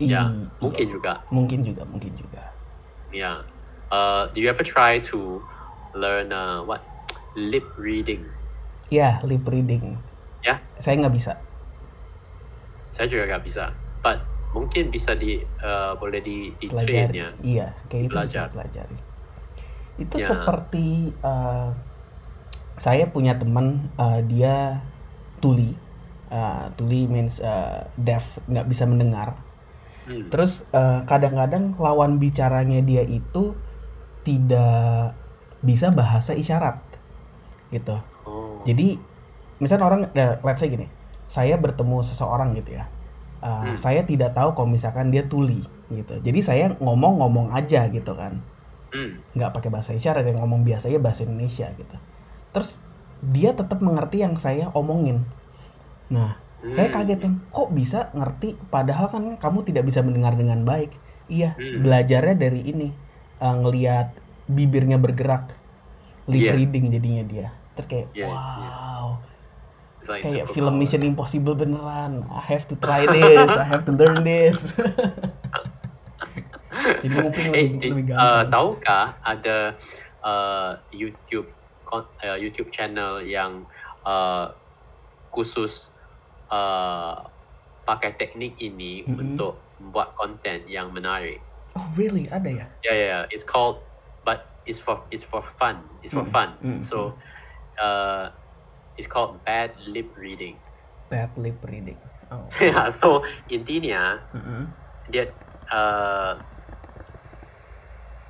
Ya, 0.00 0.32
I- 0.32 0.48
mungkin 0.60 0.84
iya. 0.88 0.92
juga. 0.92 1.12
mungkin 1.28 1.60
juga 1.60 1.82
mungkin 1.84 2.16
juga 2.16 2.40
Yeah. 3.12 3.44
Uh, 3.92 4.24
do 4.30 4.40
you 4.40 4.48
ever 4.48 4.62
try 4.62 4.96
to 5.12 5.44
learn 5.92 6.32
uh, 6.32 6.64
what 6.64 6.80
lip 7.36 7.66
reading? 7.76 8.24
ya 8.88 9.20
lip 9.22 9.44
reading 9.44 10.00
Ya. 10.40 10.58
saya 10.80 10.96
nggak 10.98 11.14
bisa 11.14 11.36
Saya 12.88 13.06
juga 13.06 13.28
nggak 13.28 13.44
bisa. 13.44 13.70
But 14.00 14.24
mungkin 14.50 14.88
bisa 14.88 15.12
di 15.14 15.38
uh, 15.60 15.94
boleh 15.94 16.18
di 16.18 16.50
di 16.56 16.66
train 16.66 17.12
ya. 17.12 17.28
iya 17.44 17.66
kayak 17.86 18.08
itu 18.08 18.10
bisa 18.10 18.18
Belajar. 18.18 18.46
pelajari 18.50 18.98
itu 20.00 20.16
Ya. 20.16 20.26
seperti 20.26 20.86
uh, 21.20 21.70
saya 22.74 23.04
punya 23.06 23.36
teman 23.36 23.92
uh, 23.94 24.18
dia 24.24 24.80
tuli 25.40 25.74
Uh, 26.30 26.70
tuli 26.78 27.10
means 27.10 27.42
uh, 27.42 27.90
deaf 27.98 28.38
nggak 28.46 28.70
bisa 28.70 28.86
mendengar 28.86 29.34
Hmm. 30.06 30.30
terus 30.30 30.62
uh, 30.70 31.02
kadang-kadang 31.02 31.74
lawan 31.74 32.22
bicaranya 32.22 32.78
dia 32.80 33.02
itu 33.02 33.52
tidak 34.22 35.14
bisa 35.60 35.90
bahasa 35.90 36.32
isyarat 36.32 36.78
gitu 37.68 37.98
Oh. 38.22 38.62
jadi 38.62 38.96
misalnya 39.58 39.84
orang 39.86 40.00
eh, 40.14 40.38
let's 40.40 40.62
say 40.62 40.70
gini 40.70 40.86
saya 41.26 41.58
bertemu 41.58 42.00
seseorang 42.02 42.54
gitu 42.54 42.78
ya 42.78 42.86
Uh, 43.40 43.72
Hmm. 43.72 43.76
saya 43.80 44.04
tidak 44.04 44.36
tahu 44.36 44.52
kalau 44.52 44.68
misalkan 44.68 45.08
dia 45.08 45.24
tuli 45.24 45.64
gitu 45.88 46.14
jadi 46.20 46.38
saya 46.44 46.64
ngomong-ngomong 46.76 47.50
aja 47.50 47.88
gitu 47.88 48.12
kan 48.12 48.38
Hmm. 48.92 49.18
nggak 49.32 49.50
pakai 49.50 49.70
bahasa 49.72 49.96
isyarat 49.96 50.22
yang 50.22 50.38
ngomong 50.38 50.60
biasanya 50.60 51.00
bahasa 51.00 51.24
Indonesia 51.24 51.66
gitu 51.72 51.96
terus 52.52 52.76
dia 53.22 53.50
tetap 53.50 53.78
mengerti 53.78 54.18
yang 54.18 54.34
saya 54.34 54.66
omongin 54.72 55.22
nah 56.08 56.34
saya 56.68 56.86
Hmm. 56.86 56.94
kaget 56.94 57.18
kan 57.18 57.32
kok 57.46 57.68
bisa 57.70 57.98
ngerti 58.12 58.54
padahal 58.68 59.06
kan 59.08 59.22
kamu 59.36 59.58
tidak 59.64 59.82
bisa 59.82 60.00
mendengar 60.00 60.34
dengan 60.34 60.62
baik 60.62 60.90
iya 61.26 61.54
Hmm. 61.54 61.80
belajarnya 61.80 62.34
dari 62.34 62.60
ini 62.62 62.88
eh, 63.36 63.54
ngelihat 63.56 64.12
bibirnya 64.44 64.96
bergerak 64.96 65.54
lip 66.26 66.42
Iya. 66.42 66.50
reading 66.52 66.84
jadinya 66.90 67.22
dia 67.22 67.48
Terus 67.70 67.86
kayak 67.86 68.06
Yeah, 68.12 68.28
wow. 68.28 69.16
It's 69.96 70.06
like 70.06 70.20
Kayak 70.20 70.46
film 70.48 70.74
Mission 70.74 71.00
Impossible 71.02 71.54
beneran. 71.54 72.24
I 72.26 72.40
have 72.46 72.66
to 72.66 72.74
try 72.74 73.06
this, 73.06 73.48
I 73.52 73.64
have 73.64 73.84
to 73.84 73.92
learn 73.92 74.20
this. 74.20 74.64
Jadi 77.00 77.12
Eh, 77.12 77.22
lebih, 77.22 77.46
di- 77.76 77.90
lebih 77.90 78.04
uh, 78.06 78.10
gampang. 78.10 78.46
tahukah 78.48 79.06
ada 79.20 79.58
uh, 80.20 80.70
YouTube 80.90 81.46
uh, 81.92 82.38
YouTube 82.38 82.70
channel 82.70 83.20
yang 83.20 83.66
uh, 84.02 84.54
khusus 85.28 85.90
uh, 86.48 87.26
pakai 87.82 88.14
teknik 88.14 88.58
ini 88.58 89.02
Mhm. 89.02 89.18
untuk 89.18 89.52
membuat 89.78 90.14
konten 90.14 90.66
yang 90.66 90.90
menarik. 90.90 91.40
Oh 91.74 91.86
really? 91.94 92.26
Ada 92.26 92.50
ya? 92.50 92.66
Yeah, 92.82 92.94
yeah, 92.94 93.08
yeah. 93.08 93.24
It's 93.30 93.42
called, 93.42 93.82
but 94.22 94.42
it's 94.66 94.78
for 94.78 95.06
it's 95.10 95.22
for 95.22 95.40
fun. 95.40 95.86
It's 96.02 96.10
for 96.12 96.26
Mm, 96.26 96.34
fun. 96.34 96.50
mm, 96.60 96.80
So, 96.82 97.14
uh, 97.78 98.34
it's 98.94 99.06
called 99.06 99.40
bad 99.42 99.74
lip 99.86 100.10
reading. 100.18 100.58
Bad 101.08 101.34
lip 101.38 101.62
reading. 101.64 101.98
Oh. 102.30 102.46
yeah. 102.62 102.90
So 102.90 103.22
intinya 103.46 104.18
Mm-mm. 104.34 104.70
dia 105.08 105.30
uh, 105.70 106.38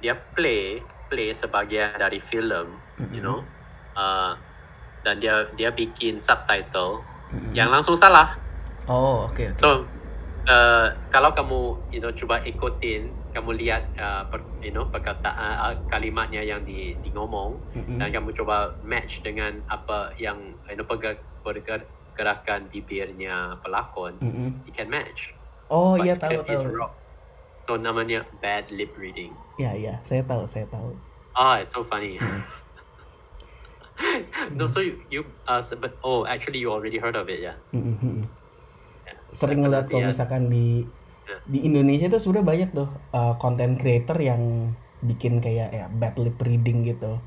dia 0.00 0.16
play 0.32 0.80
play 1.10 1.34
sebagian 1.34 1.98
dari 1.98 2.20
film, 2.22 2.78
you 3.08 3.18
Mhm. 3.18 3.24
know, 3.24 3.38
uh, 3.94 4.36
dan 5.00 5.16
dia 5.16 5.48
dia 5.54 5.72
bikin 5.72 6.20
subtitle 6.20 7.00
Mm-mm. 7.30 7.52
yang 7.52 7.68
langsung 7.68 7.96
salah. 7.96 8.36
Oh 8.84 9.24
oke. 9.26 9.40
oke. 9.40 9.56
So 9.56 9.88
uh, 10.44 10.86
kalau 11.08 11.32
kamu 11.32 11.60
you 11.88 12.00
know 12.00 12.12
coba 12.12 12.42
ikutin, 12.42 13.08
kamu 13.30 13.56
lihat 13.56 13.88
uh, 13.96 14.28
per, 14.28 14.44
you 14.60 14.70
know 14.70 14.84
perkataan 14.84 15.32
uh, 15.56 15.74
kalimatnya 15.86 16.42
yang 16.42 16.60
di, 16.62 16.92
di 16.98 17.08
ngomong 17.10 17.56
Mm-mm. 17.72 17.96
dan 17.96 18.10
kamu 18.10 18.34
coba 18.34 18.76
match 18.82 19.22
dengan 19.22 19.64
apa 19.66 20.12
yang 20.16 20.36
you 20.66 20.76
know 20.76 20.84
perger, 20.84 21.16
perger, 21.40 21.80
gerakan 22.12 22.68
bibirnya 22.68 23.56
pelakon, 23.60 24.20
Mm-mm. 24.20 24.60
you 24.66 24.72
can 24.74 24.90
match. 24.90 25.32
Oh 25.70 25.94
iya 25.96 26.12
tahu 26.12 26.42
tahu. 26.42 26.76
wrong. 26.76 26.92
So 27.64 27.78
namanya 27.78 28.26
bad 28.42 28.68
lip 28.68 28.92
reading. 28.98 29.30
Iya 29.56 29.72
iya 29.72 29.94
saya 30.02 30.26
tahu 30.26 30.44
saya 30.44 30.66
tahu. 30.66 30.92
Ah, 31.30 31.62
it's 31.62 31.70
so 31.70 31.86
funny. 31.86 32.18
Hmm. 34.00 34.56
no, 34.58 34.64
so 34.64 34.80
you, 34.80 34.96
you 35.12 35.22
uh, 35.44 35.60
but 35.76 35.92
oh, 36.00 36.24
actually 36.24 36.64
you 36.64 36.72
already 36.72 36.96
heard 36.96 37.14
of 37.14 37.28
it, 37.28 37.44
yeah. 37.44 37.56
Mm-mm. 37.76 38.24
Yeah. 39.04 39.16
Sering 39.28 39.60
ngeliat 39.60 39.92
kalau 39.92 40.08
misalkan 40.08 40.48
di 40.48 40.88
Ya. 41.30 41.38
di 41.46 41.58
Indonesia 41.62 42.10
tuh 42.10 42.18
sudah 42.18 42.42
banyak 42.42 42.74
tuh 42.74 42.90
uh, 43.14 43.38
content 43.38 43.78
creator 43.78 44.18
yang 44.18 44.74
bikin 44.98 45.38
kayak 45.38 45.70
ya 45.70 45.86
bad 45.86 46.18
lip 46.18 46.34
reading 46.42 46.82
gitu. 46.82 47.22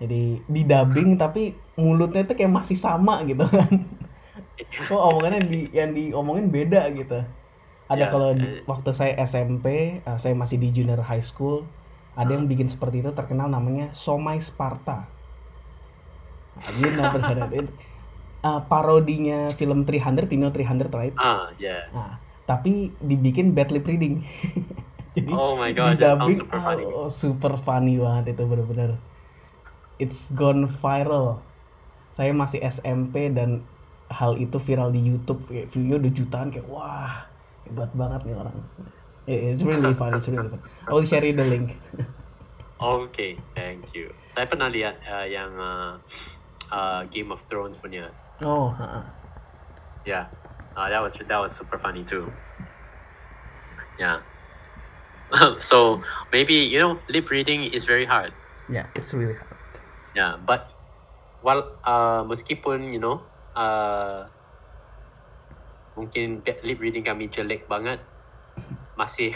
Jadi 0.00 0.40
di 0.48 0.62
dubbing 0.64 1.16
tapi 1.22 1.52
mulutnya 1.76 2.24
tuh 2.24 2.32
kayak 2.32 2.52
masih 2.52 2.80
sama 2.80 3.20
gitu 3.28 3.44
kan. 3.44 3.68
Oh 4.88 5.12
omongannya 5.12 5.44
di 5.44 5.68
yang 5.72 5.92
diomongin 5.92 6.48
beda 6.48 6.88
gitu. 6.96 7.20
Ada 7.86 8.08
Ya, 8.08 8.10
kalau 8.10 8.34
eh. 8.34 8.64
waktu 8.64 8.90
saya 8.96 9.12
SMP, 9.22 10.00
uh, 10.02 10.16
saya 10.16 10.32
masih 10.32 10.56
di 10.58 10.72
junior 10.72 10.98
high 11.04 11.22
school, 11.22 11.68
ada 12.16 12.32
yang 12.34 12.48
bikin 12.48 12.66
seperti 12.66 13.04
itu 13.04 13.12
terkenal 13.12 13.52
namanya 13.52 13.92
Somai 13.92 14.40
Sparta. 14.40 15.06
Nah, 16.56 16.72
you 16.80 16.88
never 16.96 17.20
heard 17.20 17.40
of 17.40 17.52
it. 17.52 17.68
Uh, 18.40 18.60
parodinya 18.64 19.50
film 19.52 19.84
300, 19.84 20.30
Tino 20.30 20.48
300 20.48 20.88
right? 20.94 21.14
Ah, 21.18 21.50
yeah. 21.58 21.90
Nah, 21.92 22.16
tapi 22.46 22.94
dibikin 23.02 23.52
bad 23.52 23.68
lip 23.74 23.84
reading. 23.84 24.22
Jadi 25.16 25.32
Oh 25.32 25.56
my 25.56 25.72
sounds 25.72 25.96
di-dubbing, 25.96 26.36
super 26.36 26.60
funny. 26.60 26.84
oh, 26.84 27.08
super 27.08 27.52
funny 27.56 27.94
banget 27.96 28.36
itu 28.36 28.42
bener-bener. 28.44 28.90
It's 29.96 30.28
gone 30.30 30.68
viral. 30.68 31.40
Saya 32.12 32.36
masih 32.36 32.60
SMP 32.60 33.32
dan 33.32 33.64
hal 34.12 34.36
itu 34.36 34.60
viral 34.60 34.92
di 34.92 35.00
YouTube. 35.00 35.48
Kayak 35.48 35.72
view-nya 35.72 35.96
udah 35.96 36.12
jutaan 36.12 36.48
kayak 36.52 36.68
wah 36.68 37.24
hebat 37.64 37.90
banget 37.96 38.28
nih 38.28 38.36
orang. 38.36 38.56
It's 39.26 39.64
really 39.64 39.90
funny, 39.96 40.20
it's 40.20 40.28
really 40.28 40.46
funny. 40.46 40.62
I'll 40.86 41.02
share 41.02 41.24
you 41.24 41.34
the 41.34 41.44
link. 41.44 41.76
Okay, 42.76 43.40
thank 43.56 43.88
you. 43.96 44.12
Saya 44.28 44.44
pernah 44.44 44.68
lihat 44.68 45.00
uh, 45.08 45.24
yang 45.24 45.48
uh, 45.56 45.96
uh, 46.70 47.04
Game 47.08 47.30
of 47.30 47.42
Thrones 47.46 47.76
punya. 47.78 48.10
Oh, 48.40 48.68
ha-ha. 48.70 49.02
Yeah, 50.06 50.30
uh, 50.74 50.86
that 50.86 51.02
was 51.02 51.18
that 51.18 51.40
was 51.40 51.50
super 51.50 51.78
funny 51.78 52.06
too. 52.06 52.30
Yeah. 53.98 54.22
so 55.58 55.98
maybe 56.30 56.54
you 56.54 56.78
know 56.78 57.02
lip 57.10 57.26
reading 57.30 57.66
is 57.66 57.82
very 57.84 58.06
hard. 58.06 58.30
yeah, 58.70 58.86
it's 58.94 59.10
really 59.14 59.34
hard. 59.34 59.58
Yeah, 60.14 60.38
but 60.38 60.70
while 61.42 61.74
uh, 61.82 62.22
meskipun 62.22 62.94
you 62.94 63.02
know 63.02 63.22
uh, 63.54 64.26
mungkin 65.96 66.42
bad 66.46 66.62
lip 66.62 66.78
reading 66.78 67.02
kami 67.02 67.26
jelek 67.26 67.66
banget, 67.66 67.98
masih 69.00 69.34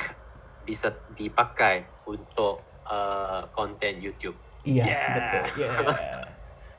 bisa 0.63 0.95
dipakai 1.17 1.83
untuk 2.07 2.63
uh, 2.87 3.49
konten 3.51 3.99
YouTube. 3.99 4.37
Iya, 4.63 4.85
Yeah. 4.87 5.11
betul. 5.17 5.45
Yeah. 5.67 6.23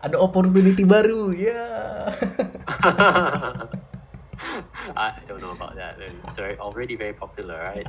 Ada 0.01 0.17
opportunity 0.17 0.81
baru, 0.81 1.29
ya. 1.29 1.61
I 4.97 5.13
don't 5.29 5.41
know 5.41 5.53
about 5.53 5.75
that. 5.77 6.01
It's 6.01 6.35
very, 6.35 6.57
already 6.57 6.95
very 6.97 7.13
popular, 7.13 7.61
right? 7.61 7.85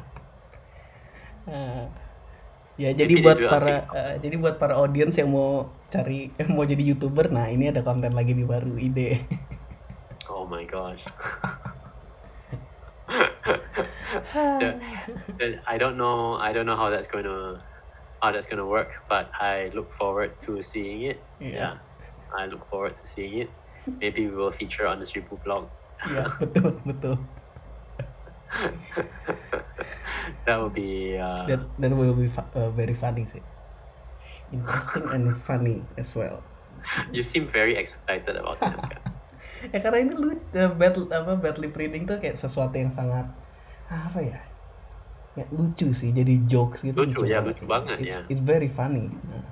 Eh, 1.49 1.85
ya 2.79 2.91
jadi 2.95 3.19
Maybe 3.19 3.25
buat 3.27 3.39
para 3.51 3.83
eh, 3.91 4.15
jadi 4.23 4.37
buat 4.39 4.55
para 4.63 4.79
audiens 4.79 5.17
yang 5.19 5.33
mau 5.35 5.67
cari 5.91 6.31
mau 6.55 6.63
jadi 6.69 6.95
youtuber, 6.95 7.33
nah 7.33 7.49
ini 7.51 7.73
ada 7.73 7.83
konten 7.83 8.13
lagi 8.15 8.37
nih 8.37 8.47
baru 8.47 8.77
ide. 8.79 9.25
Oh 10.31 10.47
my 10.47 10.63
gosh. 10.69 11.03
The- 14.33 14.77
the- 15.41 15.61
I 15.67 15.77
don't 15.81 15.97
know. 15.97 16.37
I 16.37 16.53
don't 16.53 16.67
know 16.69 16.77
how 16.77 16.91
that's 16.93 17.09
going 17.09 17.25
to 17.25 17.59
how 18.23 18.31
that's 18.31 18.47
going 18.47 18.61
to 18.61 18.67
work, 18.69 18.93
but 19.09 19.33
I 19.41 19.71
look 19.75 19.91
forward 19.93 20.37
to 20.47 20.63
seeing 20.63 21.03
it. 21.11 21.19
Yeah. 21.43 21.49
Yeah, 21.49 21.75
I 22.37 22.47
look 22.49 22.65
forward 22.69 22.97
to 22.97 23.05
seeing 23.07 23.45
it. 23.45 23.51
Maybe 24.03 24.27
we 24.29 24.35
will 24.35 24.53
feature 24.53 24.87
on 24.87 24.99
the 24.99 25.07
Seribu 25.07 25.39
blog. 25.45 25.69
ya 26.11 26.27
betul 26.41 26.83
betul. 26.83 27.17
That 30.47 30.59
would 30.61 30.75
be. 30.75 31.19
Uh, 31.19 31.47
That 31.47 31.61
that 31.79 31.93
will 31.95 32.15
be 32.15 32.27
fu- 32.29 32.53
uh, 32.55 32.71
very 32.75 32.95
funny 32.95 33.27
sih. 33.27 33.43
Interesting 34.53 35.07
and 35.11 35.25
funny 35.47 35.83
as 35.97 36.13
well. 36.15 36.43
you 37.15 37.23
seem 37.23 37.47
very 37.47 37.79
excited 37.79 38.35
about 38.37 38.59
it. 38.61 38.75
Ya 39.71 39.79
karena 39.79 40.03
ini 40.03 40.13
lu 40.19 40.35
uh, 40.35 40.71
bad 40.75 40.99
apa 40.99 41.33
bad 41.39 41.57
lip 41.63 41.75
reading 41.79 42.03
tuh 42.03 42.19
kayak 42.19 42.35
sesuatu 42.35 42.75
yang 42.75 42.91
sangat 42.91 43.31
apa 43.87 44.21
ya? 44.21 44.41
Ya 45.39 45.45
lucu 45.55 45.95
sih 45.95 46.11
jadi 46.13 46.43
jokes 46.45 46.85
gitu 46.85 46.99
Lucu, 46.99 47.25
ya, 47.25 47.41
banget 47.41 47.57
lucu 47.57 47.65
banget, 47.65 47.97
it's, 48.03 48.11
ya. 48.13 48.21
It's 48.29 48.43
very 48.43 48.69
funny. 48.69 49.09
Nah. 49.09 49.47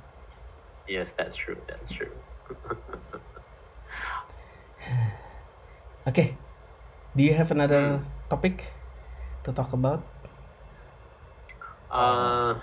yes, 0.90 1.14
that's 1.14 1.38
true. 1.38 1.56
That's 1.70 1.88
true. 1.94 2.12
Okay. 6.06 6.36
Do 7.16 7.22
you 7.22 7.34
have 7.34 7.50
another 7.50 7.98
Hmm. 8.00 8.28
topic 8.30 8.72
to 9.44 9.52
talk 9.52 9.72
about? 9.72 10.06
Uh, 11.90 12.60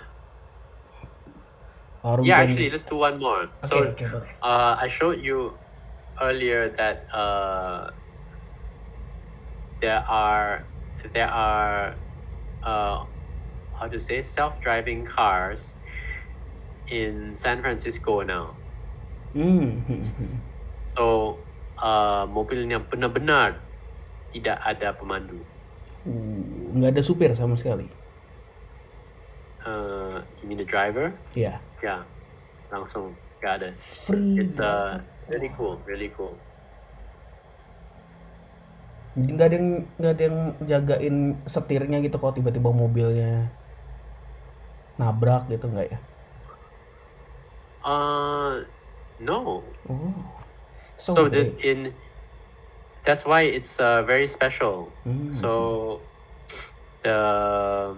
Or 2.02 2.22
we 2.22 2.28
yeah, 2.28 2.32
can- 2.32 2.40
actually, 2.48 2.70
let's 2.70 2.84
do 2.84 2.96
one 2.96 3.18
more. 3.18 3.44
Oke, 3.62 3.68
So, 3.68 3.94
boleh. 4.10 4.28
uh, 4.42 4.76
I 4.80 4.88
showed 4.88 5.20
you 5.24 5.58
earlier 6.20 6.68
that 6.70 7.06
uh, 7.14 7.90
there 9.80 10.04
are 10.08 10.66
there 11.12 11.28
are 11.28 11.96
uh, 12.62 13.04
how 13.80 13.88
to 13.88 14.00
say 14.00 14.22
self-driving 14.22 15.06
cars 15.06 15.76
in 16.88 17.36
San 17.36 17.62
Francisco 17.62 18.22
now. 18.22 18.57
Hmm, 19.38 19.86
hmm, 19.86 20.02
hmm. 20.02 20.34
So 20.82 21.38
uh, 21.78 22.26
mobilnya 22.26 22.82
benar-benar 22.82 23.62
tidak 24.34 24.58
ada 24.66 24.90
pemandu. 24.98 25.38
Uh, 26.02 26.74
nggak 26.74 26.98
ada 26.98 27.02
supir 27.06 27.30
sama 27.38 27.54
sekali. 27.54 27.86
Uh, 29.62 30.26
you 30.42 30.50
mean 30.50 30.58
the 30.58 30.66
driver? 30.66 31.14
Ya, 31.38 31.62
Ya, 31.78 32.02
langsung 32.74 33.14
nggak 33.38 33.52
ada. 33.62 33.68
free. 33.78 34.42
It's 34.42 34.58
uh, 34.58 34.98
really 35.30 35.54
cool, 35.54 35.78
really 35.86 36.10
cool. 36.18 36.34
Nggak 39.14 39.46
ada 39.50 39.56
yang 39.58 39.68
nggak 39.98 40.12
ada 40.14 40.22
yang 40.26 40.38
jagain 40.66 41.16
setirnya 41.46 41.98
gitu 42.02 42.18
kalau 42.18 42.34
tiba-tiba 42.34 42.70
mobilnya 42.74 43.50
nabrak 44.98 45.46
gitu 45.46 45.70
nggak 45.70 45.94
ya? 45.94 45.98
Uh, 47.86 48.66
no. 49.20 49.62
Oh, 49.88 50.14
so, 50.96 51.14
So, 51.14 51.28
the, 51.28 51.54
in 51.62 51.94
that's 53.04 53.24
why 53.24 53.42
it's 53.42 53.78
uh, 53.78 54.02
very 54.02 54.26
special. 54.26 54.90
Hmm. 55.04 55.32
So 55.32 56.00
the 57.02 57.94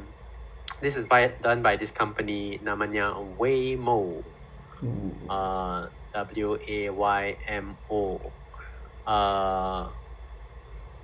this 0.81 0.97
is 0.97 1.07
by 1.07 1.29
done 1.41 1.63
by 1.63 1.77
this 1.77 1.91
company 1.91 2.61
namanya 2.63 3.17
Waymo. 3.39 4.25
Uh, 5.29 5.87
Uh, 6.11 6.27
W 6.27 6.59
A 6.67 6.91
Y 6.91 7.23
M 7.47 7.77
O. 7.87 8.19
Uh, 9.07 9.87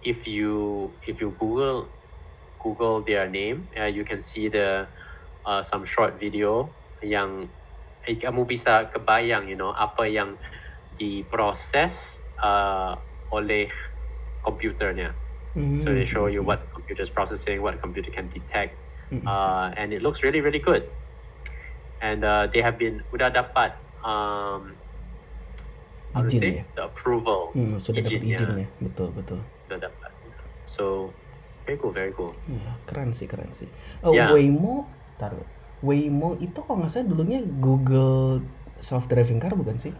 if 0.02 0.26
you 0.26 0.90
if 1.06 1.20
you 1.22 1.30
Google 1.38 1.86
Google 2.58 3.02
their 3.06 3.30
name, 3.30 3.68
uh, 3.78 3.86
you 3.86 4.02
can 4.02 4.18
see 4.18 4.48
the 4.48 4.90
uh, 5.46 5.62
some 5.62 5.86
short 5.86 6.18
video 6.18 6.66
yang 7.04 7.46
eh, 8.06 8.16
kamu 8.16 8.46
bisa 8.46 8.86
kebayang, 8.88 9.46
you 9.46 9.58
know, 9.58 9.70
apa 9.70 10.06
yang 10.06 10.38
diproses 10.96 12.22
uh, 12.38 12.96
oleh 13.28 13.68
komputernya. 14.40 15.12
So 15.80 15.88
they 15.88 16.04
show 16.04 16.28
you 16.28 16.44
what 16.44 16.68
computer 16.68 17.00
is 17.00 17.08
processing, 17.08 17.64
what 17.64 17.80
computer 17.80 18.12
can 18.12 18.28
detect, 18.28 18.76
Mm-mm. 19.08 19.24
uh, 19.24 19.72
and 19.72 19.88
it 19.88 20.04
looks 20.04 20.20
really 20.20 20.44
really 20.44 20.60
good. 20.60 20.84
And 22.04 22.20
uh, 22.20 22.44
they 22.52 22.60
have 22.60 22.76
been 22.76 23.00
udah 23.08 23.32
dapat 23.32 23.72
um, 24.04 24.76
how 26.12 26.20
to 26.20 26.28
Izin 26.28 26.36
say 26.36 26.50
ya? 26.60 26.64
the 26.76 26.82
approval 26.92 27.56
Hmm, 27.56 27.80
sudah 27.80 28.04
dapat 28.04 28.20
izinnya. 28.20 28.36
izin 28.36 28.50
ya, 28.52 28.68
betul 28.84 29.08
betul. 29.16 29.40
udah 29.72 29.78
dapat. 29.80 30.10
So 30.68 31.08
very 31.64 31.80
cool, 31.80 31.96
very 31.96 32.12
cool. 32.12 32.36
Ya, 32.44 32.76
keren 32.84 33.16
sih 33.16 33.24
keren 33.24 33.48
sih. 33.56 33.68
Oh, 34.04 34.12
Ya. 34.12 34.28
Waymo, 34.28 34.84
taruh. 35.16 35.40
Waymo 35.84 36.40
itu 36.40 36.56
kalau 36.64 36.80
nggak 36.80 36.92
salah 36.92 37.08
dulunya 37.08 37.44
Google 37.44 38.40
self 38.80 39.08
driving 39.08 39.40
car 39.40 39.52
bukan 39.52 39.76
sih? 39.76 39.92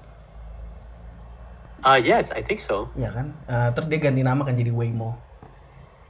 Uh, 1.84 2.00
yes, 2.00 2.32
I 2.32 2.42
think 2.42 2.58
so. 2.58 2.90
Ya 2.98 3.12
kan? 3.12 3.36
Eh, 3.46 3.68
terus 3.76 3.86
dia 3.86 4.00
ganti 4.00 4.24
nama 4.24 4.42
kan 4.42 4.56
jadi 4.56 4.72
Waymo. 4.72 5.14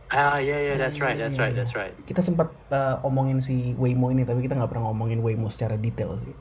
Ah, 0.07 0.39
yeah, 0.39 0.63
yeah, 0.63 0.79
that's 0.79 1.03
right, 1.03 1.19
that's 1.19 1.35
right, 1.35 1.51
that's 1.51 1.75
right. 1.75 1.91
Kita 2.07 2.23
sempat 2.23 2.55
eh, 2.71 2.97
omongin 3.03 3.43
si 3.43 3.75
Waymo 3.75 4.15
ini 4.15 4.23
tapi 4.23 4.47
kita 4.47 4.55
nggak 4.55 4.71
pernah 4.71 4.95
ngomongin 4.95 5.19
Waymo 5.19 5.51
secara 5.51 5.75
detail 5.75 6.15
sih. 6.23 6.37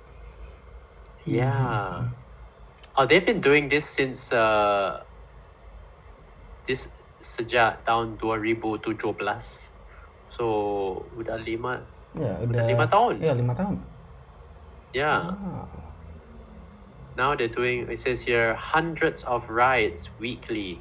Yeah. 1.26 2.13
Oh, 2.93 3.03
they've 3.09 3.26
been 3.26 3.41
doing 3.41 3.67
this 3.67 3.84
since 3.84 4.30
uh, 4.30 5.01
this 6.69 6.88
sejak 7.17 7.82
tahun 7.82 8.21
2017. 8.21 9.01
So 10.30 10.45
udah 11.17 11.41
lima, 11.41 11.82
Ya, 12.16 12.32
udah 12.39 12.47
udah 12.47 12.63
lima 12.68 12.86
tahun. 12.88 13.13
Ya, 13.20 13.32
lima 13.36 13.53
tahun. 13.55 13.76
Yeah. 14.95 15.36
Ah, 15.36 15.68
Now 17.16 17.32
they're 17.36 17.51
doing. 17.51 17.88
It 17.88 17.99
says 17.99 18.24
here 18.24 18.55
hundreds 18.55 19.24
of 19.24 19.47
rides 19.47 20.11
weekly. 20.20 20.80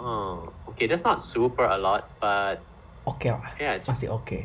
Oh, 0.00 0.52
okay. 0.68 0.86
That's 0.86 1.04
not 1.04 1.20
super 1.20 1.64
a 1.64 1.76
lot, 1.80 2.08
but 2.20 2.60
Oke 3.08 3.28
lah. 3.32 3.52
yeah, 3.60 3.76
it's 3.76 3.88
Masih. 3.88 4.08
Heeh. 4.12 4.44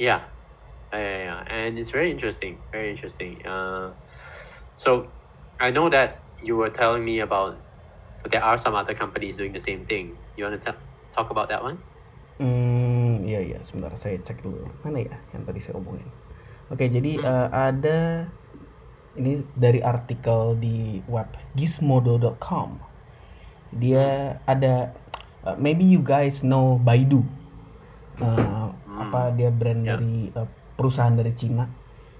Yeah. 0.00 0.20
Yeah, 0.92 1.00
yeah, 1.00 1.18
yeah. 1.24 1.40
And 1.48 1.78
it's 1.80 1.88
very 1.92 2.12
interesting. 2.12 2.60
Very 2.72 2.92
interesting. 2.92 3.40
Uh, 3.44 3.92
so 4.76 5.08
I 5.60 5.72
know 5.72 5.88
that 5.88 6.20
you 6.44 6.56
were 6.56 6.68
telling 6.68 7.04
me 7.04 7.20
about 7.20 7.56
there 8.28 8.44
are 8.44 8.56
some 8.56 8.74
other 8.76 8.92
companies 8.92 9.36
doing 9.36 9.52
the 9.52 9.60
same 9.60 9.84
thing. 9.84 10.16
You 10.36 10.44
want 10.44 10.60
to 10.60 10.76
talk 11.12 11.30
about 11.30 11.48
that 11.48 11.62
one? 11.62 11.80
Hmm, 12.36 13.22
iya 13.22 13.40
iya, 13.40 13.58
sebentar 13.62 13.92
saya 13.94 14.16
cek 14.16 14.40
dulu. 14.40 14.64
Mana 14.82 15.04
ya 15.04 15.16
yang 15.32 15.44
tadi 15.44 15.60
saya 15.60 15.76
omongin? 15.76 16.08
Oke, 16.68 16.88
jadi 16.88 17.20
Hmm. 17.20 17.28
eh, 17.28 17.48
ada 17.52 17.98
ini 19.12 19.44
dari 19.52 19.84
artikel 19.84 20.56
di 20.56 21.04
web 21.04 21.28
gizmodo.com. 21.52 22.80
Dia 23.72 24.36
ada 24.44 24.96
eh, 25.44 25.56
maybe 25.60 25.84
you 25.84 26.00
guys 26.00 26.40
know 26.40 26.80
Baidu. 26.80 27.22
Eh, 28.16 28.66
apa 28.92 29.32
dia 29.32 29.52
brand 29.52 29.84
Ya. 29.84 29.96
dari 29.96 30.30
eh, 30.30 30.48
perusahaan 30.74 31.12
dari 31.12 31.32
Cina. 31.32 31.68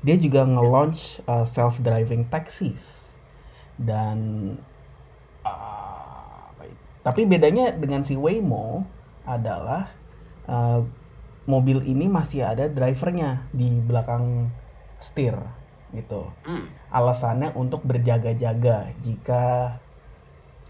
Dia 0.03 0.19
juga 0.19 0.45
nge-launch 0.45 1.25
eh, 1.25 1.47
self-driving 1.47 2.29
taxis. 2.29 3.17
Dan 3.81 4.53
apa 5.43 6.63
itu? 6.69 6.79
tapi 7.03 7.27
bedanya 7.27 7.75
dengan 7.75 8.05
si 8.05 8.15
Waymo 8.15 8.87
adalah 9.25 9.91
eh, 10.47 10.81
mobil 11.45 11.83
ini 11.83 12.07
masih 12.07 12.47
ada 12.47 12.71
drivernya 12.71 13.51
di 13.51 13.79
belakang 13.79 14.49
setir 14.97 15.35
gitu. 15.93 16.31
Hmm. 16.47 16.71
Alasannya 16.89 17.53
untuk 17.53 17.85
berjaga-jaga 17.85 18.95
jika 18.99 19.77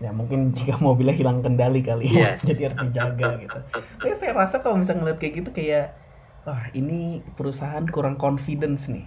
ya 0.03 0.11
mungkin 0.11 0.51
jika 0.57 0.81
mobilnya 0.83 1.15
hilang 1.15 1.45
kendali 1.47 1.79
kali 1.79 2.11
ya 2.11 2.35
Yes. 2.35 2.43
jadi 2.43 2.73
harus 2.73 2.79
dijaga 2.91 3.29
gitu. 3.39 3.59
Tapi 4.03 4.15
saya 4.19 4.33
rasa 4.35 4.59
kalau 4.59 4.81
misalnya 4.81 5.07
ngeliat 5.07 5.19
kayak 5.21 5.35
gitu 5.45 5.51
kayak 5.55 5.95
wah 6.43 6.67
ini 6.75 7.23
perusahaan 7.39 7.85
kurang 7.87 8.19
confidence 8.19 8.91
nih. 8.91 9.07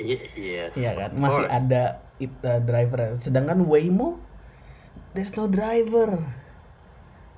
Y- 0.00 0.24
yes. 0.38 0.80
Iya 0.80 0.90
kan? 0.96 1.10
Masih 1.20 1.44
ada 1.44 2.00
it, 2.16 2.32
uh, 2.40 2.56
driver. 2.64 3.20
Sedangkan 3.20 3.60
Waymo 3.68 4.16
there's 5.12 5.36
no 5.36 5.44
driver. 5.44 6.16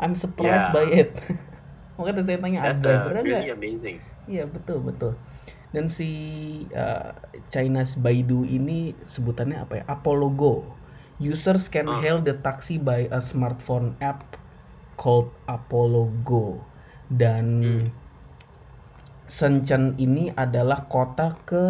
I'm 0.02 0.18
surprised 0.18 0.68
Yeah. 0.68 0.74
by 0.74 0.86
it. 0.90 1.10
Makanya 1.96 2.22
saya 2.26 2.38
tanya 2.38 2.58
ada 2.60 2.74
That's 2.74 2.82
drivernya 2.82 3.22
nggak? 3.22 3.24
really 3.38 3.52
amazing. 3.54 3.96
Iya 4.26 4.44
betul 4.44 4.82
betul. 4.82 5.14
Dan 5.70 5.86
si 5.86 6.10
uh, 6.68 7.14
China's 7.48 7.94
Baidu 7.94 8.42
ini 8.42 8.92
sebutannya 9.06 9.56
apa 9.56 9.72
ya? 9.80 9.84
Apollo 9.86 10.28
Go. 10.34 10.54
Users 11.16 11.70
can 11.70 11.86
Ah. 11.86 12.02
hail 12.02 12.18
the 12.18 12.34
taxi 12.34 12.76
by 12.76 13.06
a 13.08 13.22
smartphone 13.22 13.94
app 13.98 14.34
called 14.94 15.30
Apollo 15.46 16.10
Go. 16.22 16.60
Dan 17.06 17.46
Hmm. 17.62 17.86
Shenzhen 19.24 19.96
ini 19.96 20.28
adalah 20.30 20.84
kota 20.86 21.38
ke 21.42 21.64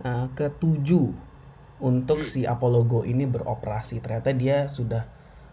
uh, 0.00 0.26
ketujuh 0.34 1.10
untuk 1.80 2.22
Hmm. 2.22 2.28
si 2.28 2.44
Apollo 2.44 2.86
Go 2.86 3.00
ini 3.02 3.24
beroperasi. 3.24 3.98
Ternyata 3.98 4.30
dia 4.30 4.68
sudah 4.68 5.08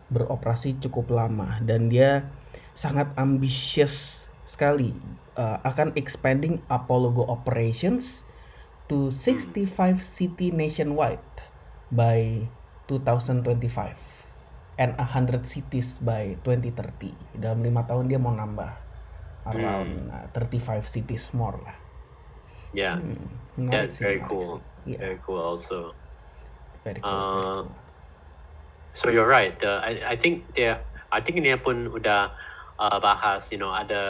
beroperasi 0.10 0.82
cukup 0.82 1.14
lama 1.14 1.62
dan 1.62 1.90
dia 1.90 2.30
sangat 2.74 3.10
ambisius 3.14 4.26
sekali 4.46 4.94
uh, 5.38 5.62
akan 5.62 5.94
expanding 5.94 6.60
Apollo 6.68 7.14
Go 7.14 7.24
operations 7.30 8.26
to 8.90 9.14
65 9.14 10.02
city 10.02 10.50
nationwide 10.50 11.22
by 11.94 12.50
2025 12.90 13.46
and 14.82 14.98
100 14.98 15.46
cities 15.46 16.02
by 16.02 16.34
2030. 16.42 17.14
Dalam 17.38 17.62
lima 17.62 17.86
tahun 17.86 18.10
dia 18.10 18.18
mau 18.18 18.34
nambah 18.34 18.72
around 19.46 20.10
uh, 20.10 20.26
35 20.34 20.90
cities 20.90 21.30
more 21.38 21.62
lah. 21.62 21.78
Yeah. 22.74 22.98
Hmm, 22.98 23.30
menarik 23.58 23.94
That's 23.94 23.98
very 24.02 24.22
menarik 24.22 24.30
cool. 24.34 24.50
sih. 24.58 24.90
Iya, 24.90 24.98
Very 24.98 25.20
cool 25.22 25.42
also. 25.42 25.94
very 26.82 26.98
cool, 27.04 27.12
very 27.12 27.44
Uh, 27.44 27.62
cool. 27.68 27.89
So 28.94 29.10
you're 29.10 29.30
right. 29.30 29.56
The, 29.60 29.80
I, 29.80 30.14
I 30.14 30.16
think 30.16 30.54
dia 30.54 30.82
I 31.10 31.22
think 31.22 31.42
dia 31.42 31.58
pun 31.58 31.90
udah 31.90 32.34
uh, 32.78 32.98
bahas, 33.02 33.50
you 33.52 33.58
know, 33.58 33.74
ada 33.74 34.02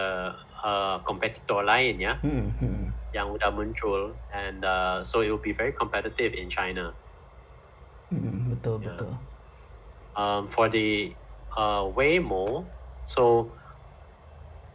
uh, 0.60 1.00
kompetitor 1.04 1.64
lain 1.64 2.00
ya 2.00 2.20
Hmm, 2.20 2.52
hmm. 2.60 2.84
yang 3.16 3.32
udah 3.32 3.50
muncul 3.50 4.14
and 4.36 4.62
uh, 4.64 5.02
so 5.04 5.22
it 5.24 5.32
will 5.32 5.42
be 5.42 5.56
very 5.56 5.72
competitive 5.72 6.36
in 6.36 6.50
China. 6.52 6.92
Hmm, 8.10 8.54
betul 8.54 8.82
Yeah. 8.82 8.98
betul. 8.98 9.14
Um, 10.20 10.52
for 10.52 10.68
the 10.68 11.16
uh, 11.56 11.88
Waymo, 11.96 12.68
so 13.08 13.48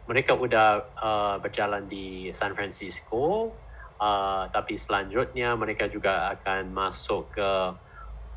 mereka 0.05 0.33
udah 0.33 0.85
uh, 0.97 1.35
berjalan 1.41 1.85
di 1.85 2.29
San 2.33 2.53
Francisco, 2.57 3.53
uh, 3.97 4.43
tapi 4.49 4.77
selanjutnya 4.77 5.53
mereka 5.53 5.85
juga 5.89 6.33
akan 6.33 6.73
masuk 6.73 7.33
ke 7.35 7.49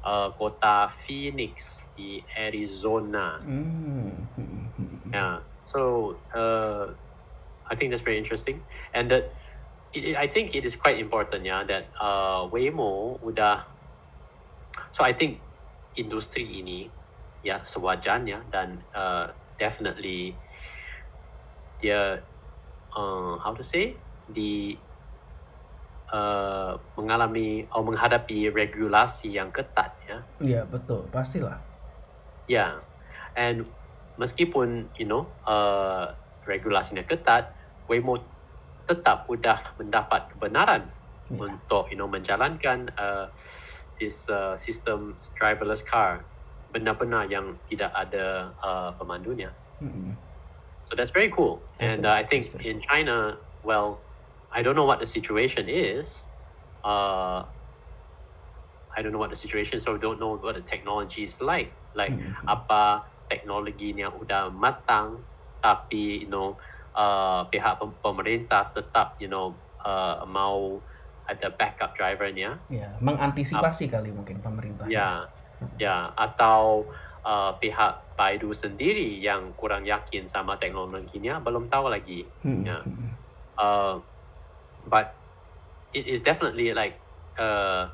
uh, 0.05 0.31
kota 0.35 0.89
Phoenix 0.91 1.87
di 1.97 2.23
Arizona. 2.37 3.39
Hmm. 3.43 4.29
Yeah. 5.13 5.41
So 5.65 6.17
uh, 6.33 6.93
I 7.69 7.75
think 7.77 7.93
that's 7.93 8.05
very 8.05 8.17
interesting, 8.17 8.65
and 8.97 9.11
that 9.13 9.33
it, 9.93 10.17
I 10.17 10.27
think 10.27 10.57
it 10.57 10.65
is 10.65 10.77
quite 10.77 10.99
important, 10.99 11.45
yeah, 11.45 11.65
that 11.65 11.93
uh, 12.01 12.49
Waymo 12.49 13.21
udah. 13.21 13.69
So 14.93 15.05
I 15.05 15.13
think 15.13 15.41
industri 15.97 16.49
ini, 16.49 16.89
ya 17.45 17.61
sewajarnya 17.61 18.49
dan 18.49 18.81
uh, 18.97 19.29
definitely 19.61 20.33
dia 21.79 22.25
uh, 22.97 23.35
how 23.39 23.53
to 23.55 23.63
say 23.63 23.95
di 24.27 24.75
uh, 26.13 26.77
mengalami 26.99 27.65
atau 27.69 27.83
menghadapi 27.85 28.53
regulasi 28.53 29.37
yang 29.37 29.53
ketat, 29.53 29.93
ya. 30.09 30.19
Iya 30.41 30.63
betul, 30.69 31.07
pastilah. 31.13 31.61
Yeah, 32.49 32.81
and 33.37 33.69
meskipun 34.17 34.89
you 34.97 35.05
know 35.05 35.29
uh, 35.45 36.17
regulasinya 36.49 37.05
ketat, 37.05 37.53
Waymo 37.87 38.21
tetap 38.89 39.29
sudah 39.29 39.61
mendapat 39.77 40.33
kebenaran 40.33 40.89
Ya. 41.29 41.45
untuk 41.45 41.93
you 41.93 41.97
know 42.01 42.09
menjalankan 42.09 42.89
uh, 42.97 43.29
this 44.01 44.33
uh, 44.33 44.57
system 44.57 45.13
driverless 45.37 45.85
car 45.85 46.25
benar-benar 46.73 47.29
yang 47.29 47.57
tidak 47.69 47.93
ada 47.93 48.53
uh, 48.61 48.93
pemandunya. 48.97 49.53
Hmm. 49.81 50.17
So 50.85 50.97
that's 50.97 51.13
very 51.13 51.29
cool. 51.29 51.61
And 51.81 52.05
uh, 52.05 52.17
I 52.17 52.25
think 52.25 52.49
in 52.65 52.81
China, 52.81 53.37
well, 53.61 54.01
I 54.49 54.65
don't 54.65 54.75
know 54.75 54.89
what 54.89 54.99
the 54.99 55.07
situation 55.07 55.69
is, 55.69 56.25
uh, 56.81 57.45
I 58.97 59.03
don't 59.03 59.13
know 59.13 59.21
what 59.21 59.31
the 59.31 59.37
situation, 59.39 59.79
so 59.79 59.95
I 59.95 59.99
don't 60.01 60.19
know 60.19 60.35
what 60.41 60.57
the 60.57 60.65
technology 60.65 61.23
is 61.29 61.39
like. 61.39 61.71
Like 61.95 62.17
Mhm. 62.17 62.49
apa 62.49 63.05
teknologinya 63.29 64.09
udah 64.11 64.49
matang, 64.51 65.21
tapi 65.61 66.25
you 66.25 66.31
know 66.33 66.57
uh, 66.97 67.45
pihak 67.53 67.79
pem- 67.79 67.99
pemerintah 68.01 68.73
tetap 68.73 69.21
you 69.21 69.29
know 69.29 69.55
uh, 69.85 70.25
mau 70.25 70.81
ada 71.29 71.53
backup 71.53 71.93
drivernya. 71.95 72.57
Ya, 72.73 72.97
mengantisipasi 73.05 73.93
kali 73.93 74.11
mungkin 74.11 74.41
pemerintah. 74.41 74.89
Ya, 74.89 75.29
ya 75.77 76.09
atau 76.17 76.89
uh, 77.23 77.53
pihak 77.61 78.17
Baidu 78.19 78.51
sendiri 78.51 79.15
yang 79.23 79.55
kurang 79.55 79.87
yakin 79.87 80.27
sama 80.27 80.59
teknologinya 80.59 81.39
belum 81.39 81.69
tahu 81.71 81.87
lagi. 81.93 82.27
Hmm, 82.43 82.65
Ya. 82.67 82.81
hmm, 82.83 83.07
Uh, 83.59 83.99
but 84.89 85.17
it 85.95 86.07
is 86.09 86.23
definitely 86.23 86.75
like 86.75 87.03
uh, 87.39 87.91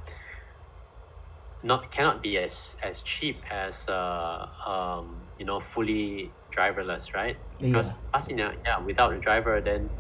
not 1.62 1.90
cannot 1.90 2.22
be 2.22 2.36
as 2.38 2.76
as 2.82 3.01
cheap 3.03 3.42
as 3.51 3.88
uh, 3.88 4.47
um, 4.66 5.30
you 5.38 5.45
know 5.47 5.61
fully 5.61 6.36
driverless, 6.55 7.14
right? 7.14 7.38
Because 7.70 7.95
pastinya, 8.14 8.55
yeah, 8.66 8.78
without 8.84 9.12
a 9.14 9.18
driver, 9.18 9.61
then 9.61 9.90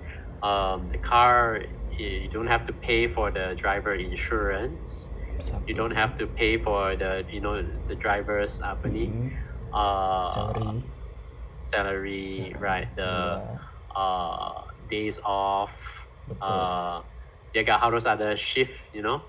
um, 0.42 0.88
the 0.92 0.98
car 0.98 1.62
you 1.98 2.28
don't 2.30 2.48
have 2.48 2.66
to 2.66 2.72
pay 2.72 3.08
for 3.08 3.30
the 3.30 3.54
driver 3.58 3.94
insurance. 3.94 5.10
You 5.66 5.74
don't 5.74 5.92
have 5.96 6.16
to 6.16 6.26
pay 6.26 6.58
for 6.58 6.96
the 6.96 7.24
you 7.30 7.40
know 7.40 7.62
the 7.86 7.96
driver's 7.96 8.60
apa 8.64 8.88
ni 8.90 9.14
Hmm, 9.14 9.28
uh, 9.72 10.28
salary. 10.28 10.92
salary, 11.64 12.54
right? 12.58 12.88
The 12.96 13.40
Ya, 13.42 13.58
uh, 13.96 14.62
days 14.88 15.18
off. 15.24 16.03
Uh, 16.40 16.98
dia 17.52 17.62
gak 17.62 17.80
harus 17.84 18.04
ada 18.08 18.34
shift, 18.34 18.90
you 18.90 19.04
know, 19.04 19.22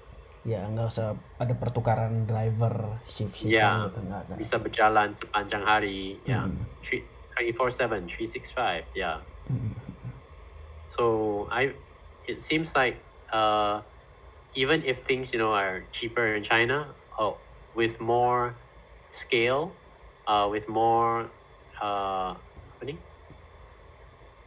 ya 0.46 0.62
nggak 0.70 0.93
usah 0.93 1.18
ada 1.41 1.58
pertukaran 1.58 2.30
driver 2.30 3.02
shift 3.10 3.34
shift 3.41 3.50
Ya, 3.50 3.89
gitu 3.89 4.02
bisa 4.38 4.62
berjalan 4.62 5.10
sepanjang 5.10 5.66
hari, 5.66 6.22
ya, 6.22 6.46
Hmm, 6.46 6.62
three- 6.86 7.06
24/7, 7.36 8.06
365, 8.08 8.86
yeah. 8.96 9.20
hmm, 9.50 9.74
So 10.88 11.04
I, 11.52 11.76
it 12.30 12.39
seems 12.39 12.72
like 12.72 12.96
uh, 13.34 13.82
even 14.56 14.86
if 14.88 15.04
things 15.04 15.34
you 15.36 15.39
know 15.41 15.52
are 15.52 15.84
cheaper 15.91 16.38
in 16.38 16.43
China, 16.46 16.96
oh, 17.20 17.36
with 17.76 18.00
more 18.00 18.56
scale, 19.12 19.76
uh, 20.30 20.48
with 20.48 20.70
more 20.72 21.28
uh, 21.84 22.38
apa 22.80 22.84
ni? 22.88 22.96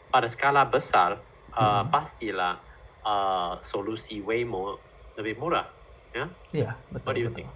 Pada 0.09 0.25
skala 0.31 0.65
besar, 0.65 1.21
uh, 1.59 1.83
Mhm. 1.83 1.91
pastilah 1.91 2.55
uh, 3.03 3.59
solusi 3.61 4.23
Waymo 4.23 4.79
lebih 5.19 5.35
murah. 5.43 5.67
Ya, 6.15 6.31
Iya, 6.55 6.71
betul. 6.89 7.05
What 7.05 7.15
do 7.19 7.21
you 7.21 7.31
betul. 7.35 7.37
think? 7.45 7.51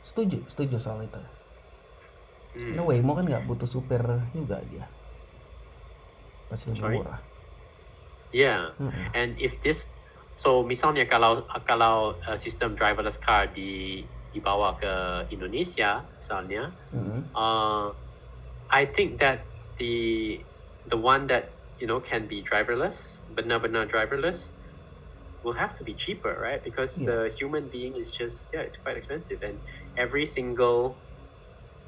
Setuju, 0.00 0.38
setuju 0.48 0.76
soal 0.80 1.04
itu. 1.04 1.20
Hmm. 2.56 2.72
Karena 2.72 2.82
Waymo 2.86 3.12
kan 3.18 3.26
nggak 3.26 3.44
butuh 3.44 3.68
supir 3.68 4.02
juga 4.32 4.62
dia. 4.64 4.86
Pasti 6.48 6.70
lebih 6.70 6.80
Sorry? 6.80 6.98
murah. 7.02 7.20
Yeah. 8.30 8.74
Hmm, 8.78 8.90
And 9.14 9.30
if 9.42 9.58
this, 9.60 9.90
so 10.38 10.62
misalnya 10.62 11.04
kalau 11.06 11.44
kalau 11.66 12.14
uh, 12.22 12.38
sistem 12.38 12.78
driverless 12.78 13.18
car 13.18 13.50
di 13.50 14.02
dibawa 14.30 14.78
ke 14.78 15.26
Indonesia 15.34 16.06
misalnya, 16.14 16.70
hmm, 16.94 17.34
uh, 17.34 17.90
I 18.70 18.86
think 18.86 19.18
that 19.18 19.42
the 19.76 20.38
the 20.86 20.98
one 20.98 21.26
that 21.26 21.50
you 21.80 21.88
know 21.88 21.98
can 21.98 22.28
be 22.28 22.44
driverless, 22.44 23.20
but 23.32 23.48
now 23.48 23.58
but 23.58 23.72
not 23.72 23.88
driverless, 23.88 24.52
will 25.42 25.56
have 25.56 25.74
to 25.80 25.82
be 25.84 25.96
cheaper, 25.96 26.36
right? 26.36 26.62
Because 26.62 27.00
Yeah. 27.00 27.08
the 27.08 27.18
human 27.34 27.72
being 27.72 27.96
is 27.96 28.12
just 28.12 28.46
yeah, 28.52 28.60
it's 28.60 28.76
quite 28.76 29.00
expensive, 29.00 29.40
and 29.42 29.58
every 29.96 30.28
single 30.28 31.00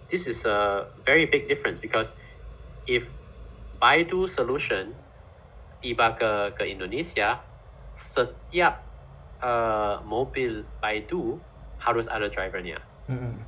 this 0.09 0.27
is 0.27 0.45
a 0.45 0.89
very 1.05 1.25
big 1.25 1.49
difference 1.49 1.81
because 1.81 2.13
if 2.89 3.09
Baidu 3.81 4.29
solution 4.29 4.95
tiba 5.83 6.15
ke 6.15 6.55
ke 6.55 6.65
Indonesia, 6.71 7.43
setiap 7.93 8.87
uh, 9.43 9.99
mobil 10.07 10.65
Baidu 10.79 11.43
harus 11.83 12.07
ada 12.07 12.31
drivernya. 12.31 12.79
hmm. 13.11 13.43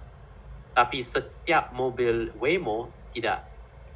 Tapi 0.75 1.07
setiap 1.07 1.71
mobil 1.71 2.35
Waymo 2.35 2.91
tidak. 3.15 3.47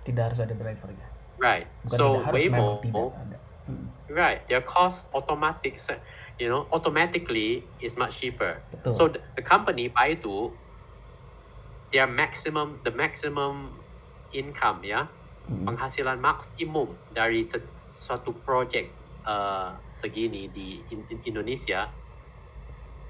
Tidak 0.06 0.22
harus 0.22 0.38
ada 0.38 0.54
drivernya. 0.54 1.07
Right. 1.38 1.66
Bukan 1.86 1.96
so 1.96 2.04
tidak 2.18 2.24
harus, 2.26 2.38
Waymo, 2.42 2.66
tidak 2.82 3.06
ada. 3.14 3.38
Hmm, 3.68 3.86
right, 4.10 4.40
their 4.48 4.64
cost 4.64 5.06
automatic, 5.14 5.78
you 6.40 6.48
know, 6.48 6.66
automatically 6.74 7.62
is 7.78 7.94
much 7.94 8.18
cheaper. 8.18 8.58
betul. 8.74 8.92
So 8.94 9.02
the, 9.12 9.20
the 9.38 9.44
company 9.44 9.86
Baidu, 9.92 10.50
their 11.92 12.06
maximum, 12.06 12.80
the 12.82 12.90
maximum 12.90 13.78
income, 14.32 14.82
ya, 14.84 15.06
Hmm, 15.48 15.64
penghasilan 15.64 16.20
maksimum 16.20 16.92
dari 17.08 17.40
se- 17.40 17.64
suatu 17.80 18.36
project 18.44 18.92
uh, 19.24 19.72
segini 19.88 20.44
di 20.52 20.84
in- 20.92 21.08
in 21.08 21.16
Indonesia, 21.24 21.88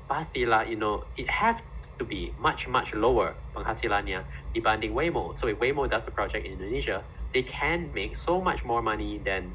pastilah, 0.07 0.63
you 0.63 0.79
know, 0.79 1.03
it 1.19 1.27
have 1.27 1.59
to 1.99 2.07
be 2.07 2.31
much 2.39 2.71
much 2.71 2.95
lower 2.95 3.35
penghasilannya 3.59 4.23
dibanding 4.55 4.95
Waymo. 4.95 5.35
So 5.35 5.51
if 5.51 5.59
Waymo 5.59 5.91
does 5.91 6.07
a 6.07 6.15
project 6.15 6.47
in 6.47 6.55
Indonesia, 6.55 7.03
they 7.33 7.45
can 7.45 7.93
make 7.93 8.17
so 8.17 8.41
much 8.41 8.65
more 8.65 8.81
money 8.81 9.21
than 9.21 9.53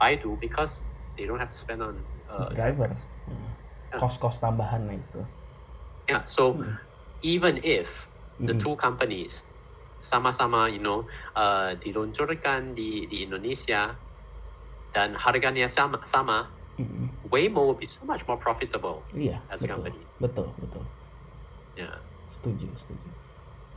Baidu 0.00 0.36
because 0.40 0.84
they 1.16 1.24
don't 1.24 1.38
have 1.40 1.50
to 1.50 1.56
spend 1.56 1.80
on 1.82 2.04
uh, 2.28 2.48
driver. 2.52 2.92
Hmm. 3.24 3.48
Yeah. 3.92 4.00
Kos-kos 4.00 4.42
tambahan 4.42 4.84
nah 4.84 4.96
itu. 4.98 5.22
Yeah. 6.10 6.26
So 6.28 6.58
Hmm. 6.58 6.76
even 7.24 7.62
if 7.64 8.10
the 8.36 8.52
Hmm. 8.52 8.60
two 8.60 8.74
companies 8.76 9.40
sama-sama, 10.04 10.68
you 10.68 10.82
know, 10.84 11.08
uh, 11.32 11.72
diluncurkan 11.80 12.76
di 12.76 13.08
di 13.08 13.24
Indonesia 13.24 13.96
dan 14.92 15.16
harganya 15.16 15.64
sama 15.70 16.04
sama, 16.04 16.52
Hmm, 16.74 17.06
Waymo 17.30 17.70
will 17.70 17.78
be 17.78 17.86
so 17.86 18.02
much 18.02 18.26
more 18.26 18.34
profitable 18.34 19.06
Iya, 19.14 19.38
as 19.46 19.62
a 19.62 19.70
betul. 19.70 19.78
company. 19.78 20.02
Betul, 20.18 20.48
betul. 20.58 20.82
Yeah. 21.78 22.02
Setuju, 22.34 22.66
setuju. 22.74 23.10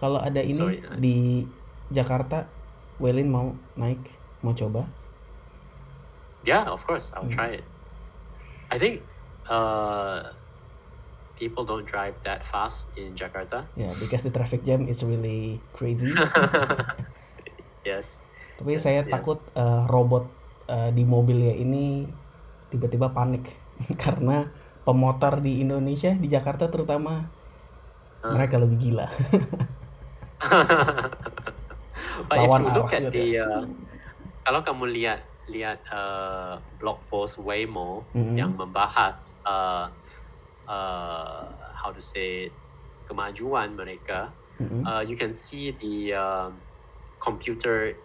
Kalau 0.01 0.17
ada 0.17 0.41
ini 0.41 0.57
Sorry, 0.57 0.81
I- 0.81 0.97
di 0.97 1.17
Jakarta, 1.93 2.49
Welin 2.97 3.29
mau 3.29 3.53
naik, 3.77 4.01
mau 4.41 4.51
coba? 4.51 4.89
Yeah, 6.41 6.65
of 6.65 6.83
course, 6.83 7.13
I'll 7.13 7.27
Hmm. 7.27 7.29
try 7.29 7.49
it. 7.61 7.65
I 8.67 8.79
think 8.79 9.03
uh, 9.45 10.33
people 11.35 11.63
don't 11.63 11.85
drive 11.85 12.17
that 12.23 12.43
fast 12.43 12.89
in 12.97 13.13
Jakarta. 13.13 13.67
Ya, 13.77 13.93
because 13.95 14.25
the 14.25 14.33
traffic 14.33 14.63
jam 14.63 14.87
is 14.87 15.03
really 15.03 15.61
crazy. 15.71 16.11
yes. 17.87 18.25
Tapi 18.57 18.73
Yes, 18.73 18.81
saya 18.81 19.05
yes. 19.05 19.13
takut 19.13 19.37
eh, 19.53 19.83
robot 19.85 20.25
eh, 20.65 20.89
di 20.89 21.05
mobilnya 21.05 21.53
ini 21.53 22.09
tiba-tiba 22.67 23.13
panik 23.13 23.45
karena 24.03 24.49
pemotor 24.81 25.39
di 25.39 25.61
Indonesia, 25.61 26.11
di 26.11 26.27
Jakarta 26.27 26.67
terutama 26.67 27.37
Huh? 28.17 28.33
mereka 28.33 28.57
lebih 28.57 28.81
gila. 28.81 29.07
But 32.25 32.37
if 32.41 32.49
you 32.49 32.67
look 32.73 32.89
at 32.89 33.13
the 33.13 33.25
ya. 33.37 33.45
uh, 33.45 33.63
kalau 34.41 34.65
kamu 34.65 34.89
lihat 34.89 35.21
lihat 35.47 35.85
uh, 35.93 36.59
blog 36.75 37.05
post 37.07 37.37
Waymo 37.37 38.09
Mhm. 38.11 38.35
yang 38.35 38.51
membahas 38.57 39.37
uh, 39.45 39.93
uh, 40.67 41.45
how 41.77 41.93
to 41.93 42.01
say 42.01 42.51
kemajuan 43.07 43.71
mereka, 43.71 44.35
Mm-mm. 44.59 44.83
uh, 44.83 44.99
you 44.99 45.15
can 45.15 45.31
see 45.31 45.71
the 45.71 46.11
uh, 46.11 46.49
computer 47.17 47.95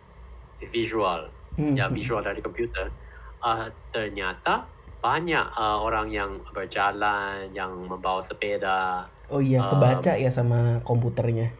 visual, 0.62 1.34
Hmm, 1.58 1.74
ya 1.74 1.90
hmm. 1.90 1.94
visual 1.98 2.22
dari 2.22 2.38
komputer. 2.38 2.94
Uh, 3.42 3.66
ternyata 3.90 4.70
banyak 5.02 5.42
uh, 5.58 5.82
orang 5.82 6.14
yang 6.14 6.46
berjalan, 6.54 7.50
yang 7.50 7.74
membawa 7.90 8.22
sepeda, 8.22 9.10
Oh 9.26 9.42
iya, 9.42 9.66
um, 9.66 9.66
kebaca 9.66 10.14
ya 10.14 10.30
sama 10.30 10.78
komputernya. 10.86 11.58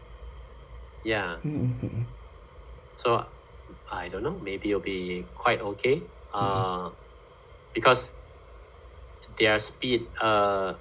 ya. 1.03 1.43
Hmm, 1.43 1.75
hmm, 1.83 1.89
hmm. 1.91 2.05
So 3.03 3.27
I 3.91 4.07
don't 4.07 4.23
know. 4.23 4.39
Maybe 4.39 4.71
it'll 4.71 4.85
be 4.85 5.27
quite 5.35 5.59
okay. 5.75 6.07
Uh, 6.31 6.95
because 7.75 8.15
their 9.35 9.59
speed. 9.59 10.07
Uh, 10.23 10.79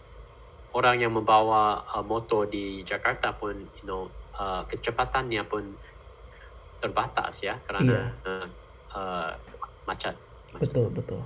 orang 0.71 1.03
yang 1.03 1.11
membawa 1.11 1.83
uh, 1.83 2.03
motor 2.03 2.47
di 2.47 2.83
Jakarta 2.87 3.35
pun, 3.35 3.55
you 3.59 3.85
know, 3.85 4.07
uh, 4.39 4.63
kecepatannya 4.67 5.43
pun 5.43 5.75
terbatas 6.81 7.45
ya 7.45 7.59
karena 7.67 8.09
uh, 8.25 8.47
uh, 8.95 9.29
macet. 9.85 10.15
macet. 10.55 10.63
Betul, 10.71 10.87
betul. 10.89 11.21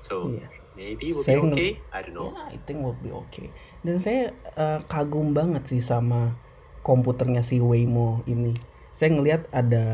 So 0.00 0.32
Iya. 0.32 0.48
maybe 0.78 1.12
will 1.12 1.26
Saya 1.26 1.42
be 1.42 1.52
okay. 1.52 1.70
I 1.92 1.98
don't 2.06 2.16
know. 2.16 2.32
Ya, 2.32 2.54
I 2.54 2.58
think 2.64 2.80
will 2.80 2.96
be 2.96 3.12
okay. 3.12 3.52
Dan 3.84 4.00
saya 4.00 4.32
eh, 4.56 4.78
kagum 4.88 5.36
banget 5.36 5.68
sih 5.68 5.82
sama 5.82 6.32
komputernya 6.86 7.42
si 7.44 7.60
Waymo 7.62 8.22
ini. 8.26 8.54
Saya 8.94 9.14
ngelihat 9.14 9.46
ada 9.52 9.84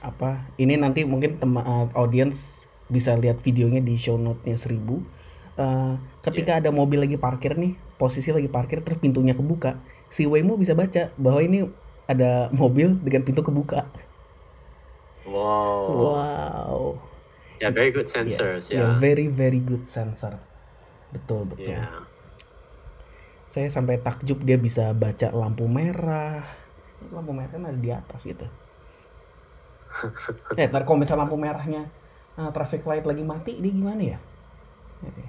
apa? 0.00 0.50
Ini 0.56 0.80
nanti 0.80 1.04
mungkin 1.04 1.36
teman 1.42 1.92
audience 1.94 2.64
bisa 2.90 3.14
lihat 3.16 3.38
videonya 3.44 3.80
di 3.84 3.94
show 4.00 4.16
note-nya 4.18 4.56
1000. 4.58 5.04
eh, 5.60 5.94
ketika 6.24 6.56
ada 6.62 6.70
mobil 6.72 7.04
lagi 7.04 7.20
parkir 7.20 7.52
nih, 7.60 7.76
posisi 8.00 8.32
lagi 8.32 8.48
parkir 8.48 8.80
terus 8.80 8.96
pintunya 9.02 9.36
kebuka, 9.36 9.84
si 10.08 10.24
Waymo 10.24 10.56
bisa 10.56 10.72
baca 10.72 11.12
bahwa 11.20 11.40
ini 11.44 11.68
ada 12.08 12.48
mobil 12.54 12.96
dengan 13.04 13.22
pintu 13.28 13.44
kebuka. 13.44 13.92
Wow. 15.24 15.90
Wow. 15.90 16.80
Yeah, 17.60 17.70
very 17.70 17.92
good 17.92 18.08
Yeah, 18.24 18.40
sensors. 18.40 18.72
yeah, 18.72 18.88
Yeah. 18.88 18.96
very 18.96 19.28
very 19.28 19.60
good 19.60 19.84
sensor. 19.88 20.40
Betul 21.12 21.46
betul. 21.50 21.86
Yeah. 21.86 22.09
Saya 23.50 23.66
sampai 23.66 23.98
takjub 23.98 24.46
dia 24.46 24.54
bisa 24.54 24.94
baca 24.94 25.26
lampu 25.34 25.66
merah. 25.66 26.46
Lampu 27.10 27.34
merah 27.34 27.50
kan 27.50 27.66
ada 27.66 27.74
di 27.74 27.90
atas 27.90 28.22
gitu. 28.22 28.46
eh, 30.54 30.70
ntar 30.70 30.86
kalau 30.86 31.02
misal 31.02 31.18
lampu 31.18 31.34
merahnya 31.34 31.90
uh, 32.38 32.54
traffic 32.54 32.86
light 32.86 33.02
lagi 33.02 33.26
mati, 33.26 33.58
dia 33.58 33.74
gimana 33.74 34.02
ya? 34.06 34.18
Oke. 35.02 35.24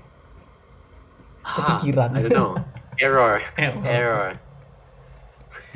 Ah, 1.41 1.74
Kepikiran. 1.74 2.13
I 2.13 2.22
don't 2.22 2.38
know. 2.38 2.53
Error. 3.01 3.41
Error. 3.57 3.82
Error. 3.89 4.30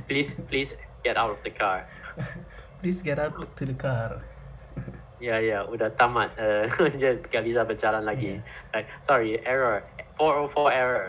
Please, 0.05 0.37
please 0.45 0.77
get 1.01 1.17
out 1.17 1.33
of 1.33 1.41
the 1.41 1.49
car. 1.49 1.89
Please 2.85 3.01
get 3.01 3.17
out 3.17 3.33
to 3.57 3.63
the 3.65 3.73
car. 3.73 4.21
Ya, 5.17 5.41
ya, 5.41 5.65
udah 5.65 5.89
tamat. 5.97 6.37
Uh, 6.37 6.69
dia 7.01 7.17
gak 7.17 7.41
bisa 7.41 7.65
berjalan 7.65 8.05
lagi. 8.05 8.37
Iya. 8.37 8.45
Like, 8.69 8.87
sorry, 9.01 9.41
error. 9.41 9.81
404 10.21 10.69
error. 10.69 11.05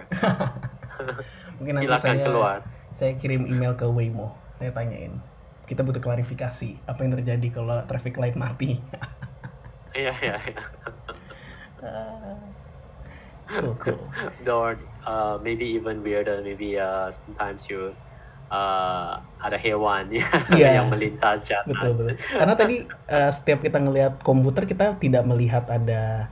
Mungkin 1.59 1.73
nanti 1.75 1.87
Silakan 1.89 2.03
saya 2.03 2.25
keluar. 2.25 2.59
saya 2.91 3.13
kirim 3.15 3.45
email 3.45 3.73
ke 3.75 3.85
Waymo. 3.85 4.33
Saya 4.55 4.73
tanyain. 4.73 5.13
Kita 5.67 5.83
butuh 5.83 5.99
klarifikasi 5.99 6.79
apa 6.85 7.01
yang 7.03 7.13
terjadi 7.19 7.49
kalau 7.51 7.77
traffic 7.85 8.17
light 8.17 8.35
mati. 8.35 8.77
Iya, 9.97 10.13
iya, 10.21 10.37
iya. 10.37 10.61
cool, 13.49 13.73
cool. 13.81 13.99
Or 14.45 14.77
uh, 15.09 15.41
maybe 15.41 15.65
even 15.65 16.03
weirder, 16.03 16.45
maybe 16.45 16.77
uh, 16.77 17.09
sometimes 17.09 17.65
you 17.71 17.97
uh, 18.53 19.17
ada 19.41 19.57
hewan 19.57 20.13
Iya. 20.53 20.83
yang 20.83 20.93
melintas 20.93 21.49
jalan. 21.49 21.73
Betul, 21.73 21.91
betul. 21.97 22.15
Karena 22.29 22.55
tadi 22.55 22.77
eh, 22.87 23.31
setiap 23.33 23.65
kita 23.65 23.79
ngelihat 23.81 24.21
komputer 24.21 24.69
kita 24.69 25.01
tidak 25.01 25.25
melihat 25.25 25.65
ada 25.71 26.29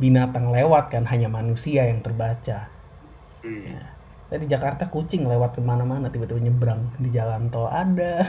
binatang 0.00 0.50
lewat 0.50 0.90
kan, 0.90 1.04
hanya 1.06 1.28
manusia 1.28 1.86
yang 1.86 2.00
terbaca. 2.00 2.72
Hmm. 3.44 3.84
Tadi 4.34 4.50
Jakarta 4.50 4.90
kucing 4.90 5.30
lewat 5.30 5.54
ke 5.54 5.62
mana-mana 5.62 6.10
tiba-tiba 6.10 6.42
nyebrang 6.42 6.90
di 6.98 7.06
jalan 7.14 7.46
tol 7.54 7.70
ada. 7.70 8.26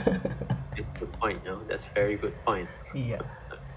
It's 0.78 0.86
good 0.94 1.10
point, 1.18 1.42
no? 1.42 1.58
That's 1.66 1.82
very 1.82 2.14
good 2.14 2.38
point. 2.46 2.70
iya. 2.94 3.18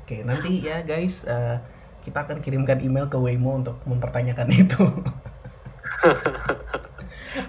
Oke 0.06 0.22
nanti 0.22 0.62
ya 0.62 0.86
guys 0.86 1.26
eh, 1.26 1.58
kita 2.06 2.30
akan 2.30 2.46
kirimkan 2.46 2.86
email 2.86 3.10
ke 3.10 3.18
Waymo 3.18 3.58
untuk 3.58 3.82
mempertanyakan 3.90 4.46
itu. 4.54 4.78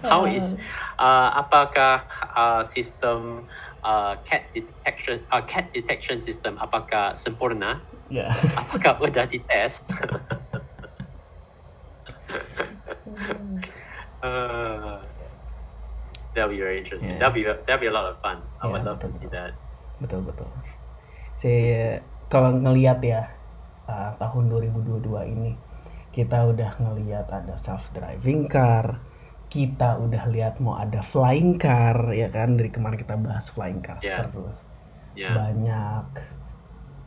How 0.08 0.24
is 0.24 0.56
uh, 0.96 1.28
apakah 1.36 2.08
uh, 2.32 2.64
sistem 2.64 3.44
uh, 3.84 4.16
cat 4.24 4.48
detection 4.56 5.20
uh, 5.28 5.44
cat 5.44 5.68
detection 5.76 6.24
system 6.24 6.56
apakah 6.56 7.12
sempurna? 7.20 7.84
ya. 8.08 8.32
Apakah 8.64 8.96
sudah 8.96 9.28
dites? 9.28 9.92
uh, 14.22 15.00
that'll 16.34 16.50
be 16.52 16.60
very 16.60 16.78
interesting. 16.78 17.16
Yeah. 17.16 17.28
That'll 17.28 17.36
be 17.36 17.44
that'll 17.44 17.80
be 17.80 17.88
a 17.88 17.94
lot 17.94 18.06
of 18.06 18.20
fun. 18.20 18.40
I 18.60 18.68
would 18.68 18.82
Yeah, 18.84 18.92
love 18.92 18.98
to 19.02 19.08
betul, 19.08 19.18
see 19.18 19.28
that. 19.32 19.52
betul 20.00 20.20
betul. 20.24 20.48
Saya 21.36 22.00
kalau 22.28 22.52
ngelihat 22.56 23.00
ya 23.02 23.32
uh, 23.88 24.12
tahun 24.20 24.48
2022 24.52 25.02
ini 25.34 25.52
kita 26.10 26.42
udah 26.50 26.74
ngelihat 26.82 27.30
ada 27.30 27.54
self 27.54 27.88
driving 27.94 28.50
car, 28.50 28.98
kita 29.46 29.98
udah 29.98 30.26
lihat 30.30 30.58
mau 30.58 30.74
ada 30.76 31.00
flying 31.00 31.54
car 31.56 32.10
ya 32.14 32.26
kan 32.26 32.58
dari 32.58 32.70
kemarin 32.70 32.98
kita 32.98 33.14
bahas 33.18 33.50
flying 33.50 33.80
cars 33.80 34.02
Yeah. 34.04 34.26
terus 34.30 34.66
Yeah. 35.10 35.34
banyak 35.34 36.06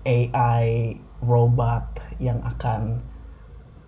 AI 0.04 1.00
robot 1.24 2.04
yang 2.20 2.44
akan 2.44 3.00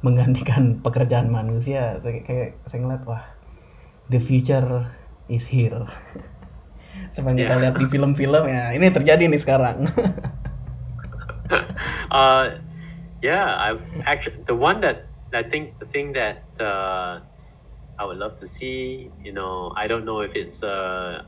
menggantikan 0.06 0.78
pekerjaan 0.86 1.34
manusia. 1.34 1.98
Saya 2.06 2.22
kayak 2.22 2.62
saya 2.70 2.80
ngeliat 2.86 3.04
wah 3.10 3.26
the 4.14 4.22
future 4.22 4.86
is 5.26 5.50
here. 5.50 5.82
Sepanjang 7.14 7.50
kita 7.50 7.54
Yeah. 7.58 7.62
lihat 7.66 7.76
di 7.76 7.86
film-film 7.90 8.44
ya 8.46 8.72
ini 8.72 8.88
terjadi 8.94 9.26
nih 9.26 9.42
sekarang. 9.42 9.90
uh, 12.14 12.46
yeah, 13.22 13.46
I 13.58 13.70
actually 14.06 14.42
the 14.46 14.56
one 14.56 14.82
that 14.82 15.10
I 15.34 15.44
think 15.44 15.76
the 15.82 15.86
thing 15.90 16.14
that 16.16 16.46
uh, 16.62 17.20
I 18.00 18.04
would 18.06 18.18
love 18.18 18.36
to 18.40 18.48
see. 18.48 19.10
You 19.24 19.34
know, 19.34 19.74
I 19.76 19.88
don't 19.88 20.06
know 20.06 20.22
if 20.22 20.36
it's 20.36 20.64
uh, 20.64 21.24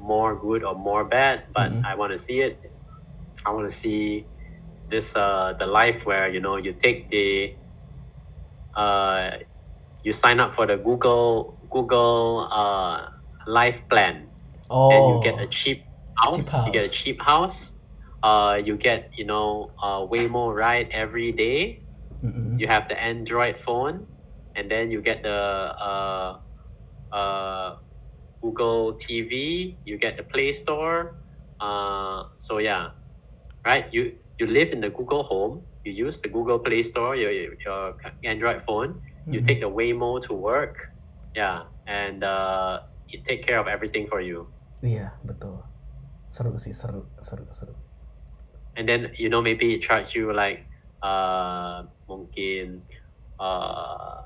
more 0.00 0.36
good 0.36 0.64
or 0.64 0.74
more 0.74 1.04
bad, 1.04 1.50
but 1.52 1.72
Mhm. 1.72 1.84
I 1.84 1.92
want 1.94 2.12
to 2.14 2.20
see 2.20 2.40
it. 2.40 2.56
I 3.44 3.52
want 3.52 3.68
to 3.68 3.74
see 3.74 4.24
this 4.88 5.16
uh, 5.16 5.54
the 5.58 5.66
life 5.66 6.06
where 6.06 6.28
you 6.28 6.40
know 6.40 6.56
you 6.56 6.72
take 6.72 7.08
the 7.08 7.54
uh, 8.74 9.38
you 10.02 10.12
sign 10.12 10.38
up 10.38 10.54
for 10.54 10.66
the 10.66 10.76
Google 10.76 11.58
Google 11.70 12.48
uh, 12.50 13.10
life 13.46 13.88
plan 13.88 14.28
oh, 14.70 14.90
and 14.90 15.02
you 15.08 15.14
get 15.22 15.40
a 15.42 15.46
cheap 15.46 15.82
house. 16.14 16.52
You 16.66 16.72
get 16.72 16.84
a 16.84 16.88
house. 16.88 16.94
cheap 16.94 17.20
house. 17.20 17.74
Uh, 18.22 18.60
you 18.62 18.76
get 18.76 19.10
you 19.16 19.24
know 19.24 19.70
uh, 19.82 20.06
Waymo 20.06 20.54
ride 20.54 20.88
every 20.90 21.32
day. 21.32 21.80
Mm-mm. 22.24 22.58
You 22.58 22.66
have 22.66 22.88
the 22.88 22.98
Android 23.00 23.56
phone, 23.56 24.06
and 24.54 24.70
then 24.70 24.90
you 24.90 25.00
get 25.00 25.22
the 25.22 25.74
uh, 25.74 26.38
uh, 27.12 27.76
Google 28.40 28.94
TV. 28.94 29.74
You 29.84 29.98
get 29.98 30.16
the 30.16 30.22
Play 30.22 30.52
Store. 30.52 31.14
Uh, 31.60 32.24
so 32.38 32.58
yeah, 32.58 32.90
right. 33.64 33.86
You 33.92 34.16
you 34.38 34.46
live 34.46 34.72
in 34.72 34.80
the 34.80 34.90
Google 34.90 35.22
Home. 35.24 35.62
You 35.84 35.92
use 35.92 36.20
the 36.20 36.28
Google 36.28 36.58
Play 36.58 36.82
Store. 36.82 37.16
Your 37.16 37.30
your 37.32 37.96
Android 38.22 38.60
phone. 38.62 39.00
You 39.26 39.40
Mhm. 39.40 39.46
take 39.46 39.60
the 39.60 39.70
Waymo 39.70 40.20
to 40.28 40.32
work. 40.34 40.92
Yeah, 41.34 41.68
and 41.88 42.24
uh, 42.24 42.86
it 43.12 43.24
take 43.24 43.42
care 43.44 43.58
of 43.58 43.66
everything 43.68 44.06
for 44.06 44.20
you. 44.20 44.48
Iya 44.80 45.12
betul. 45.24 45.60
Seru 46.28 46.52
sih 46.60 46.72
seru 46.76 47.06
seru 47.24 47.46
seru. 47.52 47.74
and 48.76 48.84
then 48.84 49.08
you 49.16 49.32
know 49.32 49.40
maybe 49.40 49.72
it 49.72 49.80
charge 49.80 50.12
you 50.12 50.36
like 50.36 50.68
uh 51.00 51.80
mungkin 52.04 52.84
uh 53.40 54.20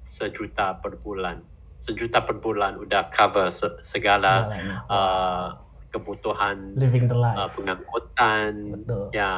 sejuta 0.00 0.80
per 0.80 0.96
bulan 0.96 1.44
sejuta 1.76 2.24
per 2.24 2.40
bulan 2.40 2.80
udah 2.80 3.12
cover 3.12 3.52
se- 3.52 3.76
segala 3.84 4.48
Segalanya. 4.48 4.76
uh, 4.88 5.48
kebutuhan 5.96 6.76
Living 6.76 7.08
the 7.08 7.16
life. 7.16 7.34
uh, 7.34 7.48
pengangkutan 7.50 8.52
Betul. 8.76 9.08
ya 9.10 9.30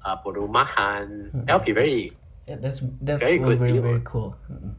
uh, 0.00 0.16
perumahan 0.20 1.28
Hmm. 1.30 1.44
that'll 1.44 1.60
be 1.60 1.70
very 1.70 2.00
Yeah, 2.46 2.56
that's 2.56 2.78
that's 3.02 3.18
Very 3.18 3.36
good 3.36 3.58
very, 3.58 3.74
deal. 3.74 3.82
very 3.82 4.02
cool. 4.02 4.30
Mm-mm. 4.46 4.78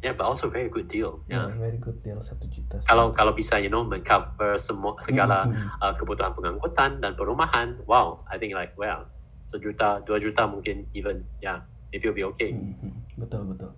yeah 0.00 0.12
but 0.12 0.26
also 0.26 0.46
very 0.46 0.68
good 0.68 0.86
deal 0.86 1.24
Yeah, 1.24 1.48
yeah 1.48 1.56
very 1.56 1.78
good 1.78 1.96
deal 2.00 2.20
satu 2.20 2.44
juta. 2.46 2.82
kalau 2.84 3.10
kalau 3.10 3.32
bisa 3.32 3.56
you 3.56 3.70
know 3.70 3.80
mengcover 3.80 4.54
semua 4.56 4.98
segala 5.00 5.48
Mm-mm. 5.48 5.72
uh, 5.80 5.94
kebutuhan 5.94 6.30
pengangkutan 6.32 7.00
dan 7.00 7.14
perumahan 7.14 7.80
wow 7.86 8.20
I 8.28 8.36
think 8.36 8.52
like 8.52 8.76
well 8.76 9.08
sejuta 9.48 10.00
dua 10.02 10.16
juta 10.16 10.44
mungkin 10.44 10.84
even 10.92 11.24
yeah 11.38 11.64
maybe 11.88 12.04
it'll 12.04 12.14
be 12.14 12.26
okay 12.26 12.52
Mhm, 12.52 13.16
Betul 13.16 13.48
betul. 13.48 13.72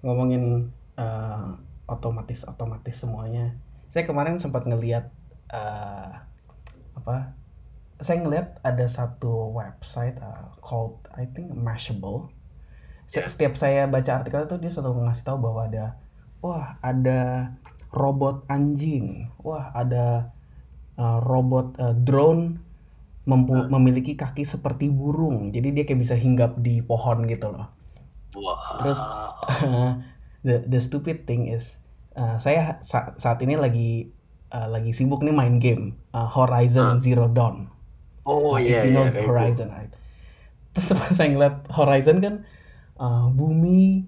Ngomongin 0.00 0.72
eh, 0.96 1.48
otomatis 1.84 2.44
otomatis 2.44 2.96
semuanya. 2.96 3.52
Saya 3.90 4.06
kemarin 4.06 4.36
sempat 4.36 4.64
ngelihat 4.64 5.12
eh, 5.50 6.10
apa? 6.96 7.16
Saya 8.00 8.24
ngelihat 8.24 8.64
ada 8.64 8.86
satu 8.88 9.52
website 9.52 10.16
eh, 10.16 10.46
called 10.64 11.04
I 11.12 11.28
think 11.30 11.52
Mashable. 11.52 12.30
Yeah. 13.10 13.26
Setiap 13.26 13.58
saya 13.58 13.90
baca 13.90 14.22
artikel 14.22 14.46
itu 14.46 14.56
dia 14.62 14.70
selalu 14.70 15.06
ngasih 15.10 15.24
tahu 15.26 15.38
bahwa 15.42 15.66
ada 15.66 15.98
wah 16.40 16.78
ada 16.80 17.52
robot 17.90 18.46
anjing, 18.46 19.28
wah 19.42 19.74
ada 19.74 20.30
eh, 20.94 21.18
robot 21.26 21.76
eh, 21.76 21.94
drone 21.98 22.70
mempu- 23.28 23.68
memiliki 23.68 24.16
kaki 24.16 24.46
seperti 24.46 24.88
burung. 24.88 25.52
Jadi 25.52 25.74
dia 25.74 25.84
kayak 25.84 26.00
bisa 26.00 26.14
hinggap 26.16 26.56
di 26.58 26.80
pohon 26.80 27.26
gitu 27.28 27.52
loh. 27.52 27.68
Wah. 28.38 28.78
Terus 28.80 28.98
the 30.46 30.64
the 30.66 30.80
stupid 30.80 31.28
thing 31.28 31.50
is 31.50 31.76
uh, 32.16 32.40
saya 32.40 32.80
sa- 32.80 33.12
saat 33.20 33.38
ini 33.44 33.58
lagi 33.58 34.14
uh, 34.50 34.68
lagi 34.70 34.90
sibuk 34.92 35.22
nih 35.22 35.34
main 35.34 35.56
game 35.62 35.96
uh, 36.14 36.26
Horizon 36.28 36.98
Huh. 36.98 37.02
Zero 37.02 37.26
Dawn. 37.30 37.70
oh 38.26 38.54
Uh, 38.54 38.58
yeah, 38.60 38.82
if 38.82 38.86
you 38.86 38.92
know 38.92 39.06
yeah, 39.06 39.14
good. 39.16 39.26
Horizon, 39.26 39.68
right? 39.72 39.92
Terus 40.76 40.92
pas 40.98 41.10
saya 41.14 41.28
ngeliat 41.32 41.66
Horizon 41.72 42.18
kan 42.22 42.34
uh, 43.00 43.26
bumi 43.32 44.06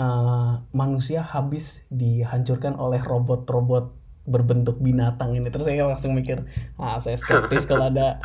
uh, 0.00 0.64
manusia 0.72 1.22
habis 1.22 1.84
dihancurkan 1.92 2.74
oleh 2.80 2.98
robot-robot 3.04 3.94
berbentuk 4.30 4.78
binatang 4.78 5.34
ini. 5.34 5.50
Terus 5.50 5.66
saya 5.66 5.86
langsung 5.86 6.14
mikir, 6.14 6.44
ah 6.78 7.02
saya 7.02 7.18
skeptis 7.18 7.66
kalau 7.66 7.90
ada 7.90 8.22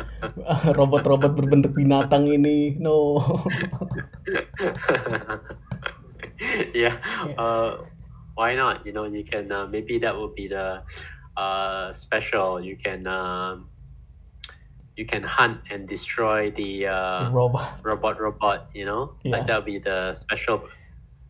robot-robot 0.78 1.34
berbentuk 1.34 1.74
binatang 1.74 2.30
ini. 2.30 2.78
No. 2.78 3.18
yeah. 4.26 4.46
Yeah. 6.76 7.00
Uh, 7.40 7.88
why 8.36 8.52
not? 8.54 8.84
You 8.84 8.92
know, 8.92 9.08
you 9.08 9.24
can 9.24 9.48
uh, 9.48 9.64
maybe 9.66 9.96
that 10.04 10.12
would 10.12 10.36
be 10.36 10.52
the 10.52 10.84
uh, 11.36 11.92
special. 11.92 12.58
You 12.64 12.76
can 12.76 13.06
um, 13.06 13.68
you 14.96 15.04
can 15.04 15.22
hunt 15.22 15.60
and 15.70 15.86
destroy 15.86 16.50
the 16.50 16.88
uh, 16.88 17.30
robot 17.30 17.80
robot 17.84 18.20
robot. 18.20 18.68
You 18.74 18.84
know, 18.84 19.14
Yeah. 19.22 19.36
like 19.38 19.46
that 19.46 19.56
would 19.60 19.68
be 19.68 19.78
the 19.78 20.12
special 20.16 20.68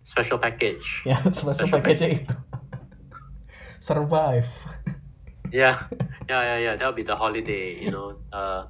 special 0.07 0.39
package. 0.39 1.03
ya 1.07 1.19
special 1.31 1.67
Special 1.67 1.81
package 1.83 2.03
itu 2.23 2.35
survive 3.83 4.49
Yeah, 5.55 5.79
yeah, 6.27 6.43
yeah, 6.43 6.59
yeah. 6.59 6.75
That 6.75 6.91
would 6.91 6.99
be 6.99 7.07
the 7.07 7.15
holiday. 7.15 7.79
You 7.79 7.95
know, 7.95 8.19
uh, 8.35 8.67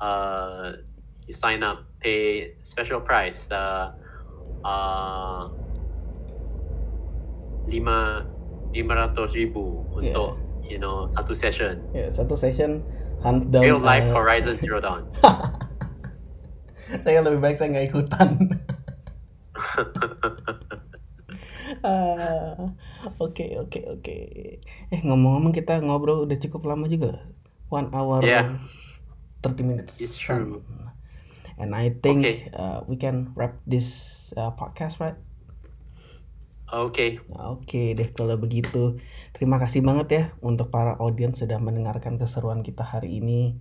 uh, 0.00 0.80
you 1.28 1.36
sign 1.36 1.60
up, 1.60 1.84
pay 2.00 2.56
special 2.64 3.04
price. 3.04 3.52
Uh, 3.52 3.92
uh, 4.64 5.52
lima 7.68 8.24
lima 8.70 8.94
ratus 8.94 9.32
ribu 9.32 9.86
untuk 9.90 10.36
you 10.62 10.76
know 10.76 11.08
satu 11.08 11.32
session. 11.32 11.80
ya 11.90 12.08
satu 12.08 12.34
session 12.34 12.84
hunt 13.20 13.48
down 13.50 13.64
Real 13.64 13.80
life 13.80 14.06
uh, 14.08 14.14
Horizon 14.14 14.56
Zero 14.62 14.78
Dawn. 14.78 15.08
saya 17.04 17.20
lebih 17.20 17.38
baik 17.38 17.56
saya 17.56 17.68
nggak 17.70 17.86
ikutan 17.88 18.30
Ah, 21.84 22.56
Oke 23.20 23.52
oke 23.54 23.84
oke. 23.86 24.16
Eh 24.88 25.00
ngomong-ngomong 25.04 25.52
kita 25.52 25.78
ngobrol 25.78 26.24
udah 26.24 26.38
cukup 26.40 26.64
lama 26.64 26.88
juga. 26.88 27.28
One 27.68 27.92
hour 27.92 28.24
Yeah. 28.24 28.64
30 29.44 29.62
minutes. 29.62 30.00
It's 30.00 30.16
true. 30.16 30.64
And 31.60 31.76
I 31.76 31.92
think 31.92 32.24
Okay. 32.24 32.48
uh, 32.56 32.82
we 32.88 32.96
can 32.96 33.36
wrap 33.36 33.60
this 33.68 33.88
uh, 34.34 34.50
podcast 34.56 34.96
right. 34.98 35.20
Oke, 36.68 37.24
Oke 37.32 37.96
deh 37.96 38.12
kalau 38.12 38.36
begitu. 38.36 39.00
Terima 39.32 39.56
kasih 39.56 39.80
banget 39.80 40.08
ya 40.12 40.24
untuk 40.44 40.68
para 40.68 41.00
audiens 41.00 41.40
sudah 41.40 41.56
mendengarkan 41.56 42.20
keseruan 42.20 42.60
kita 42.60 42.84
hari 42.84 43.20
ini. 43.20 43.56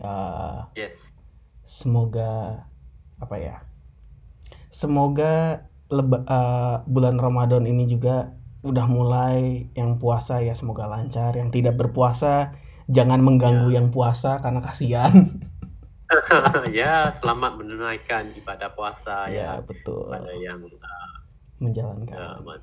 Uh, 0.00 0.64
yes. 0.76 1.20
semoga 1.66 2.64
apa 3.18 3.36
ya 3.40 3.56
semoga 4.76 5.64
leba, 5.88 6.20
eh, 6.20 6.76
bulan 6.84 7.16
Ramadan 7.16 7.64
ini 7.64 7.88
juga 7.88 8.36
udah 8.60 8.86
mulai 8.90 9.70
yang 9.72 9.96
puasa 9.96 10.44
ya. 10.44 10.52
Semoga 10.52 10.84
lancar. 10.84 11.32
Yang 11.38 11.62
tidak 11.62 11.80
berpuasa 11.80 12.52
jangan 12.86 13.24
mengganggu 13.24 13.72
yang 13.72 13.88
puasa 13.88 14.36
karena 14.44 14.60
kasihan. 14.60 15.12
Ya, 16.70 17.10
selamat 17.10 17.58
menunaikan 17.58 18.30
ibadah 18.30 18.70
puasa 18.78 19.26
ya 19.26 19.58
ya. 19.58 19.66
betul. 19.66 20.06
Pada 20.06 20.30
yang 20.38 20.62
uh, 20.62 21.05
menjalankan 21.58 22.16
uh, 22.16 22.58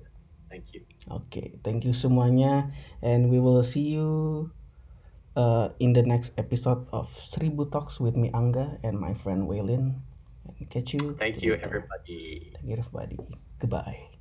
yes. 0.00 0.26
Thank 0.50 0.74
you. 0.74 0.86
Oke, 1.10 1.58
thank 1.66 1.84
you 1.84 1.92
semuanya, 1.92 2.70
and 3.02 3.28
we 3.28 3.42
will 3.42 3.60
see 3.66 3.94
you 3.94 4.50
uh, 5.36 5.74
in 5.78 5.92
the 5.92 6.02
next 6.02 6.32
episode 6.38 6.86
of 6.94 7.10
Seribu 7.26 7.70
Talks 7.70 8.00
with 8.00 8.16
me 8.16 8.30
Angga 8.30 8.78
and 8.82 8.98
my 8.98 9.14
friend 9.14 9.50
Waylin. 9.50 10.00
And 10.44 10.70
catch 10.70 10.92
you. 10.92 11.16
Thank 11.16 11.42
you, 11.42 11.56
later. 11.56 11.64
everybody. 11.66 12.52
Thank 12.54 12.66
you, 12.68 12.76
everybody. 12.76 13.18
Goodbye. 13.58 14.13